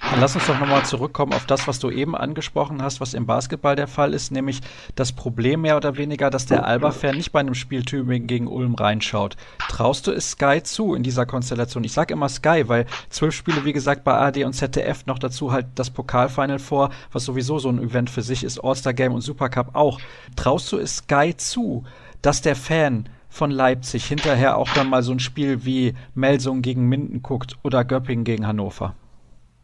Dann 0.00 0.20
lass 0.20 0.34
uns 0.34 0.46
doch 0.46 0.58
nochmal 0.58 0.84
zurückkommen 0.84 1.32
auf 1.32 1.44
das, 1.44 1.66
was 1.66 1.80
du 1.80 1.90
eben 1.90 2.16
angesprochen 2.16 2.82
hast, 2.82 3.00
was 3.00 3.14
im 3.14 3.26
Basketball 3.26 3.76
der 3.76 3.88
Fall 3.88 4.14
ist, 4.14 4.30
nämlich 4.30 4.60
das 4.94 5.12
Problem 5.12 5.62
mehr 5.62 5.76
oder 5.76 5.96
weniger, 5.96 6.30
dass 6.30 6.46
der 6.46 6.64
Alba-Fan 6.64 7.16
nicht 7.16 7.32
bei 7.32 7.40
einem 7.40 7.54
Spiel 7.54 7.82
Tübingen 7.82 8.26
gegen 8.26 8.46
Ulm 8.46 8.74
reinschaut. 8.74 9.36
Traust 9.68 10.06
du 10.06 10.12
es 10.12 10.30
Sky 10.30 10.62
zu 10.62 10.94
in 10.94 11.02
dieser 11.02 11.26
Konstellation? 11.26 11.84
Ich 11.84 11.92
sage 11.92 12.14
immer 12.14 12.28
Sky, 12.28 12.64
weil 12.68 12.86
zwölf 13.10 13.34
Spiele, 13.34 13.64
wie 13.64 13.72
gesagt, 13.72 14.04
bei 14.04 14.14
AD 14.14 14.44
und 14.44 14.54
ZDF 14.54 15.04
noch 15.06 15.18
dazu 15.18 15.52
halt 15.52 15.66
das 15.74 15.90
Pokalfinal 15.90 16.58
vor, 16.58 16.90
was 17.12 17.24
sowieso 17.24 17.58
so 17.58 17.68
ein 17.68 17.82
Event 17.82 18.08
für 18.08 18.22
sich 18.22 18.44
ist, 18.44 18.62
All-Star 18.62 18.94
Game 18.94 19.12
und 19.12 19.20
Supercup 19.20 19.74
auch. 19.74 20.00
Traust 20.36 20.70
du 20.72 20.78
es 20.78 20.98
Sky 20.98 21.34
zu, 21.36 21.84
dass 22.22 22.40
der 22.40 22.56
Fan 22.56 23.08
von 23.28 23.50
Leipzig 23.50 24.06
hinterher 24.06 24.56
auch 24.56 24.70
dann 24.74 24.88
mal 24.88 25.02
so 25.02 25.12
ein 25.12 25.20
Spiel 25.20 25.64
wie 25.64 25.94
Melsung 26.14 26.62
gegen 26.62 26.88
Minden 26.88 27.22
guckt 27.22 27.56
oder 27.62 27.84
Göppingen 27.84 28.24
gegen 28.24 28.46
Hannover? 28.46 28.94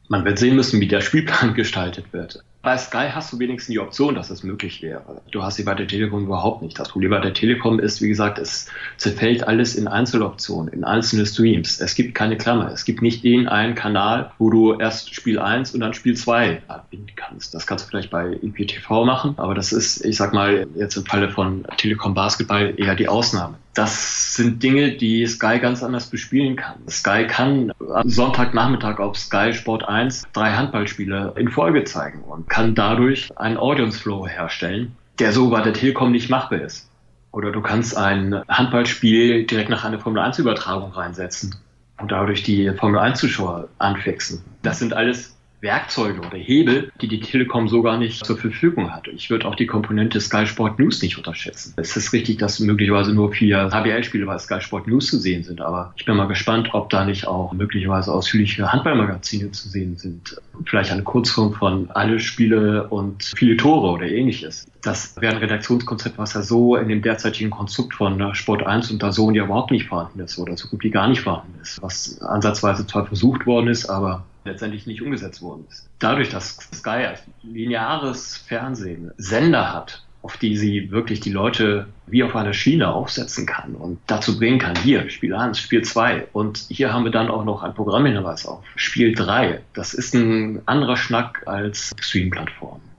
Man 0.08 0.24
wird 0.24 0.38
sehen 0.38 0.56
müssen, 0.56 0.80
wie 0.80 0.88
der 0.88 1.00
Spielplan 1.00 1.54
gestaltet 1.54 2.12
wird. 2.12 2.42
Bei 2.62 2.78
Sky 2.78 3.08
hast 3.12 3.30
du 3.32 3.38
wenigstens 3.38 3.72
die 3.72 3.78
Option, 3.78 4.14
dass 4.14 4.30
es 4.30 4.42
möglich 4.42 4.80
wäre. 4.80 5.20
Du 5.30 5.42
hast 5.42 5.56
sie 5.56 5.64
bei 5.64 5.74
der 5.74 5.86
Telekom 5.86 6.24
überhaupt 6.24 6.62
nicht. 6.62 6.78
Das 6.78 6.88
Problem 6.88 7.10
bei 7.10 7.20
der 7.20 7.34
Telekom 7.34 7.78
ist, 7.78 8.00
wie 8.00 8.08
gesagt, 8.08 8.38
es 8.38 8.68
zerfällt 8.96 9.46
alles 9.46 9.76
in 9.76 9.86
Einzeloptionen, 9.86 10.72
in 10.72 10.82
einzelne 10.82 11.26
Streams. 11.26 11.80
Es 11.80 11.94
gibt 11.94 12.14
keine 12.14 12.38
Klammer. 12.38 12.70
Es 12.72 12.86
gibt 12.86 13.02
nicht 13.02 13.22
den 13.22 13.48
einen 13.48 13.74
Kanal, 13.74 14.30
wo 14.38 14.48
du 14.48 14.78
erst 14.78 15.14
Spiel 15.14 15.38
1 15.38 15.74
und 15.74 15.80
dann 15.80 15.92
Spiel 15.92 16.16
2 16.16 16.62
anbinden 16.68 17.12
kannst. 17.16 17.52
Das 17.52 17.66
kannst 17.66 17.84
du 17.84 17.90
vielleicht 17.90 18.10
bei 18.10 18.38
IPTV 18.42 19.04
machen, 19.04 19.34
aber 19.36 19.54
das 19.54 19.72
ist, 19.72 20.02
ich 20.02 20.16
sag 20.16 20.32
mal, 20.32 20.66
jetzt 20.74 20.96
im 20.96 21.04
Falle 21.04 21.28
von 21.28 21.66
Telekom 21.76 22.14
Basketball 22.14 22.72
eher 22.78 22.94
die 22.94 23.08
Ausnahme. 23.08 23.58
Das 23.74 24.34
sind 24.34 24.62
Dinge, 24.62 24.92
die 24.92 25.26
Sky 25.26 25.58
ganz 25.58 25.82
anders 25.82 26.08
bespielen 26.08 26.54
kann. 26.54 26.76
Sky 26.88 27.26
kann 27.26 27.72
am 27.92 28.08
Sonntagnachmittag 28.08 29.00
auf 29.00 29.18
Sky 29.18 29.52
Sport 29.52 29.88
1 29.88 30.28
drei 30.32 30.52
Handballspiele 30.52 31.34
in 31.37 31.50
Folge 31.50 31.82
zeigen 31.82 32.20
und 32.22 32.48
kann 32.48 32.76
dadurch 32.76 33.37
einen 33.37 33.56
Audience 33.56 33.98
Flow 33.98 34.28
herstellen, 34.28 34.94
der 35.18 35.32
so 35.32 35.50
bei 35.50 35.60
der 35.60 35.72
Telekom 35.72 36.12
nicht 36.12 36.30
machbar 36.30 36.60
ist. 36.60 36.88
Oder 37.32 37.50
du 37.50 37.60
kannst 37.62 37.96
ein 37.96 38.42
Handballspiel 38.48 39.44
direkt 39.44 39.70
nach 39.70 39.84
einer 39.84 39.98
Formel 39.98 40.22
1 40.22 40.38
Übertragung 40.38 40.92
reinsetzen 40.92 41.56
und 41.98 42.12
dadurch 42.12 42.44
die 42.44 42.70
Formel 42.78 43.00
1 43.00 43.18
Zuschauer 43.18 43.68
anfixen. 43.78 44.44
Das 44.62 44.78
sind 44.78 44.92
alles 44.92 45.33
Werkzeuge 45.64 46.20
oder 46.20 46.37
Hebel, 46.37 46.92
die 47.00 47.09
die 47.09 47.20
Telekom 47.20 47.68
so 47.68 47.83
gar 47.83 47.96
nicht 47.96 48.24
zur 48.24 48.37
Verfügung 48.37 48.92
hat. 48.94 49.09
Ich 49.09 49.31
würde 49.31 49.48
auch 49.48 49.55
die 49.55 49.66
Komponente 49.66 50.20
Sky 50.20 50.46
Sport 50.46 50.79
News 50.79 51.03
nicht 51.03 51.16
unterschätzen. 51.16 51.72
Es 51.77 51.96
ist 51.96 52.12
richtig, 52.12 52.37
dass 52.37 52.61
möglicherweise 52.61 53.14
nur 53.14 53.33
vier 53.33 53.70
HBL-Spiele 53.72 54.27
bei 54.27 54.38
Sky 54.38 54.61
Sport 54.61 54.87
News 54.87 55.07
zu 55.07 55.18
sehen 55.18 55.42
sind, 55.42 55.62
aber 55.62 55.94
ich 55.96 56.05
bin 56.05 56.16
mal 56.16 56.29
gespannt, 56.29 56.68
ob 56.72 56.90
da 56.90 57.05
nicht 57.05 57.27
auch 57.27 57.53
möglicherweise 57.53 58.12
ausführliche 58.12 58.70
Handballmagazine 58.70 59.50
zu 59.53 59.68
sehen 59.68 59.96
sind. 59.96 60.37
Vielleicht 60.66 60.92
eine 60.92 61.03
Kurzform 61.03 61.55
von 61.55 61.90
alle 61.90 62.20
Spiele 62.20 62.87
und 62.88 63.33
viele 63.35 63.57
Tore 63.57 63.90
oder 63.90 64.07
ähnliches. 64.07 64.66
Das 64.83 65.18
wäre 65.18 65.33
ein 65.35 65.38
Redaktionskonzept, 65.38 66.18
was 66.18 66.35
ja 66.35 66.42
so 66.42 66.77
in 66.77 66.88
dem 66.88 67.00
derzeitigen 67.00 67.48
Konstrukt 67.48 67.94
von 67.94 68.35
Sport 68.35 68.66
1 68.66 68.90
und 68.90 69.03
Dazon 69.03 69.35
ja 69.35 69.44
überhaupt 69.44 69.70
nicht 69.70 69.88
vorhanden 69.88 70.20
ist 70.20 70.38
oder 70.38 70.59
so 70.59 70.68
gut 70.68 70.85
wie 70.85 70.90
gar 70.90 71.09
nicht 71.09 71.22
vorhanden 71.22 71.59
ist, 71.62 71.83
was 71.83 72.20
ansatzweise 72.20 72.87
zwar 72.87 73.07
versucht 73.07 73.46
worden 73.46 73.68
ist, 73.68 73.87
aber 73.87 74.24
letztendlich 74.44 74.87
nicht 74.87 75.02
umgesetzt 75.02 75.42
worden 75.42 75.66
ist. 75.70 75.88
Dadurch, 75.98 76.28
dass 76.28 76.57
Sky 76.74 77.07
als 77.07 77.22
lineares 77.42 78.37
Fernsehen 78.37 79.11
Sender 79.16 79.72
hat, 79.72 80.02
auf 80.22 80.38
die 80.38 80.57
sie 80.57 80.90
wirklich 80.90 81.20
die 81.20 81.33
Leute 81.33 81.87
wie 82.07 82.24
auf 82.24 82.35
einer 82.35 82.54
Schiene 82.54 82.88
aufsetzen 82.88 83.44
kann 83.44 83.74
und 83.74 83.98
dazu 84.07 84.38
bringen 84.38 84.59
kann, 84.59 84.74
hier 84.76 85.11
Spiel 85.11 85.35
1, 85.35 85.59
Spiel 85.59 85.83
2 85.83 86.28
und 86.33 86.64
hier 86.68 86.94
haben 86.94 87.04
wir 87.04 87.11
dann 87.11 87.28
auch 87.28 87.44
noch 87.44 87.62
ein 87.62 87.74
Programmhinweis 87.74 88.46
auf 88.46 88.64
Spiel 88.74 89.14
3. 89.14 89.61
Das 89.74 89.92
ist 89.92 90.14
ein 90.14 90.62
anderer 90.66 90.96
Schnack 90.96 91.42
als 91.46 91.92
Stream-Plattformen. 92.00 92.93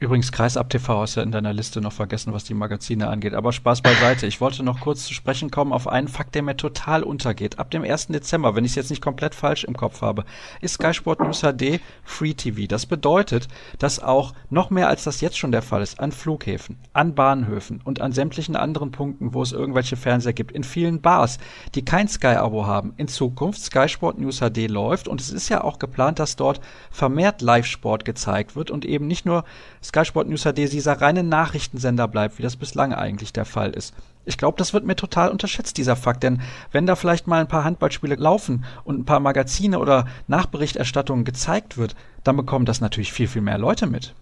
Übrigens, 0.00 0.32
Kreisab 0.32 0.70
TV 0.70 1.04
ist 1.04 1.16
ja 1.16 1.22
in 1.22 1.30
deiner 1.30 1.52
Liste 1.52 1.82
noch 1.82 1.92
vergessen, 1.92 2.32
was 2.32 2.44
die 2.44 2.54
Magazine 2.54 3.08
angeht. 3.08 3.34
Aber 3.34 3.52
Spaß 3.52 3.82
beiseite. 3.82 4.26
Ich 4.26 4.40
wollte 4.40 4.62
noch 4.62 4.80
kurz 4.80 5.04
zu 5.04 5.12
sprechen 5.12 5.50
kommen 5.50 5.74
auf 5.74 5.86
einen 5.86 6.08
Fakt, 6.08 6.34
der 6.34 6.42
mir 6.42 6.56
total 6.56 7.02
untergeht. 7.02 7.58
Ab 7.58 7.70
dem 7.70 7.84
1. 7.84 8.06
Dezember, 8.06 8.56
wenn 8.56 8.64
ich 8.64 8.72
es 8.72 8.76
jetzt 8.76 8.88
nicht 8.88 9.02
komplett 9.02 9.34
falsch 9.34 9.64
im 9.64 9.76
Kopf 9.76 10.00
habe, 10.00 10.24
ist 10.62 10.76
Sky 10.76 10.94
Sport 10.94 11.20
News 11.20 11.42
HD 11.42 11.80
Free 12.02 12.32
TV. 12.32 12.66
Das 12.66 12.86
bedeutet, 12.86 13.48
dass 13.78 14.02
auch 14.02 14.32
noch 14.48 14.70
mehr 14.70 14.88
als 14.88 15.04
das 15.04 15.20
jetzt 15.20 15.36
schon 15.36 15.52
der 15.52 15.60
Fall 15.60 15.82
ist, 15.82 16.00
an 16.00 16.12
Flughäfen, 16.12 16.78
an 16.94 17.14
Bahnhöfen 17.14 17.82
und 17.84 18.00
an 18.00 18.12
sämtlichen 18.12 18.56
anderen 18.56 18.92
Punkten, 18.92 19.34
wo 19.34 19.42
es 19.42 19.52
irgendwelche 19.52 19.96
Fernseher 19.96 20.32
gibt, 20.32 20.52
in 20.52 20.64
vielen 20.64 21.02
Bars, 21.02 21.36
die 21.74 21.84
kein 21.84 22.08
Sky-Abo 22.08 22.64
haben, 22.64 22.94
in 22.96 23.08
Zukunft 23.08 23.60
Sky 23.60 23.86
Sport 23.86 24.18
News 24.18 24.40
HD 24.40 24.66
läuft. 24.66 25.08
Und 25.08 25.20
es 25.20 25.28
ist 25.28 25.50
ja 25.50 25.62
auch 25.62 25.78
geplant, 25.78 26.18
dass 26.18 26.36
dort 26.36 26.62
vermehrt 26.90 27.42
Live-Sport 27.42 28.06
gezeigt 28.06 28.56
wird 28.56 28.70
und 28.70 28.86
eben 28.86 29.06
nicht 29.06 29.26
nur 29.26 29.44
Sky 29.90 30.04
Sport 30.04 30.28
News 30.28 30.44
HD 30.44 30.72
dieser 30.72 31.00
reine 31.00 31.24
Nachrichtensender 31.24 32.06
bleibt, 32.06 32.38
wie 32.38 32.44
das 32.44 32.54
bislang 32.54 32.94
eigentlich 32.94 33.32
der 33.32 33.44
Fall 33.44 33.70
ist. 33.70 33.92
Ich 34.24 34.38
glaube, 34.38 34.56
das 34.56 34.72
wird 34.72 34.84
mir 34.84 34.94
total 34.94 35.30
unterschätzt, 35.30 35.78
dieser 35.78 35.96
Fakt, 35.96 36.22
denn 36.22 36.40
wenn 36.70 36.86
da 36.86 36.94
vielleicht 36.94 37.26
mal 37.26 37.40
ein 37.40 37.48
paar 37.48 37.64
Handballspiele 37.64 38.14
laufen 38.14 38.64
und 38.84 39.00
ein 39.00 39.04
paar 39.04 39.18
Magazine 39.18 39.80
oder 39.80 40.06
Nachberichterstattungen 40.28 41.24
gezeigt 41.24 41.76
wird, 41.76 41.96
dann 42.22 42.36
bekommen 42.36 42.66
das 42.66 42.80
natürlich 42.80 43.12
viel, 43.12 43.26
viel 43.26 43.42
mehr 43.42 43.58
Leute 43.58 43.88
mit. 43.88 44.14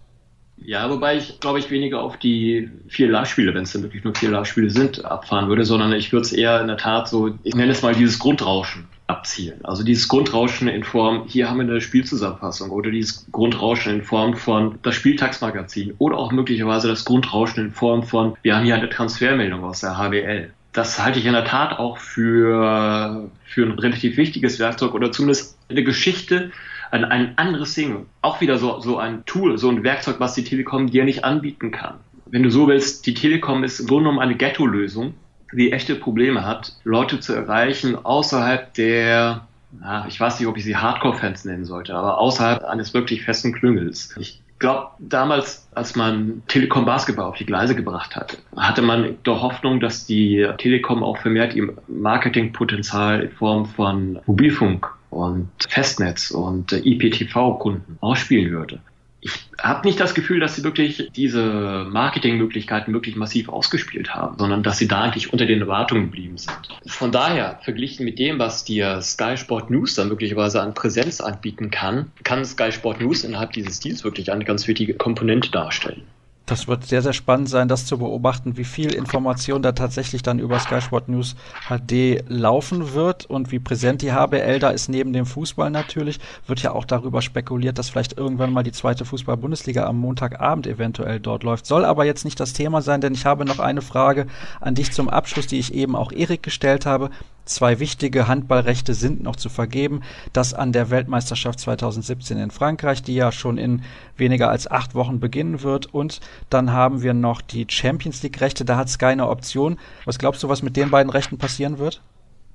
Ja, 0.57 0.89
wobei 0.89 1.17
ich, 1.17 1.39
glaube 1.39 1.59
ich, 1.59 1.69
weniger 1.69 2.01
auf 2.01 2.17
die 2.17 2.71
vier 2.87 3.07
Live-Spiele, 3.07 3.53
wenn 3.53 3.61
es 3.61 3.71
denn 3.71 3.83
wirklich 3.83 4.03
nur 4.03 4.15
vier 4.15 4.31
Live-Spiele 4.31 4.71
sind, 4.71 5.05
abfahren 5.05 5.49
würde, 5.49 5.65
sondern 5.65 5.93
ich 5.93 6.11
würde 6.11 6.25
es 6.25 6.33
eher 6.33 6.59
in 6.61 6.67
der 6.67 6.77
Tat 6.77 7.07
so, 7.07 7.37
ich 7.43 7.53
nenne 7.53 7.73
es 7.73 7.83
mal 7.83 7.93
dieses 7.93 8.17
Grundrauschen 8.17 8.87
abzielen. 9.09 9.65
Also 9.65 9.83
dieses 9.83 10.07
Grundrauschen 10.07 10.67
in 10.67 10.83
Form, 10.83 11.23
hier 11.27 11.49
haben 11.49 11.57
wir 11.57 11.63
eine 11.63 11.81
Spielzusammenfassung 11.81 12.69
oder 12.69 12.91
dieses 12.91 13.25
Grundrauschen 13.31 13.95
in 13.95 14.03
Form 14.03 14.35
von 14.35 14.79
das 14.83 14.95
Spieltagsmagazin 14.95 15.95
oder 15.97 16.17
auch 16.17 16.31
möglicherweise 16.31 16.87
das 16.87 17.05
Grundrauschen 17.05 17.65
in 17.65 17.71
Form 17.71 18.03
von, 18.03 18.35
wir 18.43 18.55
haben 18.55 18.65
hier 18.65 18.75
eine 18.75 18.89
Transfermeldung 18.89 19.63
aus 19.63 19.81
der 19.81 19.97
HBL. 19.97 20.51
Das 20.73 21.03
halte 21.03 21.19
ich 21.19 21.25
in 21.25 21.33
der 21.33 21.45
Tat 21.45 21.79
auch 21.79 21.97
für, 21.97 23.29
für 23.45 23.65
ein 23.65 23.79
relativ 23.79 24.17
wichtiges 24.17 24.59
Werkzeug 24.59 24.93
oder 24.93 25.11
zumindest 25.11 25.57
eine 25.67 25.83
Geschichte, 25.83 26.51
ein, 26.91 27.03
ein 27.05 27.37
anderes 27.37 27.73
Ding. 27.73 28.05
Auch 28.21 28.41
wieder 28.41 28.59
so, 28.59 28.79
so 28.79 28.97
ein 28.97 29.25
Tool, 29.25 29.57
so 29.57 29.69
ein 29.69 29.83
Werkzeug, 29.83 30.19
was 30.19 30.35
die 30.35 30.43
Telekom 30.43 30.91
dir 30.91 31.05
nicht 31.05 31.23
anbieten 31.23 31.71
kann. 31.71 31.95
Wenn 32.27 32.43
du 32.43 32.51
so 32.51 32.67
willst, 32.67 33.07
die 33.07 33.15
Telekom 33.15 33.63
ist 33.63 33.79
im 33.79 33.87
Grunde 33.87 34.03
genommen 34.03 34.19
eine 34.19 34.35
Ghetto-Lösung 34.35 35.15
die 35.51 35.71
echte 35.71 35.95
Probleme 35.95 36.45
hat, 36.45 36.73
Leute 36.83 37.19
zu 37.19 37.33
erreichen 37.33 37.95
außerhalb 37.95 38.73
der, 38.73 39.47
na, 39.79 40.05
ich 40.07 40.19
weiß 40.19 40.39
nicht, 40.39 40.47
ob 40.47 40.57
ich 40.57 40.63
sie 40.63 40.75
Hardcore-Fans 40.75 41.45
nennen 41.45 41.65
sollte, 41.65 41.95
aber 41.95 42.19
außerhalb 42.19 42.63
eines 42.63 42.93
wirklich 42.93 43.23
festen 43.23 43.53
Klüngels. 43.53 44.15
Ich 44.19 44.41
glaube, 44.59 44.89
damals, 44.99 45.67
als 45.73 45.95
man 45.95 46.43
Telekom 46.47 46.85
Basketball 46.85 47.25
auf 47.25 47.37
die 47.37 47.45
Gleise 47.45 47.75
gebracht 47.75 48.15
hatte, 48.15 48.37
hatte 48.55 48.81
man 48.81 49.17
doch 49.23 49.41
Hoffnung, 49.41 49.79
dass 49.79 50.05
die 50.05 50.47
Telekom 50.57 51.03
auch 51.03 51.17
vermehrt 51.17 51.55
ihr 51.55 51.73
Marketingpotenzial 51.87 53.21
in 53.21 53.31
Form 53.31 53.65
von 53.65 54.19
Mobilfunk 54.25 54.87
und 55.09 55.49
Festnetz 55.67 56.31
und 56.31 56.71
IPTV-Kunden 56.73 57.97
ausspielen 58.01 58.51
würde 58.51 58.79
ich 59.21 59.31
habe 59.61 59.85
nicht 59.85 59.99
das 59.99 60.15
Gefühl, 60.15 60.39
dass 60.39 60.55
sie 60.55 60.63
wirklich 60.63 61.09
diese 61.15 61.85
Marketingmöglichkeiten 61.89 62.93
wirklich 62.93 63.15
massiv 63.15 63.49
ausgespielt 63.49 64.15
haben, 64.15 64.37
sondern 64.37 64.63
dass 64.63 64.77
sie 64.77 64.87
da 64.87 65.01
eigentlich 65.01 65.33
unter 65.33 65.45
den 65.45 65.61
Erwartungen 65.61 66.05
geblieben 66.05 66.37
sind. 66.37 66.57
Von 66.85 67.11
daher, 67.11 67.59
verglichen 67.63 68.05
mit 68.05 68.17
dem, 68.17 68.39
was 68.39 68.63
dir 68.63 69.01
Sky 69.01 69.35
Sport 69.35 69.69
News 69.69 69.95
dann 69.95 70.07
möglicherweise 70.07 70.61
an 70.61 70.73
Präsenz 70.73 71.19
anbieten 71.19 71.69
kann, 71.69 72.11
kann 72.23 72.45
Sky 72.45 72.71
Sport 72.71 73.01
News 73.01 73.23
innerhalb 73.23 73.51
dieses 73.51 73.79
Deals 73.79 74.03
wirklich 74.03 74.31
eine 74.31 74.45
ganz 74.45 74.67
wichtige 74.67 74.93
Komponente 74.93 75.51
darstellen. 75.51 76.03
Das 76.49 76.67
wird 76.67 76.83
sehr, 76.83 77.03
sehr 77.03 77.13
spannend 77.13 77.47
sein, 77.47 77.67
das 77.67 77.85
zu 77.85 77.99
beobachten, 77.99 78.57
wie 78.57 78.63
viel 78.63 78.91
Information 78.95 79.61
da 79.61 79.71
tatsächlich 79.71 80.23
dann 80.23 80.39
über 80.39 80.57
Sky 80.57 80.81
Sport 80.81 81.07
News 81.07 81.35
HD 81.67 82.23
laufen 82.27 82.95
wird 82.95 83.27
und 83.27 83.51
wie 83.51 83.59
präsent 83.59 84.01
die 84.01 84.13
HBL 84.13 84.57
da 84.57 84.71
ist 84.71 84.89
neben 84.89 85.13
dem 85.13 85.27
Fußball 85.27 85.69
natürlich. 85.69 86.19
Wird 86.47 86.63
ja 86.63 86.71
auch 86.71 86.85
darüber 86.85 87.21
spekuliert, 87.21 87.77
dass 87.77 87.89
vielleicht 87.89 88.17
irgendwann 88.17 88.51
mal 88.51 88.63
die 88.63 88.71
zweite 88.71 89.05
Fußball-Bundesliga 89.05 89.85
am 89.85 89.99
Montagabend 89.99 90.65
eventuell 90.65 91.19
dort 91.19 91.43
läuft. 91.43 91.67
Soll 91.67 91.85
aber 91.85 92.05
jetzt 92.05 92.25
nicht 92.25 92.39
das 92.39 92.53
Thema 92.53 92.81
sein, 92.81 92.99
denn 92.99 93.13
ich 93.13 93.27
habe 93.27 93.45
noch 93.45 93.59
eine 93.59 93.83
Frage 93.83 94.25
an 94.59 94.73
dich 94.73 94.91
zum 94.91 95.07
Abschluss, 95.07 95.45
die 95.45 95.59
ich 95.59 95.75
eben 95.75 95.95
auch 95.95 96.11
Erik 96.11 96.41
gestellt 96.41 96.87
habe. 96.87 97.11
Zwei 97.49 97.79
wichtige 97.79 98.27
Handballrechte 98.27 98.93
sind 98.93 99.23
noch 99.23 99.35
zu 99.35 99.49
vergeben. 99.49 100.01
Das 100.33 100.53
an 100.53 100.71
der 100.71 100.91
Weltmeisterschaft 100.91 101.59
2017 101.59 102.37
in 102.37 102.51
Frankreich, 102.51 103.01
die 103.01 103.15
ja 103.15 103.31
schon 103.31 103.57
in 103.57 103.81
weniger 104.17 104.51
als 104.51 104.69
acht 104.69 104.93
Wochen 104.93 105.19
beginnen 105.19 105.63
wird. 105.63 105.87
Und 105.87 106.19
dann 106.49 106.71
haben 106.71 107.01
wir 107.01 107.13
noch 107.13 107.41
die 107.41 107.65
Champions 107.69 108.23
League-Rechte. 108.23 108.65
Da 108.65 108.77
hat 108.77 108.89
Sky 108.89 109.05
eine 109.05 109.27
Option. 109.27 109.77
Was 110.05 110.19
glaubst 110.19 110.43
du, 110.43 110.49
was 110.49 110.63
mit 110.63 110.75
den 110.75 110.89
beiden 110.89 111.09
Rechten 111.09 111.37
passieren 111.37 111.79
wird? 111.79 112.01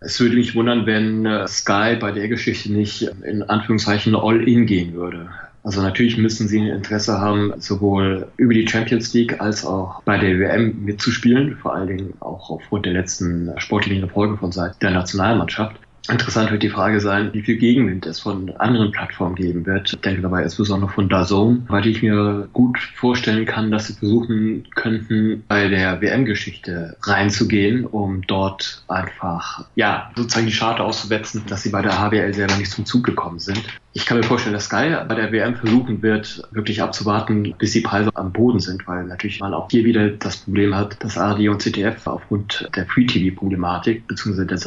Es 0.00 0.20
würde 0.20 0.36
mich 0.36 0.54
wundern, 0.54 0.84
wenn 0.86 1.24
äh, 1.24 1.48
Sky 1.48 1.96
bei 1.98 2.12
der 2.12 2.28
Geschichte 2.28 2.70
nicht 2.70 3.02
in 3.24 3.42
Anführungszeichen 3.42 4.14
all-in 4.14 4.66
gehen 4.66 4.92
würde. 4.92 5.30
Also 5.62 5.80
natürlich 5.80 6.18
müssen 6.18 6.46
sie 6.46 6.60
ein 6.60 6.66
Interesse 6.66 7.18
haben, 7.18 7.54
sowohl 7.58 8.28
über 8.36 8.52
die 8.52 8.68
Champions 8.68 9.14
League 9.14 9.40
als 9.40 9.64
auch 9.64 10.02
bei 10.02 10.18
der 10.18 10.38
WM 10.38 10.84
mitzuspielen, 10.84 11.56
vor 11.56 11.74
allen 11.74 11.88
Dingen 11.88 12.14
auch 12.20 12.50
aufgrund 12.50 12.84
der 12.84 12.92
letzten 12.92 13.50
sportlichen 13.56 14.02
Erfolge 14.02 14.36
von 14.36 14.52
Seiten 14.52 14.76
der 14.82 14.90
Nationalmannschaft. 14.90 15.76
Interessant 16.10 16.50
wird 16.50 16.62
die 16.62 16.68
Frage 16.68 17.00
sein, 17.00 17.30
wie 17.32 17.40
viel 17.40 17.56
Gegenwind 17.56 18.04
es 18.04 18.20
von 18.20 18.54
anderen 18.56 18.92
Plattformen 18.92 19.34
geben 19.34 19.64
wird. 19.64 19.94
Ich 19.94 20.00
denke 20.00 20.20
dabei 20.20 20.42
insbesondere 20.42 20.90
von 20.90 21.08
DAZN, 21.08 21.64
weil 21.68 21.86
ich 21.86 22.02
mir 22.02 22.46
gut 22.52 22.78
vorstellen 22.78 23.46
kann, 23.46 23.70
dass 23.70 23.86
sie 23.86 23.94
versuchen 23.94 24.66
könnten, 24.74 25.44
bei 25.48 25.68
der 25.68 26.02
WM-Geschichte 26.02 26.94
reinzugehen, 27.02 27.86
um 27.86 28.20
dort 28.26 28.84
einfach, 28.86 29.64
ja, 29.76 30.10
sozusagen 30.14 30.46
die 30.46 30.52
Scharte 30.52 30.84
auszuwetzen, 30.84 31.42
dass 31.46 31.62
sie 31.62 31.70
bei 31.70 31.80
der 31.80 31.98
HBL 31.98 32.34
selber 32.34 32.56
nicht 32.56 32.70
zum 32.70 32.84
Zug 32.84 33.04
gekommen 33.04 33.38
sind. 33.38 33.62
Ich 33.96 34.04
kann 34.04 34.18
mir 34.18 34.24
vorstellen, 34.24 34.54
dass 34.54 34.64
Sky 34.64 34.96
bei 35.08 35.14
der 35.14 35.30
WM 35.30 35.54
versuchen 35.54 36.02
wird, 36.02 36.42
wirklich 36.50 36.82
abzuwarten, 36.82 37.54
bis 37.56 37.70
die 37.72 37.80
Preise 37.80 38.10
am 38.14 38.32
Boden 38.32 38.58
sind, 38.58 38.86
weil 38.88 39.04
natürlich 39.04 39.38
man 39.38 39.54
auch 39.54 39.68
hier 39.70 39.84
wieder 39.84 40.08
das 40.08 40.38
Problem 40.38 40.74
hat, 40.74 41.02
dass 41.02 41.16
ARD 41.16 41.48
und 41.48 41.62
ZDF 41.62 42.06
aufgrund 42.08 42.68
der 42.74 42.86
Free-TV-Problematik 42.86 44.06
bzw. 44.08 44.46
der 44.46 44.58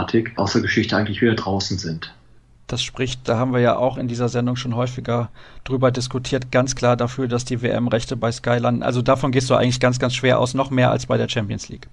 Satellitenverwaltungsproblematik 0.00 0.38
aus 0.38 0.52
der 0.52 0.62
Geschichte 0.62 0.96
eigentlich 0.96 1.20
wieder 1.20 1.34
draußen 1.34 1.78
sind. 1.78 2.14
Das 2.66 2.82
spricht, 2.82 3.28
da 3.28 3.36
haben 3.36 3.52
wir 3.52 3.60
ja 3.60 3.76
auch 3.76 3.98
in 3.98 4.06
dieser 4.06 4.28
Sendung 4.28 4.54
schon 4.54 4.76
häufiger 4.76 5.30
drüber 5.64 5.90
diskutiert, 5.90 6.52
ganz 6.52 6.76
klar 6.76 6.96
dafür, 6.96 7.26
dass 7.26 7.44
die 7.44 7.62
WM-Rechte 7.62 8.16
bei 8.16 8.30
Sky 8.30 8.58
landen. 8.58 8.84
Also 8.84 9.02
davon 9.02 9.32
gehst 9.32 9.50
du 9.50 9.54
eigentlich 9.54 9.80
ganz, 9.80 9.98
ganz 9.98 10.14
schwer 10.14 10.38
aus, 10.38 10.54
noch 10.54 10.70
mehr 10.70 10.90
als 10.90 11.06
bei 11.06 11.16
der 11.16 11.28
Champions 11.28 11.68
League. 11.68 11.88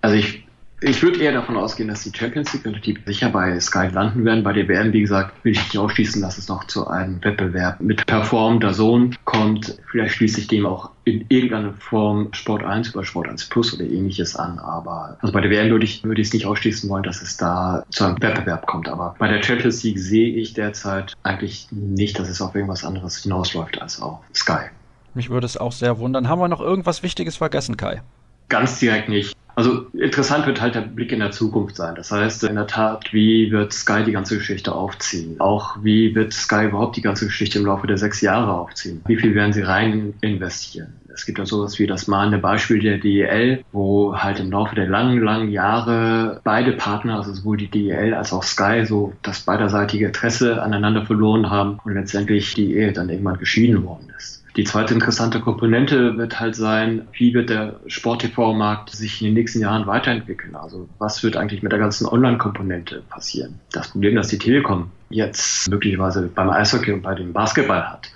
Also 0.00 0.16
ich 0.16 0.44
ich 0.82 1.02
würde 1.02 1.20
eher 1.20 1.32
davon 1.32 1.56
ausgehen, 1.56 1.88
dass 1.88 2.02
die 2.02 2.16
Champions 2.16 2.52
League 2.52 2.64
relativ 2.64 2.98
sicher 3.06 3.28
bei 3.28 3.58
Sky 3.60 3.88
landen 3.92 4.24
werden. 4.24 4.42
Bei 4.42 4.52
der 4.52 4.66
WM, 4.68 4.92
wie 4.92 5.00
gesagt, 5.00 5.32
will 5.44 5.52
ich 5.52 5.62
nicht 5.62 5.78
ausschließen, 5.78 6.20
dass 6.20 6.38
es 6.38 6.48
noch 6.48 6.66
zu 6.66 6.88
einem 6.88 7.22
Wettbewerb 7.22 7.80
mit 7.80 8.04
Perform 8.06 8.60
der 8.60 8.74
Sohn 8.74 9.16
kommt. 9.24 9.78
Vielleicht 9.90 10.16
schließe 10.16 10.40
ich 10.40 10.48
dem 10.48 10.66
auch 10.66 10.90
in 11.04 11.24
irgendeiner 11.28 11.72
Form 11.74 12.28
Sport 12.32 12.64
1 12.64 12.94
oder 12.94 13.04
Sport 13.04 13.28
1 13.28 13.48
Plus 13.48 13.74
oder 13.74 13.84
ähnliches 13.84 14.36
an. 14.36 14.58
Aber 14.58 15.16
also 15.20 15.32
bei 15.32 15.40
der 15.40 15.50
WM 15.50 15.70
würde 15.70 15.84
ich, 15.84 16.02
würde 16.04 16.20
ich 16.20 16.28
es 16.28 16.34
nicht 16.34 16.46
ausschließen 16.46 16.90
wollen, 16.90 17.04
dass 17.04 17.22
es 17.22 17.36
da 17.36 17.84
zu 17.90 18.04
einem 18.04 18.20
Wettbewerb 18.20 18.66
kommt. 18.66 18.88
Aber 18.88 19.14
bei 19.18 19.28
der 19.28 19.42
Champions 19.42 19.82
League 19.84 19.98
sehe 19.98 20.34
ich 20.34 20.54
derzeit 20.54 21.14
eigentlich 21.22 21.68
nicht, 21.70 22.18
dass 22.18 22.28
es 22.28 22.40
auf 22.40 22.54
irgendwas 22.54 22.84
anderes 22.84 23.16
hinausläuft 23.18 23.80
als 23.80 24.00
auf 24.00 24.18
Sky. 24.34 24.70
Mich 25.14 25.30
würde 25.30 25.46
es 25.46 25.56
auch 25.56 25.72
sehr 25.72 25.98
wundern. 25.98 26.28
Haben 26.28 26.40
wir 26.40 26.48
noch 26.48 26.60
irgendwas 26.60 27.02
Wichtiges 27.02 27.36
vergessen, 27.36 27.76
Kai? 27.76 28.02
Ganz 28.48 28.78
direkt 28.80 29.08
nicht. 29.08 29.36
Also 29.54 29.86
interessant 29.92 30.46
wird 30.46 30.60
halt 30.60 30.74
der 30.74 30.80
Blick 30.80 31.12
in 31.12 31.20
der 31.20 31.30
Zukunft 31.30 31.76
sein. 31.76 31.94
Das 31.94 32.10
heißt, 32.10 32.44
in 32.44 32.54
der 32.54 32.66
Tat, 32.66 33.12
wie 33.12 33.50
wird 33.50 33.72
Sky 33.72 34.02
die 34.04 34.12
ganze 34.12 34.38
Geschichte 34.38 34.74
aufziehen? 34.74 35.40
Auch 35.40 35.76
wie 35.82 36.14
wird 36.14 36.32
Sky 36.32 36.66
überhaupt 36.66 36.96
die 36.96 37.02
ganze 37.02 37.26
Geschichte 37.26 37.58
im 37.58 37.66
Laufe 37.66 37.86
der 37.86 37.98
sechs 37.98 38.20
Jahre 38.20 38.52
aufziehen? 38.52 39.02
Wie 39.06 39.16
viel 39.16 39.34
werden 39.34 39.52
sie 39.52 39.62
rein 39.62 40.14
investieren? 40.20 40.94
Es 41.14 41.26
gibt 41.26 41.38
ja 41.38 41.44
sowas 41.44 41.78
wie 41.78 41.86
das 41.86 42.06
mahnende 42.06 42.38
Beispiel 42.38 42.80
der 42.80 42.98
DEL, 42.98 43.64
wo 43.72 44.16
halt 44.16 44.40
im 44.40 44.50
Laufe 44.50 44.74
der 44.74 44.88
langen, 44.88 45.22
langen 45.22 45.50
Jahre 45.50 46.40
beide 46.42 46.72
Partner, 46.72 47.16
also 47.16 47.34
sowohl 47.34 47.58
die 47.58 47.68
DEL 47.68 48.14
als 48.14 48.32
auch 48.32 48.42
Sky, 48.42 48.86
so 48.86 49.12
das 49.22 49.40
beiderseitige 49.40 50.06
Interesse 50.06 50.62
aneinander 50.62 51.04
verloren 51.04 51.50
haben 51.50 51.78
und 51.84 51.94
letztendlich 51.94 52.54
die 52.54 52.74
Ehe 52.74 52.92
dann 52.92 53.10
irgendwann 53.10 53.38
geschieden 53.38 53.84
worden 53.84 54.12
ist. 54.16 54.41
Die 54.56 54.64
zweite 54.64 54.92
interessante 54.92 55.40
Komponente 55.40 56.18
wird 56.18 56.38
halt 56.38 56.54
sein, 56.54 57.08
wie 57.12 57.32
wird 57.32 57.48
der 57.48 57.80
Sport-TV-Markt 57.86 58.90
sich 58.90 59.22
in 59.22 59.28
den 59.28 59.34
nächsten 59.34 59.60
Jahren 59.60 59.86
weiterentwickeln? 59.86 60.54
Also 60.54 60.88
was 60.98 61.22
wird 61.22 61.36
eigentlich 61.36 61.62
mit 61.62 61.72
der 61.72 61.78
ganzen 61.78 62.06
Online-Komponente 62.06 63.02
passieren? 63.08 63.60
Das 63.72 63.88
Problem, 63.88 64.14
das 64.14 64.28
die 64.28 64.38
Telekom 64.38 64.90
jetzt 65.08 65.70
möglicherweise 65.70 66.28
beim 66.28 66.50
Eishockey 66.50 66.92
und 66.92 67.02
bei 67.02 67.14
dem 67.14 67.32
Basketball 67.32 67.82
hat, 67.82 68.10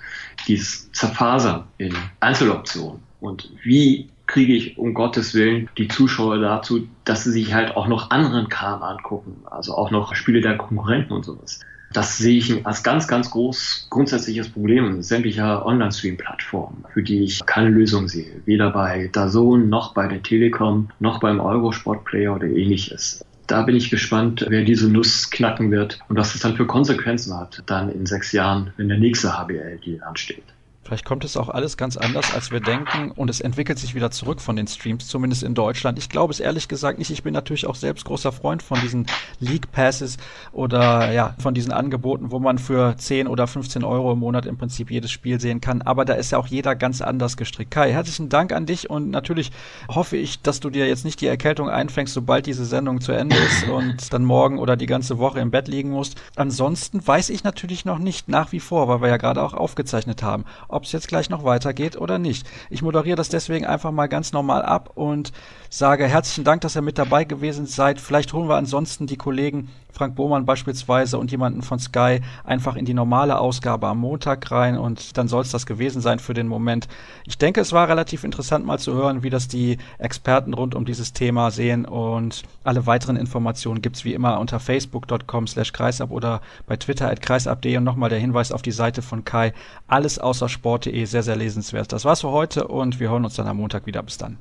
dieses 0.47 0.91
Zerfasern 0.91 1.63
in 1.79 1.95
Einzeloptionen. 2.19 3.01
Und 3.19 3.49
wie 3.63 4.09
kriege 4.27 4.53
ich 4.53 4.77
um 4.77 4.93
Gottes 4.93 5.33
Willen 5.33 5.69
die 5.77 5.87
Zuschauer 5.87 6.37
dazu, 6.39 6.87
dass 7.05 7.23
sie 7.23 7.31
sich 7.31 7.53
halt 7.53 7.75
auch 7.75 7.87
noch 7.87 8.11
anderen 8.11 8.49
Kram 8.49 8.83
angucken, 8.83 9.37
also 9.49 9.73
auch 9.75 9.89
noch 9.89 10.13
Spiele 10.13 10.41
der 10.41 10.57
Konkurrenten 10.57 11.13
und 11.13 11.25
sowas. 11.25 11.61
Das 11.93 12.17
sehe 12.17 12.37
ich 12.37 12.65
als 12.65 12.83
ganz, 12.83 13.07
ganz 13.07 13.29
groß 13.31 13.87
grundsätzliches 13.89 14.49
Problem 14.49 15.01
sämtlicher 15.01 15.65
Online-Stream-Plattformen, 15.65 16.83
für 16.93 17.01
die 17.01 17.23
ich 17.23 17.45
keine 17.45 17.69
Lösung 17.69 18.07
sehe. 18.07 18.41
Weder 18.45 18.71
bei 18.71 19.09
DAZN 19.11 19.69
noch 19.69 19.93
bei 19.93 20.07
der 20.07 20.21
Telekom 20.21 20.89
noch 20.99 21.19
beim 21.19 21.39
Eurosport-Player 21.39 22.35
oder 22.35 22.47
ähnliches. 22.47 23.23
Da 23.47 23.61
bin 23.61 23.77
ich 23.77 23.89
gespannt, 23.89 24.45
wer 24.49 24.63
diese 24.63 24.89
Nuss 24.89 25.29
knacken 25.29 25.71
wird 25.71 25.99
und 26.09 26.17
was 26.17 26.33
das 26.33 26.41
dann 26.41 26.57
für 26.57 26.67
Konsequenzen 26.67 27.33
hat, 27.33 27.63
dann 27.65 27.89
in 27.89 28.05
sechs 28.05 28.33
Jahren, 28.33 28.73
wenn 28.75 28.89
der 28.89 28.97
nächste 28.97 29.37
HBL-Deal 29.37 30.03
ansteht. 30.03 30.43
Vielleicht 30.87 31.03
kommt 31.03 31.25
es 31.25 31.35
auch 31.35 31.49
alles 31.49 31.75
ganz 31.75 31.97
anders, 31.97 32.33
als 32.33 32.49
wir 32.49 32.61
denken 32.61 33.11
und 33.11 33.29
es 33.29 33.41
entwickelt 33.41 33.77
sich 33.77 33.93
wieder 33.93 34.09
zurück 34.09 34.39
von 34.39 34.55
den 34.55 34.67
Streams, 34.67 35.05
zumindest 35.05 35.43
in 35.43 35.53
Deutschland. 35.53 35.97
Ich 35.97 36.07
glaube 36.07 36.31
es 36.31 36.39
ehrlich 36.39 36.69
gesagt 36.69 36.97
nicht. 36.97 37.11
Ich 37.11 37.23
bin 37.23 37.33
natürlich 37.33 37.67
auch 37.67 37.75
selbst 37.75 38.05
großer 38.05 38.31
Freund 38.31 38.63
von 38.63 38.79
diesen 38.79 39.05
League 39.41 39.69
Passes 39.73 40.15
oder 40.53 41.11
ja, 41.11 41.35
von 41.39 41.53
diesen 41.53 41.73
Angeboten, 41.73 42.31
wo 42.31 42.39
man 42.39 42.57
für 42.57 42.95
10 42.95 43.27
oder 43.27 43.47
15 43.47 43.83
Euro 43.83 44.13
im 44.13 44.19
Monat 44.19 44.45
im 44.45 44.55
Prinzip 44.55 44.89
jedes 44.89 45.11
Spiel 45.11 45.41
sehen 45.41 45.59
kann. 45.59 45.81
Aber 45.81 46.05
da 46.05 46.13
ist 46.13 46.31
ja 46.31 46.37
auch 46.37 46.47
jeder 46.47 46.73
ganz 46.73 47.01
anders 47.01 47.35
gestrickt. 47.35 47.71
Kai, 47.71 47.91
herzlichen 47.91 48.29
Dank 48.29 48.53
an 48.53 48.65
dich 48.65 48.89
und 48.89 49.09
natürlich 49.09 49.51
hoffe 49.89 50.15
ich, 50.15 50.41
dass 50.41 50.61
du 50.61 50.69
dir 50.69 50.87
jetzt 50.87 51.03
nicht 51.03 51.19
die 51.19 51.27
Erkältung 51.27 51.69
einfängst, 51.69 52.13
sobald 52.13 52.45
diese 52.45 52.63
Sendung 52.63 53.01
zu 53.01 53.11
Ende 53.11 53.35
ist 53.35 53.67
und 53.69 54.13
dann 54.13 54.23
morgen 54.23 54.57
oder 54.57 54.77
die 54.77 54.85
ganze 54.85 55.17
Woche 55.17 55.41
im 55.41 55.51
Bett 55.51 55.67
liegen 55.67 55.89
musst. 55.89 56.17
Ansonsten 56.37 57.05
weiß 57.05 57.29
ich 57.29 57.43
natürlich 57.43 57.83
noch 57.83 57.99
nicht 57.99 58.29
nach 58.29 58.53
wie 58.53 58.61
vor, 58.61 58.87
weil 58.87 59.01
wir 59.01 59.09
ja 59.09 59.17
gerade 59.17 59.43
auch 59.43 59.53
aufgezeichnet 59.53 60.23
haben, 60.23 60.45
ob 60.77 60.83
es 60.83 60.91
jetzt 60.91 61.07
gleich 61.07 61.29
noch 61.29 61.43
weitergeht 61.43 61.97
oder 61.97 62.19
nicht. 62.19 62.47
Ich 62.69 62.81
moderiere 62.81 63.17
das 63.17 63.29
deswegen 63.29 63.65
einfach 63.65 63.91
mal 63.91 64.07
ganz 64.07 64.31
normal 64.31 64.61
ab 64.61 64.91
und 64.95 65.33
sage 65.69 66.05
herzlichen 66.05 66.45
Dank, 66.45 66.61
dass 66.61 66.75
ihr 66.75 66.81
mit 66.81 66.97
dabei 66.97 67.23
gewesen 67.23 67.65
seid. 67.65 67.99
Vielleicht 67.99 68.31
holen 68.31 68.47
wir 68.47 68.55
ansonsten 68.55 69.07
die 69.07 69.17
Kollegen 69.17 69.69
Frank 69.91 70.15
Bohmann 70.15 70.45
beispielsweise 70.45 71.17
und 71.17 71.31
jemanden 71.31 71.61
von 71.61 71.79
Sky 71.79 72.21
einfach 72.43 72.75
in 72.75 72.85
die 72.85 72.93
normale 72.93 73.39
Ausgabe 73.39 73.87
am 73.87 73.99
Montag 73.99 74.51
rein 74.51 74.77
und 74.77 75.17
dann 75.17 75.27
soll 75.27 75.41
es 75.41 75.51
das 75.51 75.65
gewesen 75.65 76.01
sein 76.01 76.19
für 76.19 76.33
den 76.33 76.47
Moment. 76.47 76.87
Ich 77.25 77.37
denke, 77.37 77.61
es 77.61 77.71
war 77.71 77.87
relativ 77.87 78.23
interessant 78.23 78.65
mal 78.65 78.79
zu 78.79 78.93
hören, 78.93 79.23
wie 79.23 79.29
das 79.29 79.47
die 79.47 79.77
Experten 79.97 80.53
rund 80.53 80.75
um 80.75 80.85
dieses 80.85 81.13
Thema 81.13 81.51
sehen 81.51 81.85
und 81.85 82.43
alle 82.63 82.85
weiteren 82.85 83.15
Informationen 83.15 83.81
gibt's 83.81 84.05
wie 84.05 84.13
immer 84.13 84.39
unter 84.39 84.59
facebook.com 84.59 85.47
slash 85.47 85.73
kreisab 85.73 86.11
oder 86.11 86.41
bei 86.65 86.77
twitter 86.77 87.09
at 87.09 87.21
kreisab.de 87.21 87.77
und 87.77 87.83
nochmal 87.83 88.09
der 88.09 88.19
Hinweis 88.19 88.51
auf 88.51 88.61
die 88.61 88.71
Seite 88.71 89.01
von 89.01 89.25
Kai. 89.25 89.53
Alles 89.87 90.19
außer 90.19 90.49
sport.de, 90.49 91.05
sehr, 91.05 91.23
sehr 91.23 91.35
lesenswert. 91.35 91.91
Das 91.91 92.05
war's 92.05 92.21
für 92.21 92.31
heute 92.31 92.67
und 92.67 92.99
wir 92.99 93.09
hören 93.09 93.25
uns 93.25 93.35
dann 93.35 93.47
am 93.47 93.57
Montag 93.57 93.85
wieder. 93.85 94.03
Bis 94.03 94.17
dann. 94.17 94.37